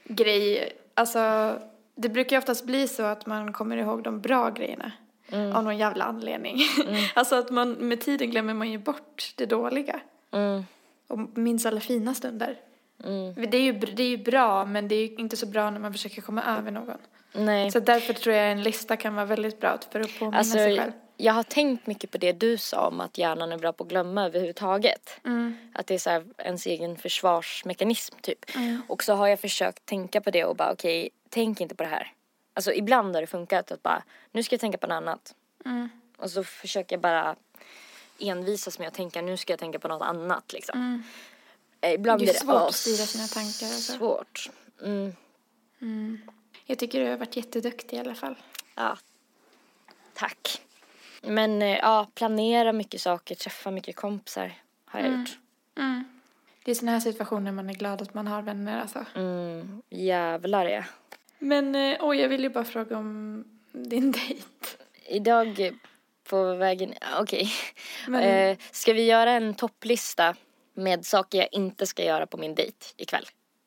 grej. 0.03 0.73
Alltså, 0.93 1.53
det 1.95 2.09
brukar 2.09 2.35
ju 2.35 2.37
oftast 2.37 2.65
bli 2.65 2.87
så 2.87 3.03
att 3.03 3.25
man 3.25 3.53
kommer 3.53 3.77
ihåg 3.77 4.03
de 4.03 4.21
bra 4.21 4.49
grejerna. 4.49 4.91
Mm. 5.31 5.55
Av 5.55 5.63
någon 5.63 5.77
jävla 5.77 6.05
anledning. 6.05 6.57
alltså 7.13 7.35
att 7.35 7.51
man 7.51 7.71
med 7.71 8.01
tiden 8.01 8.31
glömmer 8.31 8.53
man 8.53 8.71
ju 8.71 8.77
bort 8.77 9.33
det 9.35 9.45
dåliga. 9.45 9.99
Mm. 10.31 10.65
Och 11.07 11.19
minns 11.37 11.65
alla 11.65 11.79
fina 11.79 12.13
stunder. 12.13 12.57
Mm. 13.03 13.33
Det 13.51 13.57
är, 13.57 13.61
ju, 13.61 13.73
det 13.73 14.03
är 14.03 14.07
ju 14.07 14.17
bra, 14.17 14.65
men 14.65 14.87
det 14.87 14.95
är 14.95 15.19
inte 15.19 15.37
så 15.37 15.45
bra 15.45 15.69
när 15.69 15.79
man 15.79 15.91
försöker 15.93 16.21
komma 16.21 16.43
över 16.57 16.71
någon. 16.71 16.97
Nej. 17.33 17.71
Så 17.71 17.79
därför 17.79 18.13
tror 18.13 18.35
jag 18.35 18.51
en 18.51 18.63
lista 18.63 18.97
kan 18.97 19.15
vara 19.15 19.25
väldigt 19.25 19.59
bra 19.59 19.77
för 19.91 19.99
att 19.99 20.19
påminna 20.19 20.37
Alltså, 20.37 20.53
sig 20.53 20.77
själv. 20.77 20.91
Jag 21.23 21.33
har 21.33 21.43
tänkt 21.43 21.87
mycket 21.87 22.11
på 22.11 22.17
det 22.17 22.31
du 22.31 22.57
sa 22.57 22.87
om 22.87 22.99
att 22.99 23.17
hjärnan 23.17 23.51
är 23.51 23.57
bra 23.57 23.73
på 23.73 23.83
att 23.83 23.89
glömma 23.89 24.25
överhuvudtaget. 24.25 25.09
Mm. 25.25 25.57
Att 25.73 25.87
det 25.87 25.93
är 25.93 25.97
så 25.99 26.09
här 26.09 26.25
ens 26.37 26.65
egen 26.65 26.97
försvarsmekanism 26.97 28.15
typ. 28.21 28.39
Och 28.87 29.03
så 29.03 29.13
har 29.13 29.27
jag 29.27 29.39
försökt 29.39 29.85
tänka 29.85 30.21
på 30.21 30.31
det 30.31 30.45
och 30.45 30.55
bara 30.55 30.71
okej, 30.73 31.09
tänk 31.29 31.61
inte 31.61 31.75
på 31.75 31.83
det 31.83 31.89
här. 31.89 32.13
Alltså 32.53 32.73
ibland 32.73 33.15
har 33.15 33.21
det 33.21 33.27
funkat 33.27 33.71
att 33.71 33.83
bara, 33.83 34.03
nu 34.31 34.43
ska 34.43 34.53
jag 34.53 34.61
tänka 34.61 34.77
på 34.77 34.87
något 34.87 34.95
annat. 34.95 35.35
Mm. 35.65 35.89
Och 36.17 36.31
så 36.31 36.43
försöker 36.43 36.95
jag 36.95 37.01
bara 37.01 37.35
envisas 38.19 38.79
med 38.79 38.87
att 38.87 38.93
tänka, 38.93 39.21
nu 39.21 39.37
ska 39.37 39.53
jag 39.53 39.59
tänka 39.59 39.79
på 39.79 39.87
något 39.87 40.07
annat 40.07 40.53
liksom. 40.53 41.03
Eh, 41.81 41.93
Ibland 41.93 42.21
Mm. 42.21 42.25
Det 42.25 42.31
är 42.31 42.35
är 42.35 42.39
det 42.39 42.45
svårt 42.45 42.69
att 42.69 42.75
styra 42.75 43.05
sina 43.05 43.27
tankar 43.27 43.67
och 43.75 43.81
så. 43.81 43.93
Svårt. 43.93 44.49
Mm. 44.81 46.21
Jag 46.65 46.79
tycker 46.79 46.99
du 46.99 47.09
har 47.09 47.17
varit 47.17 47.35
jätteduktig 47.35 47.97
i 47.97 47.99
alla 47.99 48.15
fall. 48.15 48.35
Ja. 48.75 48.97
Tack. 50.13 50.61
Men 51.23 51.61
eh, 51.61 51.77
ja, 51.77 52.07
planera 52.15 52.73
mycket 52.73 53.01
saker, 53.01 53.35
träffa 53.35 53.71
mycket 53.71 53.95
kompisar 53.95 54.51
har 54.85 54.99
jag 54.99 55.11
gjort. 55.11 55.37
Det 56.65 56.71
är 56.71 56.75
sådana 56.75 56.91
här 56.91 56.99
situationer 56.99 57.51
man 57.51 57.69
är 57.69 57.73
glad 57.73 58.01
att 58.01 58.13
man 58.13 58.27
har 58.27 58.41
vänner 58.41 58.81
alltså. 58.81 59.05
Mm, 59.15 59.81
jävlar 59.89 60.65
ja. 60.65 60.83
Men, 61.39 61.75
eh, 61.75 61.97
oj, 61.99 62.17
jag 62.17 62.29
vill 62.29 62.43
ju 62.43 62.49
bara 62.49 62.63
fråga 62.63 62.97
om 62.97 63.43
din 63.71 64.11
dejt. 64.27 64.43
Idag 65.07 65.59
eh, 65.59 65.73
på 66.29 66.55
vägen, 66.55 66.93
okej. 67.19 67.49
Men- 68.07 68.23
Eh, 68.23 68.57
ska 68.71 68.93
vi 68.93 69.05
göra 69.05 69.31
en 69.31 69.53
topplista 69.53 70.35
med 70.73 71.05
saker 71.05 71.37
jag 71.37 71.47
inte 71.51 71.85
ska 71.87 72.03
göra 72.03 72.27
på 72.27 72.37
min 72.37 72.55
dejt 72.55 72.85
ikväll? 72.97 73.25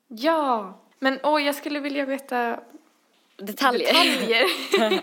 Ja! 0.09 0.81
Men 0.99 1.19
oj, 1.23 1.43
jag 1.43 1.55
skulle 1.55 1.81
vilja 1.81 2.05
veta 2.07 2.61
Detaljer. 3.37 3.87
detaljer. 3.87 5.01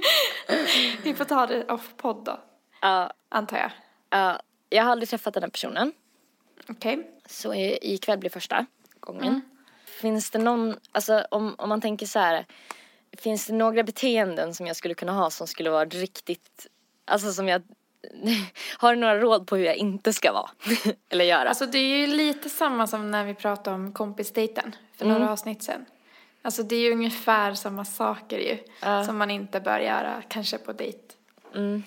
Vi 1.03 1.13
får 1.13 1.25
ta 1.25 1.47
det 1.47 1.65
off 1.65 1.93
podd 1.97 2.23
då, 2.25 2.39
Ja, 2.81 3.11
antar 3.29 3.57
jag. 3.57 3.71
ja, 4.09 4.39
jag 4.69 4.83
har 4.83 4.91
aldrig 4.91 5.09
träffat 5.09 5.33
den 5.33 5.43
här 5.43 5.49
personen. 5.49 5.93
Okej. 6.69 7.11
Så 7.25 7.53
i- 7.53 7.79
ikväll 7.93 8.17
blir 8.19 8.29
första 8.29 8.65
gången. 8.99 9.41
Finns 9.85 10.29
det 10.31 10.39
någon, 10.39 10.75
alltså 10.91 11.25
om, 11.31 11.55
om 11.57 11.69
man 11.69 11.81
tänker 11.81 12.05
så 12.05 12.19
här. 12.19 12.45
Finns 13.17 13.45
det 13.47 13.53
några 13.53 13.83
beteenden 13.83 14.53
som 14.55 14.67
jag 14.67 14.75
skulle 14.75 14.93
kunna 14.93 15.11
ha 15.11 15.29
som 15.29 15.47
skulle 15.47 15.69
vara 15.69 15.85
riktigt, 15.85 16.67
alltså 17.05 17.31
som 17.33 17.47
jag, 17.47 17.61
har 18.77 18.95
du 18.95 19.01
några 19.01 19.19
råd 19.19 19.47
på 19.47 19.55
hur 19.55 19.65
jag 19.65 19.75
inte 19.75 20.13
ska 20.13 20.33
vara? 20.33 20.49
Eller 21.09 21.25
göra? 21.25 21.49
Alltså 21.49 21.65
det 21.65 21.77
är 21.77 21.97
ju 21.97 22.07
lite 22.07 22.49
samma 22.49 22.87
som 22.87 23.11
när 23.11 23.25
vi 23.25 23.33
pratade 23.33 23.75
om 23.75 23.93
kompisdejten 23.93 24.75
för 24.97 25.05
några 25.05 25.31
avsnitt 25.31 25.63
sen. 25.63 25.85
Alltså 26.45 26.63
det 26.63 26.75
är 26.75 26.79
ju 26.79 26.91
ungefär 26.91 27.53
samma 27.53 27.85
saker 27.85 28.37
ju 28.39 28.57
Ja. 28.81 29.03
som 29.05 29.17
man 29.17 29.31
inte 29.31 29.59
bör 29.59 29.79
göra 29.79 30.23
kanske 30.29 30.57
på 30.57 30.73
dejt. 30.73 30.99
Mm. 31.55 31.83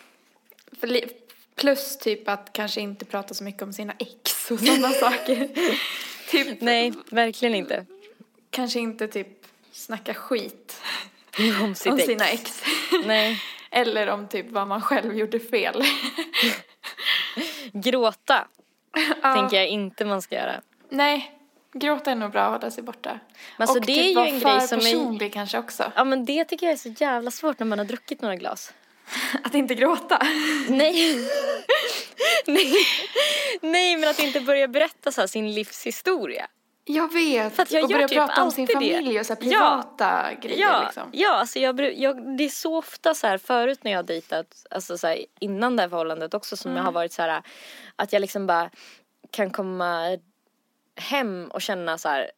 Plus 1.56 1.98
typ 1.98 2.28
att 2.28 2.52
kanske 2.52 2.80
inte 2.80 3.04
prata 3.04 3.34
så 3.34 3.44
mycket 3.44 3.62
om 3.62 3.72
sina 3.72 3.92
ex 3.98 4.50
och 4.50 4.58
sådana 4.60 4.90
saker. 5.00 5.48
Typ 6.30 6.60
Nej, 6.60 6.92
verkligen 7.10 7.54
inte. 7.54 7.86
kanske 8.50 8.78
inte 8.80 9.08
typ 9.08 9.28
snacka 9.72 10.14
skit 10.14 10.82
Om 11.62 11.74
sitt 11.74 11.92
om 11.92 11.98
ex. 11.98 12.06
sina 12.06 12.28
ex. 12.28 12.62
Nej. 13.04 13.42
Eller 13.70 14.06
om 14.08 14.28
typ 14.28 14.50
vad 14.50 14.68
man 14.68 14.82
själv 14.82 15.16
gjorde 15.18 15.40
fel. 15.40 15.82
Gråta 17.72 18.48
Ja. 19.22 19.34
tänker 19.34 19.56
jag 19.56 19.68
inte 19.68 20.04
man 20.04 20.22
ska 20.22 20.34
göra. 20.34 20.60
Nej, 20.88 21.35
gråta 21.78 22.10
är 22.10 22.14
nog 22.14 22.30
bra 22.32 22.42
att 22.42 22.52
hålla 22.60 22.70
sig 22.70 22.82
borta. 22.84 23.10
Men 23.56 23.68
alltså, 23.68 23.78
och 23.78 23.86
det 23.86 23.94
typ 23.94 24.04
är 24.04 24.08
ju 24.08 24.14
vara 24.14 24.26
en 24.28 24.38
grej 24.40 24.68
som 24.68 24.78
är- 24.78 24.82
personlig 24.82 25.32
kanske 25.32 25.58
också. 25.58 25.92
Ja 25.96 26.04
men 26.04 26.24
det 26.24 26.44
tycker 26.44 26.66
jag 26.66 26.72
är 26.72 26.76
så 26.76 26.88
jävla 26.88 27.30
svårt 27.30 27.58
när 27.58 27.66
man 27.66 27.78
har 27.78 27.86
druckit 27.86 28.22
några 28.22 28.36
glas. 28.36 28.72
Att 29.44 29.54
inte 29.54 29.74
gråta. 29.74 30.22
Nej. 30.68 31.16
Nej. 32.46 32.72
Nej 33.60 33.96
men 33.96 34.10
att 34.10 34.18
inte 34.18 34.40
börja 34.40 34.68
berätta 34.68 35.12
så 35.12 35.20
här 35.20 35.28
sin 35.28 35.54
livshistoria. 35.54 36.46
Jag 36.84 37.12
vet. 37.12 37.56
För 37.56 37.62
att 37.62 37.70
jag 37.72 37.84
och 37.84 37.90
börja 37.90 38.08
typ 38.08 38.18
prata 38.18 38.42
om 38.42 38.50
sin 38.50 38.62
alltid 38.64 38.76
det. 38.90 38.94
familj 38.96 39.20
och 39.20 39.26
så 39.26 39.34
här 39.34 39.40
Ja. 39.42 39.48
privata 39.50 40.34
grejer 40.42 40.60
Ja, 40.60 40.82
liksom. 40.84 41.08
ja 41.12 41.34
alltså 41.34 41.58
jag, 41.58 41.80
jag, 41.98 42.36
det 42.38 42.44
är 42.44 42.48
så 42.48 42.76
ofta 42.78 43.14
så 43.14 43.26
här 43.26 43.38
förut 43.38 43.78
när 43.84 43.90
jag 43.90 43.98
har 43.98 44.02
dejtat, 44.02 44.66
alltså 44.70 44.98
så 44.98 45.06
här, 45.06 45.24
innan 45.40 45.76
det 45.76 45.82
här 45.82 45.88
förhållandet 45.88 46.34
också 46.34 46.56
som 46.56 46.76
jag 46.76 46.82
har 46.84 46.92
varit 46.92 47.12
så 47.12 47.22
här 47.22 47.42
att 47.96 48.12
jag 48.12 48.20
liksom 48.20 48.46
bara 48.46 48.70
kan 49.30 49.50
komma 49.50 50.18
hem 50.96 51.50
och 51.50 51.62
känna 51.62 51.98
så 51.98 52.08
här 52.08 52.30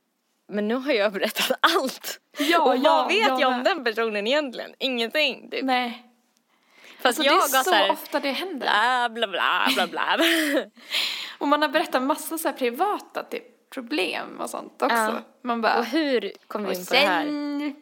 men 0.48 0.68
nu 0.68 0.74
har 0.74 0.92
jag 0.92 1.12
berättat 1.12 1.58
allt. 1.60 2.20
Ja, 2.38 2.62
och 2.62 2.76
ja, 2.76 2.96
vad 2.96 3.08
vet 3.08 3.28
jag 3.28 3.40
jag 3.40 3.52
om 3.52 3.62
den 3.64 3.84
personen 3.84 4.26
egentligen? 4.26 4.74
Ingenting 4.78 5.50
typ. 5.50 5.64
Nej. 5.64 6.04
Fast 7.00 7.06
Alltså 7.06 7.22
jag 7.22 7.50
det 7.50 7.58
är 7.58 7.62
så 7.62 7.70
här, 7.70 7.90
ofta 7.90 8.20
det 8.20 8.30
händer. 8.30 8.58
bla 9.08 9.08
bla 9.08 9.26
bla 9.26 9.68
bla 9.74 9.86
bla. 9.86 10.18
Och 11.38 11.48
man 11.48 11.62
har 11.62 11.68
berättat 11.68 12.02
massa 12.02 12.38
så 12.38 12.52
privata 12.52 13.22
typ, 13.22 13.70
problem 13.70 14.40
och 14.40 14.50
sånt 14.50 14.82
också. 14.82 14.96
Ja. 14.96 15.22
Man 15.42 15.60
bara, 15.60 15.78
och 15.78 15.84
hur 15.84 16.32
kom 16.46 16.64
vi 16.64 16.74
in 16.74 16.86
på 16.86 16.94
det 16.94 16.98
här? 16.98 17.24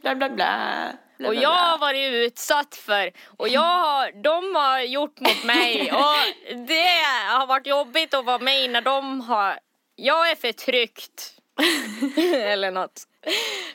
bla 0.01 0.15
bla 0.15 0.29
bla. 0.31 0.93
bla 1.19 1.29
Och 1.29 1.35
jag 1.35 1.51
har 1.51 1.79
varit 1.79 2.13
utsatt 2.13 2.75
för, 2.75 3.13
och 3.37 3.49
jag 3.49 3.61
har, 3.61 4.23
de 4.23 4.55
har 4.55 4.81
gjort 4.81 5.21
mot 5.21 5.45
mig 5.45 5.93
och 5.93 6.57
det 6.67 7.03
har 7.29 7.47
varit 7.47 7.67
jobbigt 7.67 8.15
att 8.15 8.25
vara 8.25 8.39
med 8.39 8.71
när 8.71 8.81
de 8.81 9.21
har, 9.21 9.59
jag 9.97 10.31
är 10.31 10.35
förtryckt. 10.37 11.33
Eller 12.33 12.71
något. 12.71 13.03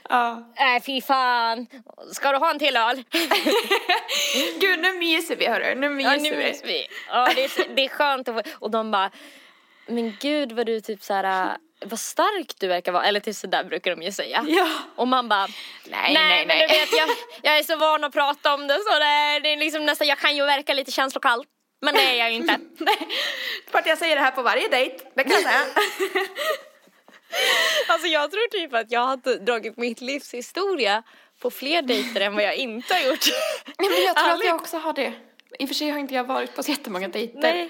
Ja. 0.10 0.54
Äh 0.56 0.84
fy 0.86 1.02
fan, 1.02 1.68
ska 2.14 2.32
du 2.32 2.38
ha 2.38 2.52
en 2.52 2.60
till 2.60 2.78
öl? 2.78 3.04
Gud, 4.60 4.80
nu 4.80 4.94
myser 4.94 5.36
vi 5.36 5.48
hörru, 5.48 5.76
nu 5.76 5.90
myser 5.90 6.12
Ja 6.12 6.18
nu 6.18 6.36
vi. 6.36 6.44
minns 6.44 6.62
vi. 6.66 6.88
Ja 7.10 7.32
det 7.36 7.44
är, 7.44 7.48
så- 7.48 7.70
det 7.76 7.86
är 7.86 7.90
skönt 7.90 8.28
att 8.28 8.36
få, 8.36 8.42
och 8.60 8.72
de 8.72 8.92
bara, 8.92 9.12
men 9.88 10.18
gud 10.22 10.52
vad 10.52 10.66
du 10.66 10.82
typ 10.82 11.04
såhär, 11.04 11.58
vad 11.86 12.00
stark 12.00 12.54
du 12.60 12.68
verkar 12.68 12.92
vara, 12.92 13.04
eller 13.06 13.20
typ 13.20 13.36
sådär 13.36 13.64
brukar 13.64 13.92
de 13.96 14.02
ju 14.02 14.12
säga. 14.12 14.46
Ja. 14.48 14.68
Och 14.96 15.08
man 15.08 15.30
bara, 15.30 15.48
Nej, 15.86 16.14
nej, 16.14 16.14
nej, 16.14 16.46
men 16.48 16.58
du 16.60 16.68
vet 16.68 16.92
jag, 16.98 17.10
jag 17.42 17.58
är 17.58 17.64
så 17.64 17.76
van 17.78 18.04
att 18.04 18.14
prata 18.14 18.54
om 18.54 18.68
det 18.68 18.74
så 18.74 19.00
det 19.00 19.06
är, 19.06 19.40
det 19.40 19.50
är 19.54 19.58
liksom 19.58 19.86
nästan, 19.86 20.08
jag 20.08 20.18
kan 20.20 20.36
ju 20.36 20.46
verka 20.46 20.74
lite 20.74 20.92
känslokall. 20.92 21.46
Men 21.82 21.94
det 21.94 22.02
är 22.02 22.16
jag 22.20 22.30
ju 22.32 22.36
inte. 22.38 22.60
För 23.72 23.80
att 23.80 23.86
jag 23.88 23.98
säger 23.98 24.16
det 24.16 24.22
här 24.22 24.32
på 24.32 24.42
varje 24.42 24.68
dejt, 24.68 24.98
det 25.16 25.24
kan 25.24 25.32
jag 25.32 25.42
säga. 25.42 25.62
Alltså 27.88 28.08
jag 28.08 28.32
tror 28.32 28.48
typ 28.52 28.74
att 28.74 28.92
jag 28.92 29.00
har 29.06 29.46
dragit 29.46 29.78
mitt 29.78 30.02
livs 30.02 30.34
historia 30.34 31.04
på 31.40 31.52
fler 31.52 31.82
dejter 31.82 32.22
än 32.22 32.36
vad 32.36 32.44
jag 32.44 32.56
inte 32.56 32.94
har 32.94 33.02
gjort. 33.02 33.26
Nej, 33.80 33.90
men 33.90 34.04
jag 34.06 34.16
tror 34.16 34.26
att 34.28 34.34
Ärligt. 34.34 34.46
jag 34.48 34.56
också 34.56 34.78
har 34.78 34.94
det. 34.94 35.14
I 35.60 35.64
och 35.66 35.68
för 35.68 35.76
sig 35.76 35.90
har 35.90 36.00
inte 36.00 36.14
jag 36.14 36.24
varit 36.24 36.56
på 36.56 36.64
så 36.64 36.72
jättemånga 36.72 37.08
dejter. 37.08 37.40
Nej. 37.40 37.54
Men, 37.64 37.70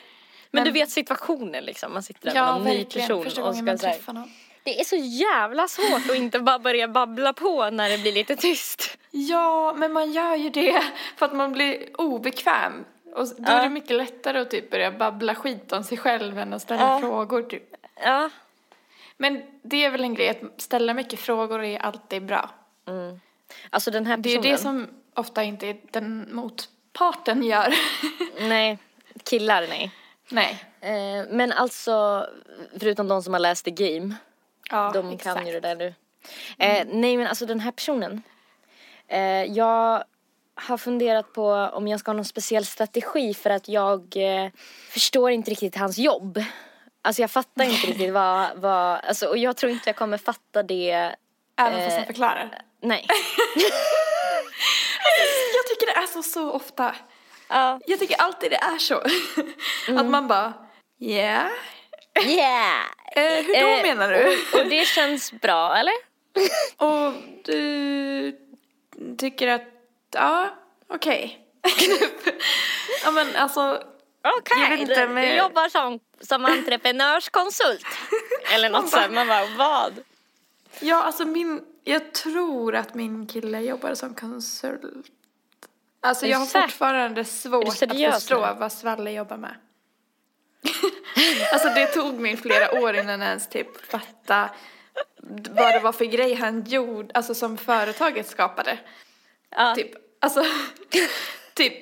Men- 0.51 0.63
du 0.63 0.71
vet 0.71 0.89
situationen 0.89 1.63
liksom, 1.63 1.93
man 1.93 2.03
sitter 2.03 2.29
där 2.29 2.35
Ja, 2.35 2.45
med 2.45 2.53
någon 2.53 2.63
ny 2.63 2.77
verkligen. 2.77 3.07
person 3.07 3.23
Första 3.23 3.43
och 3.43 3.55
ska 3.55 3.63
man 3.63 3.77
träffar 3.77 4.13
någon. 4.13 4.31
Det 4.63 4.79
är 4.79 4.83
så 4.83 4.95
jävla 4.95 5.67
svårt 5.67 6.09
att 6.09 6.15
inte 6.15 6.39
bara 6.39 6.59
börja 6.59 6.87
babbla 6.87 7.33
på 7.33 7.69
när 7.69 7.89
det 7.89 7.97
blir 7.97 8.11
lite 8.11 8.35
tyst. 8.35 8.97
Ja, 9.11 9.73
men 9.77 9.93
man 9.93 10.11
gör 10.11 10.35
ju 10.35 10.49
det 10.49 10.83
för 11.17 11.25
att 11.25 11.33
man 11.33 11.51
blir 11.51 12.01
obekväm. 12.01 12.85
Och 13.15 13.27
då 13.37 13.51
är 13.51 13.63
det 13.63 13.69
mycket 13.69 13.97
lättare 13.97 14.39
att 14.39 14.51
typ 14.51 14.69
börja 14.71 14.91
babbla 14.91 15.35
skit 15.35 15.71
om 15.71 15.83
sig 15.83 15.97
själv 15.97 16.39
än 16.39 16.53
att 16.53 16.61
ställa 16.61 16.99
frågor 16.99 17.43
typ. 17.43 17.63
Ja. 18.03 18.29
Men 19.17 19.43
det 19.61 19.85
är 19.85 19.89
väl 19.91 20.01
en 20.03 20.13
grej 20.13 20.29
att 20.29 20.61
ställa 20.61 20.93
mycket 20.93 21.19
frågor 21.19 21.63
är 21.63 21.79
alltid 21.79 22.25
bra. 22.25 22.49
Alltså 23.69 23.91
den 23.91 24.05
här 24.05 24.17
Det 24.17 24.29
är 24.29 24.37
personen. 24.37 24.45
ju 24.51 24.51
det 24.51 24.61
som 24.61 24.87
ofta 25.13 25.43
inte 25.43 25.77
den 25.91 26.27
motparten 26.31 27.43
gör. 27.43 27.73
Nej, 28.49 28.77
killar 29.23 29.65
nej. 29.69 29.91
Nej. 30.29 30.65
Eh, 30.81 31.25
men 31.29 31.51
alltså, 31.51 32.27
förutom 32.79 33.07
de 33.07 33.23
som 33.23 33.33
har 33.33 33.39
läst 33.39 33.65
The 33.65 33.71
Game. 33.71 34.15
Ja, 34.69 34.91
de 34.93 35.09
exakt. 35.09 35.37
kan 35.37 35.47
ju 35.47 35.53
det 35.53 35.59
där 35.59 35.75
nu. 35.75 35.93
Eh, 36.57 36.87
nej 36.87 37.17
men 37.17 37.27
alltså 37.27 37.45
den 37.45 37.59
här 37.59 37.71
personen. 37.71 38.23
Eh, 39.07 39.43
jag 39.43 40.03
har 40.67 40.77
funderat 40.77 41.33
på 41.33 41.45
om 41.73 41.87
jag 41.87 41.99
ska 41.99 42.11
ha 42.11 42.15
någon 42.15 42.25
speciell 42.25 42.65
strategi 42.65 43.33
för 43.33 43.49
att 43.49 43.67
jag 43.69 44.01
eh, 44.15 44.49
förstår 44.89 45.31
inte 45.31 45.51
riktigt 45.51 45.75
hans 45.75 45.97
jobb. 45.97 46.43
Alltså 47.01 47.21
jag 47.21 47.31
fattar 47.31 47.63
inte 47.63 47.87
riktigt 47.87 48.13
vad, 48.13 48.49
vad, 48.55 48.99
alltså 49.03 49.27
och 49.27 49.37
jag 49.37 49.57
tror 49.57 49.71
inte 49.71 49.89
jag 49.89 49.95
kommer 49.95 50.17
fatta 50.17 50.63
det, 50.63 51.15
Även 51.59 51.79
fast 51.79 51.91
Eh, 51.91 51.97
han 51.97 52.05
förklarar. 52.05 52.61
nej. 52.81 53.05
Jag 55.53 55.67
tycker 55.67 55.85
det 55.93 55.99
är 56.01 56.07
så, 56.07 56.23
så 56.23 56.51
ofta. 56.51 56.95
Ja. 57.49 57.79
Jag 57.87 57.99
tycker 57.99 58.21
alltid 58.21 58.51
det 58.51 58.55
är 58.57 58.77
så. 58.77 58.95
Att 59.99 60.05
man 60.05 60.27
bara, 60.27 60.53
ja, 60.97 61.49
Yeah! 62.27 62.81
Eh, 63.15 63.45
hur 63.45 63.61
då 63.61 63.67
Eh, 63.67 63.83
menar 63.83 64.11
du? 64.11 64.27
Och, 64.27 64.59
och 64.59 64.65
det 64.69 64.87
känns 64.87 65.31
bra, 65.31 65.75
eller? 65.77 65.93
Och 66.77 67.13
du 67.43 68.37
tycker 69.17 69.47
att, 69.47 69.61
ja, 70.11 70.49
okej. 70.87 71.47
ja 73.03 73.11
men 73.11 73.35
alltså, 73.35 73.83
Okej, 74.37 74.69
vet 74.69 74.79
inte, 74.79 75.07
du, 75.07 75.13
men- 75.13 75.29
du 75.29 75.35
jobbar 75.35 75.69
som, 75.69 75.99
som 76.21 76.45
entreprenörskonsult. 76.45 77.85
eller 78.53 78.69
något 78.69 78.89
sånt. 78.89 79.11
Man 79.13 79.27
bara, 79.27 79.45
vad? 79.57 79.93
ja 80.79 81.03
alltså 81.03 81.25
min, 81.25 81.61
jag 81.83 82.13
tror 82.13 82.75
att 82.75 82.93
min 82.93 83.27
kille 83.27 83.61
jobbar 83.61 83.95
som 83.95 84.13
konsult. 84.13 85.07
Alltså 86.01 86.27
jag 86.27 86.37
har 86.37 86.45
fortfarande 86.45 87.25
svårt 87.25 87.67
att 87.67 88.13
förstå 88.13 88.47
nu? 88.47 88.59
vad 88.59 88.71
Svalle 88.71 89.11
jobbar 89.11 89.37
med. 89.37 89.55
alltså 91.53 91.67
det 91.67 91.87
tog 91.87 92.19
mig 92.19 92.37
flera 92.37 92.81
år 92.81 92.95
innan 92.95 93.21
jag 93.21 93.29
ens 93.29 93.49
typ 93.49 93.91
fatta 93.91 94.49
vad 95.49 95.73
det 95.73 95.79
var 95.79 95.91
för 95.91 96.05
grej 96.05 96.33
han 96.33 96.63
gjorde, 96.63 97.13
alltså 97.13 97.35
som 97.35 97.57
företaget 97.57 98.27
skapade. 98.27 98.79
Ja. 99.55 99.75
Typ, 99.75 99.91
alltså, 100.19 100.43
typ, 101.53 101.73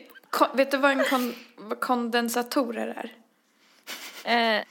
vet 0.53 0.71
du 0.71 0.77
vad 0.77 0.91
en 0.91 1.03
kon, 1.03 1.35
vad 1.57 1.79
kondensatorer 1.79 3.11
är? 4.25 4.57
Eh, 4.57 4.63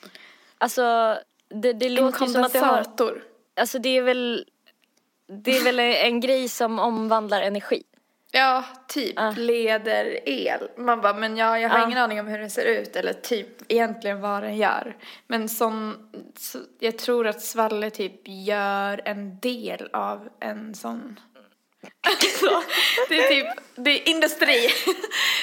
alltså, 0.58 1.18
det, 1.48 1.72
det 1.72 1.88
låter 1.88 2.26
som 2.26 2.44
att 2.44 2.52
det 2.52 2.58
har... 2.58 2.68
kondensator. 2.68 3.22
Alltså 3.56 3.78
det 3.78 3.88
är 3.96 4.02
väl... 4.02 4.46
Det 5.26 5.56
är 5.56 5.64
väl 5.64 5.78
en 5.80 6.20
grej 6.20 6.48
som 6.48 6.78
omvandlar 6.78 7.42
energi. 7.42 7.82
Ja, 8.32 8.64
typ 8.88 9.12
Ja. 9.16 9.34
leder 9.36 10.28
el. 10.28 10.68
Man 10.76 11.00
bara, 11.00 11.12
men 11.14 11.36
ja, 11.36 11.58
jag 11.58 11.68
har 11.68 11.78
Ja. 11.78 11.86
ingen 11.86 11.98
aning 11.98 12.20
om 12.20 12.26
hur 12.26 12.38
den 12.38 12.50
ser 12.50 12.64
ut 12.64 12.96
eller 12.96 13.12
typ 13.12 13.48
egentligen 13.72 14.20
vad 14.20 14.42
den 14.42 14.56
gör. 14.56 14.96
Men 15.26 15.48
sån, 15.48 16.10
så, 16.38 16.58
jag 16.78 16.98
tror 16.98 17.26
att 17.26 17.40
Svalle 17.42 17.90
typ 17.90 18.20
gör 18.24 19.00
en 19.04 19.38
del 19.38 19.88
av 19.92 20.28
en 20.40 20.74
sån. 20.74 21.20
Alltså, 22.00 22.62
det 23.08 23.24
är 23.24 23.28
typ, 23.28 23.64
det 23.74 23.90
är 23.90 24.08
industri. 24.08 24.68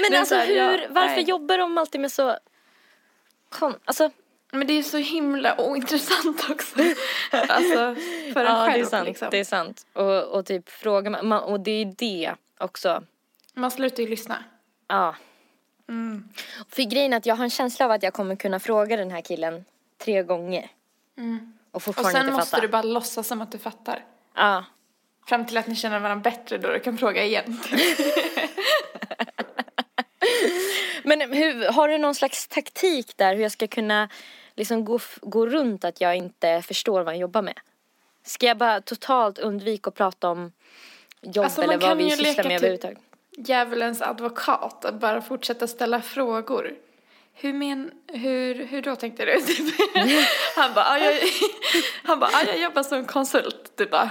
Men 0.02 0.14
är 0.14 0.20
alltså 0.20 0.36
så 0.36 0.40
här, 0.40 0.48
hur, 0.48 0.82
ja, 0.82 0.88
varför 0.90 1.16
nej. 1.16 1.24
jobbar 1.24 1.58
de 1.58 1.78
alltid 1.78 2.02
med 2.02 2.12
så... 2.12 2.38
Kon, 3.50 3.76
alltså, 3.86 4.10
Men 4.52 4.68
det 4.68 4.74
är 4.74 4.84
så 4.84 4.98
himla 4.98 5.62
ointressant 5.62 6.50
också. 6.50 6.76
Alltså, 7.32 7.96
för 8.34 8.46
en 8.46 8.56
ja, 8.56 8.66
själv 8.66 8.74
det 8.74 8.80
är 8.80 8.86
sant. 8.86 9.08
liksom. 9.08 9.28
Det 9.32 9.38
är 9.38 9.44
sant. 9.46 9.86
Och, 9.94 10.24
och 10.24 10.46
typ 10.46 10.70
fråga 10.70 11.24
man, 11.24 11.44
och 11.44 11.60
det 11.60 11.72
är 11.72 11.86
det 11.98 12.34
också. 12.58 13.04
Man 13.54 13.72
slutar 13.72 14.04
ju 14.04 14.10
lyssna. 14.10 14.44
Ja. 14.88 15.16
Mm. 15.90 16.30
För 16.70 16.84
grejen 16.84 17.14
är 17.14 17.18
att 17.18 17.26
jag 17.26 17.36
har 17.36 17.44
en 17.44 17.50
känsla 17.50 17.86
av 17.86 17.92
att 17.92 18.04
jag 18.04 18.14
kommer 18.14 18.36
kunna 18.36 18.60
fråga 18.60 18.98
den 18.98 19.12
här 19.12 19.22
killen 19.22 19.66
tre 19.98 20.24
gånger. 20.24 20.70
Och 21.14 21.18
Mm. 21.18 21.54
Och 21.72 21.84
fortfarande 21.84 22.12
sen 22.12 22.22
inte 22.22 22.34
måste 22.34 22.52
fatta. 22.52 22.62
du 22.62 22.68
bara 22.68 22.82
låtsas 22.82 23.28
som 23.28 23.42
att 23.42 23.52
du 23.52 23.58
fattar. 23.58 24.06
Ja. 24.36 24.66
Fram 25.28 25.46
till 25.46 25.58
att 25.58 25.68
ni 25.68 25.76
känner 25.76 26.00
varandra 26.00 26.32
bättre 26.32 26.58
då 26.58 26.72
du 26.72 26.80
kan 26.80 26.98
fråga 26.98 27.24
igen. 27.24 27.60
Men 31.04 31.22
hur, 31.34 31.72
har 31.72 31.88
du 31.88 31.98
någon 31.98 32.16
slags 32.16 32.48
taktik 32.48 33.18
där 33.18 33.36
hur 33.36 33.44
jag 33.44 33.52
ska 33.52 33.68
kunna 33.68 34.10
liksom 34.56 34.86
gå, 34.86 35.00
gå 35.22 35.48
runt 35.48 35.86
att 35.86 36.02
jag 36.02 36.16
inte 36.16 36.62
förstår 36.62 37.00
vad 37.00 37.08
han 37.08 37.20
jobbar 37.20 37.42
med? 37.42 37.60
Ska 38.24 38.46
jag 38.46 38.58
bara 38.58 38.82
totalt 38.82 39.40
undvika 39.40 39.88
att 39.90 39.96
prata 39.96 40.30
om 40.30 40.52
jobb 41.22 41.46
Alltså, 41.46 41.62
eller 41.62 41.78
vad 41.78 41.98
vi 41.98 42.12
sysslar 42.12 42.44
med 42.44 42.44
typ- 42.44 42.52
överhuvudtaget? 42.52 42.98
Djävulens 43.38 44.02
advokat 44.02 44.86
och 44.86 44.94
bara 44.94 45.22
fortsätta 45.22 45.68
ställa 45.68 46.02
frågor. 46.02 46.76
Hur 47.34 47.54
men, 47.54 47.92
hur, 48.08 48.66
hur 48.66 48.82
då 48.82 48.96
tänkte 48.96 49.26
du? 49.26 49.32
Han 50.56 50.74
bara, 50.74 51.00
"Ja, 51.00 51.12
jag, 51.12 51.22
han 52.04 52.20
bara, 52.20 52.30
"Ja, 52.32 52.44
jag 52.48 52.60
jobbar 52.60 52.84
som 52.84 53.06
konsult. 53.06 53.72
Du 53.76 53.86
bara, 53.86 54.10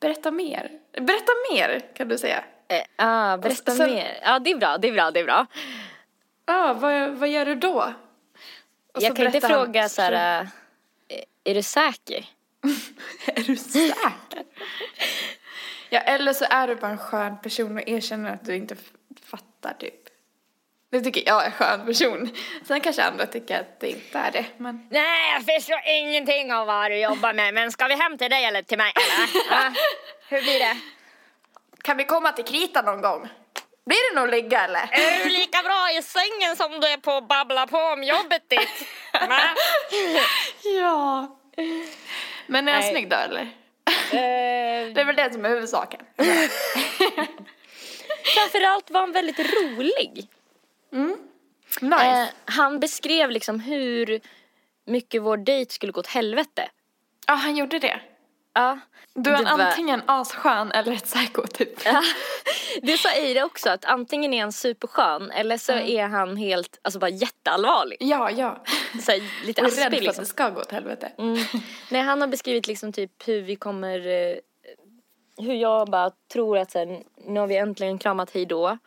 berätta 0.00 0.30
mer. 0.30 0.70
Berätta 0.92 1.32
mer 1.52 1.80
kan 1.94 2.08
du 2.08 2.18
säga. 2.18 2.44
Eh, 2.68 2.82
ah, 2.96 3.36
berätta 3.36 3.72
sen- 3.72 3.90
mer. 3.90 4.20
Ja, 4.22 4.38
det 4.38 4.50
är 4.50 4.56
bra, 4.56 4.78
det 4.78 4.88
är 4.88 4.92
bra, 4.92 5.10
det 5.10 5.20
är 5.20 5.24
bra. 5.24 5.46
Ja, 6.46 6.72
vad, 6.72 7.10
vad 7.10 7.28
gör 7.28 7.44
du 7.44 7.54
då? 7.54 7.94
Och 8.94 9.02
jag 9.02 9.16
kan 9.16 9.26
inte 9.26 9.40
fråga 9.40 9.88
så 9.88 10.02
här, 10.02 10.42
eh, 10.42 10.48
är 11.44 11.54
du 11.54 11.62
säker? 11.62 12.26
Är 13.26 13.42
du 13.42 13.56
säker? 13.56 14.44
ja, 15.90 16.00
eller 16.00 16.32
så 16.32 16.44
är 16.50 16.68
du 16.68 16.76
bara 16.76 16.90
en 16.90 16.98
skön 16.98 17.40
person 17.42 17.76
och 17.76 17.88
erkänner 17.88 18.32
att 18.34 18.44
du 18.44 18.56
inte 18.56 18.76
fattar 19.24 19.74
typ. 19.78 19.99
Det 20.90 21.00
tycker 21.00 21.22
jag 21.26 21.42
är 21.42 21.46
en 21.46 21.52
skön 21.52 21.86
person. 21.86 22.30
Sen 22.68 22.80
kanske 22.80 23.02
andra 23.02 23.26
tycker 23.26 23.60
att 23.60 23.80
det 23.80 23.88
inte 23.88 24.18
är 24.18 24.30
det, 24.30 24.44
men 24.56 24.88
Nej, 24.90 25.32
jag 25.32 25.54
förstår 25.54 25.80
ingenting 25.86 26.52
av 26.52 26.66
vad 26.66 26.90
du 26.90 26.96
jobbar 26.96 27.32
med, 27.32 27.54
men 27.54 27.72
ska 27.72 27.86
vi 27.86 27.94
hem 27.94 28.18
till 28.18 28.30
dig 28.30 28.44
eller 28.44 28.62
till 28.62 28.78
mig 28.78 28.92
eller? 28.96 29.56
Ah, 29.66 29.72
hur 30.28 30.42
blir 30.42 30.58
det? 30.58 30.76
kan 31.82 31.96
vi 31.96 32.04
komma 32.04 32.32
till 32.32 32.44
krita 32.44 32.82
någon 32.82 33.00
gång? 33.02 33.28
Blir 33.86 34.14
det 34.14 34.20
nog 34.20 34.30
ligga 34.30 34.60
eller? 34.64 34.88
Är 34.92 35.24
du 35.24 35.30
lika 35.30 35.62
bra 35.62 35.88
i 35.98 36.02
sängen 36.02 36.56
som 36.56 36.80
du 36.80 36.86
är 36.86 36.96
på 36.96 37.10
att 37.12 37.28
babbla 37.28 37.66
på 37.66 37.78
om 37.78 38.02
jobbet 38.04 38.48
ditt? 38.48 38.88
Ja. 40.80 41.38
Men 42.46 42.68
är 42.68 42.72
jag 42.72 42.80
Nej. 42.80 42.90
snygg 42.90 43.08
då 43.10 43.16
eller? 43.16 43.40
Eh, 43.40 44.92
Det 44.94 45.00
är 45.00 45.04
väl 45.04 45.16
det 45.16 45.32
som 45.32 45.44
är 45.44 45.48
huvudsaken. 45.48 46.00
framförallt 48.34 48.90
var 48.90 49.00
han 49.00 49.12
väldigt 49.12 49.38
rolig. 49.38 50.28
Nice. 51.80 52.04
Eh, 52.04 52.26
han 52.44 52.80
beskrev 52.80 53.30
liksom 53.30 53.60
hur 53.60 54.20
mycket 54.86 55.22
vår 55.22 55.36
dejt 55.36 55.72
skulle 55.72 55.92
gå 55.92 56.00
åt 56.00 56.06
helvete. 56.06 56.68
Ja, 57.26 57.34
han 57.34 57.56
gjorde 57.56 57.78
det. 57.78 58.00
Ja. 58.52 58.78
Du 59.14 59.30
är 59.30 59.42
var- 59.44 59.64
antingen 59.64 60.02
asskön 60.06 60.72
eller 60.72 60.92
ett 60.92 61.04
psycho 61.04 61.46
typ. 61.46 61.84
Ja, 61.84 62.02
det 62.82 62.98
sa 62.98 63.08
Eira 63.08 63.44
också 63.44 63.70
att 63.70 63.84
antingen 63.84 64.34
är 64.34 64.40
han 64.40 64.52
superskön 64.52 65.30
eller 65.30 65.58
så 65.58 65.72
är 65.72 66.06
han 66.06 66.36
helt, 66.36 66.78
alltså 66.82 66.98
bara 66.98 67.10
jätteallvarlig. 67.10 67.96
Ja, 68.00 68.30
ja. 68.30 68.62
Så 69.02 69.12
här, 69.12 69.46
lite 69.46 69.62
aspig 69.62 69.84
rädd 69.84 69.90
för 69.92 69.96
att 69.96 70.02
liksom. 70.04 70.24
det 70.24 70.28
ska 70.28 70.48
gå 70.48 70.60
åt 70.60 70.72
helvete. 70.72 71.12
Mm. 71.18 71.38
Nej, 71.90 72.02
han 72.02 72.20
har 72.20 72.28
beskrivit 72.28 72.66
liksom 72.66 72.92
typ 72.92 73.28
hur 73.28 73.42
vi 73.42 73.56
kommer, 73.56 73.98
eh, 74.06 74.36
hur 75.38 75.54
jag 75.54 75.90
bara 75.90 76.10
tror 76.32 76.58
att 76.58 76.70
så 76.70 76.78
här, 76.78 77.02
nu 77.26 77.40
har 77.40 77.46
vi 77.46 77.56
äntligen 77.56 77.98
kramat 77.98 78.30
hej 78.34 78.46
då. 78.46 78.78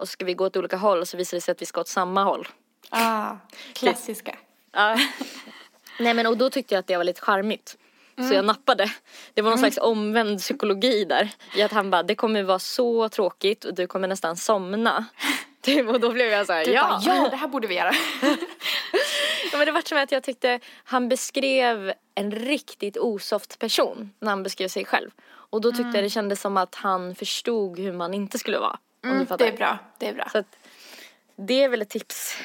Och 0.00 0.08
så 0.08 0.12
ska 0.12 0.24
vi 0.24 0.34
gå 0.34 0.46
åt 0.46 0.56
olika 0.56 0.76
håll 0.76 1.00
och 1.00 1.08
så 1.08 1.16
visar 1.16 1.36
det 1.36 1.40
sig 1.40 1.52
att 1.52 1.62
vi 1.62 1.66
ska 1.66 1.80
åt 1.80 1.88
samma 1.88 2.24
håll. 2.24 2.48
Ah, 2.88 3.36
klassiska. 3.72 4.38
Ja. 4.72 4.98
Nej 5.98 6.14
men 6.14 6.26
och 6.26 6.36
då 6.36 6.50
tyckte 6.50 6.74
jag 6.74 6.80
att 6.80 6.86
det 6.86 6.96
var 6.96 7.04
lite 7.04 7.20
charmigt. 7.20 7.76
Så 8.28 8.34
jag 8.34 8.44
nappade. 8.44 8.92
Det 9.34 9.42
var 9.42 9.50
någon 9.50 9.58
slags 9.58 9.78
omvänd 9.78 10.38
psykologi 10.38 11.04
där. 11.04 11.30
I 11.56 11.62
att 11.62 11.72
han 11.72 11.90
bara, 11.90 12.02
det 12.02 12.14
kommer 12.14 12.42
vara 12.42 12.58
så 12.58 13.08
tråkigt 13.08 13.64
och 13.64 13.74
du 13.74 13.86
kommer 13.86 14.08
nästan 14.08 14.36
somna. 14.36 15.04
Typ, 15.62 15.88
och 15.88 16.00
då 16.00 16.12
blev 16.12 16.28
jag 16.28 16.46
så 16.46 16.52
här, 16.52 16.64
Du 16.64 16.72
ja. 16.72 17.00
bara, 17.06 17.16
ja, 17.16 17.28
det 17.30 17.36
här 17.36 17.48
borde 17.48 17.66
vi 17.66 17.74
göra. 17.74 17.92
ja. 19.52 19.58
Men 19.58 19.66
det 19.66 19.72
var 19.72 19.82
som 19.88 19.98
att 19.98 20.12
jag 20.12 20.22
tyckte 20.22 20.60
han 20.84 21.08
beskrev 21.08 21.92
en 22.14 22.30
riktigt 22.30 22.96
osoft 22.96 23.58
person 23.58 24.10
när 24.18 24.30
han 24.30 24.42
beskrev 24.42 24.68
sig 24.68 24.84
själv. 24.84 25.10
Och 25.26 25.60
då 25.60 25.72
tyckte 25.72 25.90
jag 25.94 26.04
det 26.04 26.10
kändes 26.10 26.40
som 26.40 26.56
att 26.56 26.74
han 26.74 27.14
förstod 27.14 27.78
hur 27.78 27.92
man 27.92 28.14
inte 28.14 28.38
skulle 28.38 28.58
vara. 28.58 28.78
Om 29.02 29.08
du 29.10 29.14
Mm, 29.14 29.26
fattar. 29.26 29.44
det 29.46 29.52
är 29.52 29.56
bra, 29.56 29.78
det 29.98 30.06
är 30.08 30.14
bra. 30.14 30.28
Så 30.32 30.38
att 30.38 30.56
det 31.36 31.62
är 31.62 31.68
väl 31.68 31.82
ett 31.82 31.88
tips 31.90 32.36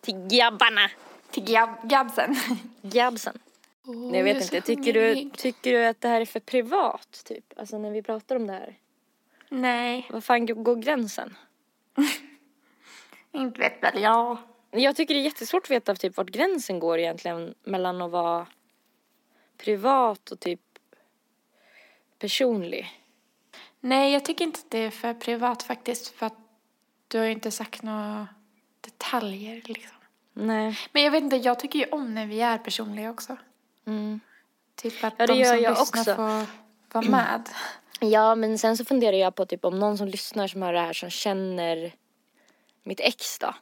till 0.00 0.28
grabbarna. 0.28 0.90
Till 1.30 1.42
gab- 1.44 1.86
gabsen. 1.88 2.36
Gabsen. 2.82 3.38
Nej, 3.84 4.16
jag 4.16 4.24
vet 4.24 4.42
inte, 4.42 4.60
tycker 4.60 4.92
du, 4.92 5.30
tycker 5.30 5.72
du 5.72 5.84
att 5.86 6.00
det 6.00 6.08
här 6.08 6.20
är 6.20 6.24
för 6.24 6.40
privat 6.40 7.22
typ? 7.24 7.44
Alltså 7.56 7.78
när 7.78 7.90
vi 7.90 8.02
pratar 8.02 8.36
om 8.36 8.46
det 8.46 8.52
här. 8.52 8.74
Nej, 9.48 10.06
Vad 10.10 10.24
fan 10.24 10.46
går 10.64 10.76
gränsen? 10.76 11.36
inte 13.32 13.60
vet 13.60 13.82
väl 13.82 14.02
jag. 14.02 14.36
Jag 14.70 14.96
tycker 14.96 15.14
det 15.14 15.20
är 15.20 15.24
jättesvårt 15.24 15.64
att 15.64 15.70
veta 15.70 15.94
typ 15.94 16.16
vart 16.16 16.28
gränsen 16.30 16.78
går 16.78 16.98
egentligen 16.98 17.54
mellan 17.64 18.02
att 18.02 18.10
vara 18.10 18.46
privat 19.58 20.30
och 20.30 20.40
typ 20.40 20.60
personlig. 22.18 22.99
Nej, 23.80 24.12
jag 24.12 24.24
tycker 24.24 24.44
inte 24.44 24.58
att 24.58 24.70
det 24.70 24.78
är 24.78 24.90
för 24.90 25.14
privat 25.14 25.62
faktiskt 25.62 26.08
för 26.08 26.26
att 26.26 26.36
du 27.08 27.18
har 27.18 27.24
ju 27.24 27.32
inte 27.32 27.50
sagt 27.50 27.82
några 27.82 28.28
detaljer 28.80 29.62
liksom. 29.64 29.96
Nej. 30.32 30.78
Men 30.92 31.02
jag 31.02 31.10
vet 31.10 31.22
inte, 31.22 31.36
jag 31.36 31.58
tycker 31.58 31.78
ju 31.78 31.84
om 31.84 32.14
när 32.14 32.26
vi 32.26 32.40
är 32.40 32.58
personliga 32.58 33.10
också. 33.10 33.36
Mm. 33.86 34.20
Typ 34.74 35.04
att 35.04 35.14
Ja, 35.18 35.26
det 35.26 35.32
de 35.32 35.38
gör 35.38 35.54
som 35.54 35.62
jag 35.62 35.70
lyssnar 35.78 36.00
också. 36.00 36.14
får 36.14 36.46
vara 36.94 37.10
med. 37.10 37.48
Ja, 38.02 38.34
men 38.34 38.58
sen 38.58 38.76
så 38.76 38.84
funderar 38.84 39.16
jag 39.16 39.34
på 39.34 39.46
typ 39.46 39.64
om 39.64 39.78
någon 39.78 39.98
som 39.98 40.08
lyssnar 40.08 40.46
som 40.46 40.62
hör 40.62 40.72
det 40.72 40.80
här 40.80 40.92
som 40.92 41.10
känner 41.10 41.92
mitt 42.82 43.00
ex 43.00 43.38
då. 43.38 43.54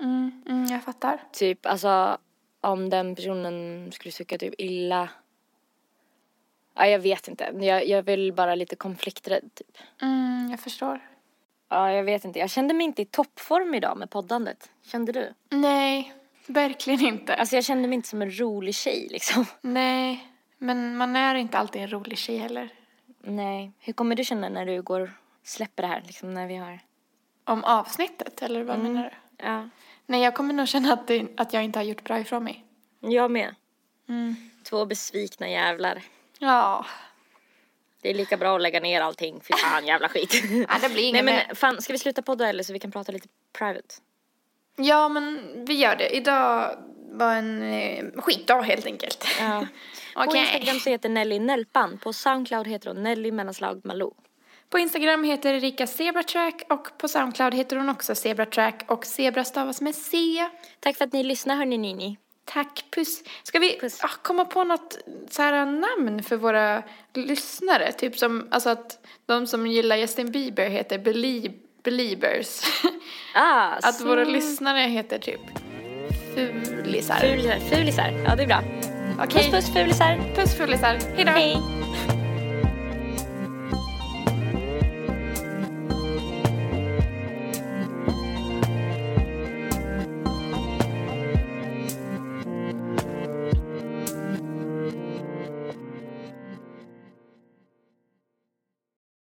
Mm, 0.00 0.42
mm, 0.46 0.66
jag 0.66 0.84
fattar. 0.84 1.24
Typ 1.32 1.66
alltså 1.66 2.18
om 2.60 2.90
den 2.90 3.14
personen 3.14 3.88
skulle 3.92 4.12
tycka 4.12 4.38
typ 4.38 4.54
illa. 4.58 5.08
Ja, 6.78 6.86
jag 6.86 6.98
vet 6.98 7.28
inte. 7.28 7.52
Jag, 7.60 7.88
jag 7.88 8.02
vill 8.02 8.32
bara 8.32 8.54
lite 8.54 8.76
konflikträdd 8.76 9.54
typ. 9.54 9.78
Mm, 10.02 10.48
jag 10.50 10.60
förstår. 10.60 11.00
Ja, 11.68 11.92
jag 11.92 12.04
vet 12.04 12.24
inte. 12.24 12.38
Jag 12.38 12.50
kände 12.50 12.74
mig 12.74 12.84
inte 12.84 13.02
i 13.02 13.04
toppform 13.04 13.74
idag 13.74 13.98
med 13.98 14.10
poddandet. 14.10 14.70
Kände 14.82 15.12
du? 15.12 15.34
Nej, 15.50 16.14
verkligen 16.46 17.00
inte. 17.00 17.34
Alltså 17.34 17.54
jag 17.54 17.64
kände 17.64 17.88
mig 17.88 17.96
inte 17.96 18.08
som 18.08 18.22
en 18.22 18.38
rolig 18.40 18.74
tjej 18.74 19.08
liksom. 19.10 19.46
Nej, 19.60 20.28
men 20.58 20.96
man 20.96 21.16
är 21.16 21.34
inte 21.34 21.58
alltid 21.58 21.82
en 21.82 21.90
rolig 21.90 22.18
tjej 22.18 22.36
heller. 22.38 22.68
Nej. 23.20 23.72
Hur 23.78 23.92
kommer 23.92 24.16
du 24.16 24.24
känna 24.24 24.48
när 24.48 24.66
du 24.66 24.82
går 24.82 25.12
släpper 25.42 25.82
det 25.82 25.88
här 25.88 26.02
liksom 26.06 26.34
när 26.34 26.46
vi 26.46 26.56
har... 26.56 26.80
Om 27.44 27.64
avsnittet, 27.64 28.42
eller 28.42 28.62
vad 28.62 28.78
menar 28.78 29.02
du? 29.02 29.44
Ja. 29.46 29.68
Nej, 30.06 30.22
jag 30.22 30.34
kommer 30.34 30.54
nog 30.54 30.68
känna 30.68 30.92
att, 30.92 31.06
det, 31.06 31.26
att 31.36 31.52
jag 31.52 31.64
inte 31.64 31.78
har 31.78 31.84
gjort 31.84 32.04
bra 32.04 32.20
ifrån 32.20 32.44
mig. 32.44 32.64
Jag 33.00 33.30
med. 33.30 33.54
Mm. 34.08 34.36
Två 34.64 34.86
besvikna 34.86 35.48
jävlar. 35.48 36.02
Ja. 36.38 36.86
Det 38.02 38.10
är 38.10 38.14
lika 38.14 38.36
bra 38.36 38.56
att 38.56 38.62
lägga 38.62 38.80
ner 38.80 39.00
allting. 39.00 39.40
Fy 39.40 39.54
fan 39.54 39.86
jävla 39.86 40.08
skit. 40.08 40.42
ja, 40.68 40.78
det 40.80 40.88
blir 40.88 41.12
Nej 41.12 41.22
men 41.22 41.56
fan, 41.56 41.82
ska 41.82 41.92
vi 41.92 41.98
sluta 41.98 42.22
podda 42.22 42.48
eller 42.48 42.62
så 42.62 42.72
vi 42.72 42.78
kan 42.78 42.90
prata 42.90 43.12
lite 43.12 43.28
private? 43.58 43.94
Ja, 44.76 45.08
men 45.08 45.40
vi 45.66 45.74
gör 45.74 45.96
det. 45.96 46.16
Idag 46.16 46.78
var 47.10 47.34
en 47.34 47.62
eh, 47.62 48.04
skitdag 48.16 48.62
helt 48.62 48.86
enkelt. 48.86 49.26
Ja. 49.40 49.66
På. 50.14 50.36
Instagram 50.36 50.80
så 50.80 50.90
heter 50.90 51.08
Nelly 51.08 51.38
Nelpan. 51.38 51.98
På 51.98 52.12
Soundcloud 52.12 52.66
heter 52.66 52.88
hon 52.88 53.02
Nelly 53.02 53.32
mellanslag 53.32 53.80
Malou. 53.84 54.14
På 54.70 54.78
Instagram 54.78 55.24
heter 55.24 55.54
Erika 55.54 55.86
Zebratrack 55.86 56.62
och 56.68 56.98
på 56.98 57.08
Soundcloud 57.08 57.54
heter 57.54 57.76
hon 57.76 57.88
också 57.88 58.14
Zebratrack 58.14 58.84
och 58.86 59.06
Zebra 59.06 59.44
stavas 59.44 59.80
med 59.80 59.94
C. 59.94 60.16
Tack 60.80 60.96
för 60.96 61.04
att 61.04 61.12
ni 61.12 61.22
lyssnar 61.22 61.56
hörni 61.56 61.78
Nini. 61.78 62.16
Tack, 62.52 62.84
puss. 62.90 63.22
Ska 63.42 63.58
vi 63.58 63.78
Puss. 63.80 63.98
ah, 64.02 64.10
komma 64.22 64.44
på 64.44 64.64
något 64.64 64.98
så 65.30 65.42
här 65.42 65.66
namn 65.66 66.22
för 66.22 66.36
våra 66.36 66.82
lyssnare? 67.14 67.92
Typ 67.92 68.18
som, 68.18 68.48
alltså 68.50 68.70
att 68.70 68.98
de 69.26 69.46
som 69.46 69.66
gillar 69.66 69.96
Justin 69.96 70.30
Bieber 70.32 70.68
heter 70.68 70.98
Belie- 70.98 71.52
Beliebers. 71.82 72.60
Ah, 73.34 73.68
att 73.82 73.94
så- 73.94 74.04
våra 74.06 74.24
lyssnare 74.24 74.78
heter 74.80 75.18
typ 75.18 75.40
Fulisar. 76.34 77.14
Fulisar. 77.16 77.58
Fulisar. 77.58 78.24
Ja 78.26 78.36
det 78.36 78.42
är 78.42 78.46
bra. 78.46 78.62
Okej. 79.24 79.42
Puss 79.42 79.50
puss 79.66 79.72
fulisar. 79.74 80.34
Puss 80.36 80.54
fulisar. 80.54 80.98
Hejdå. 81.16 81.30
Hej. 81.30 81.56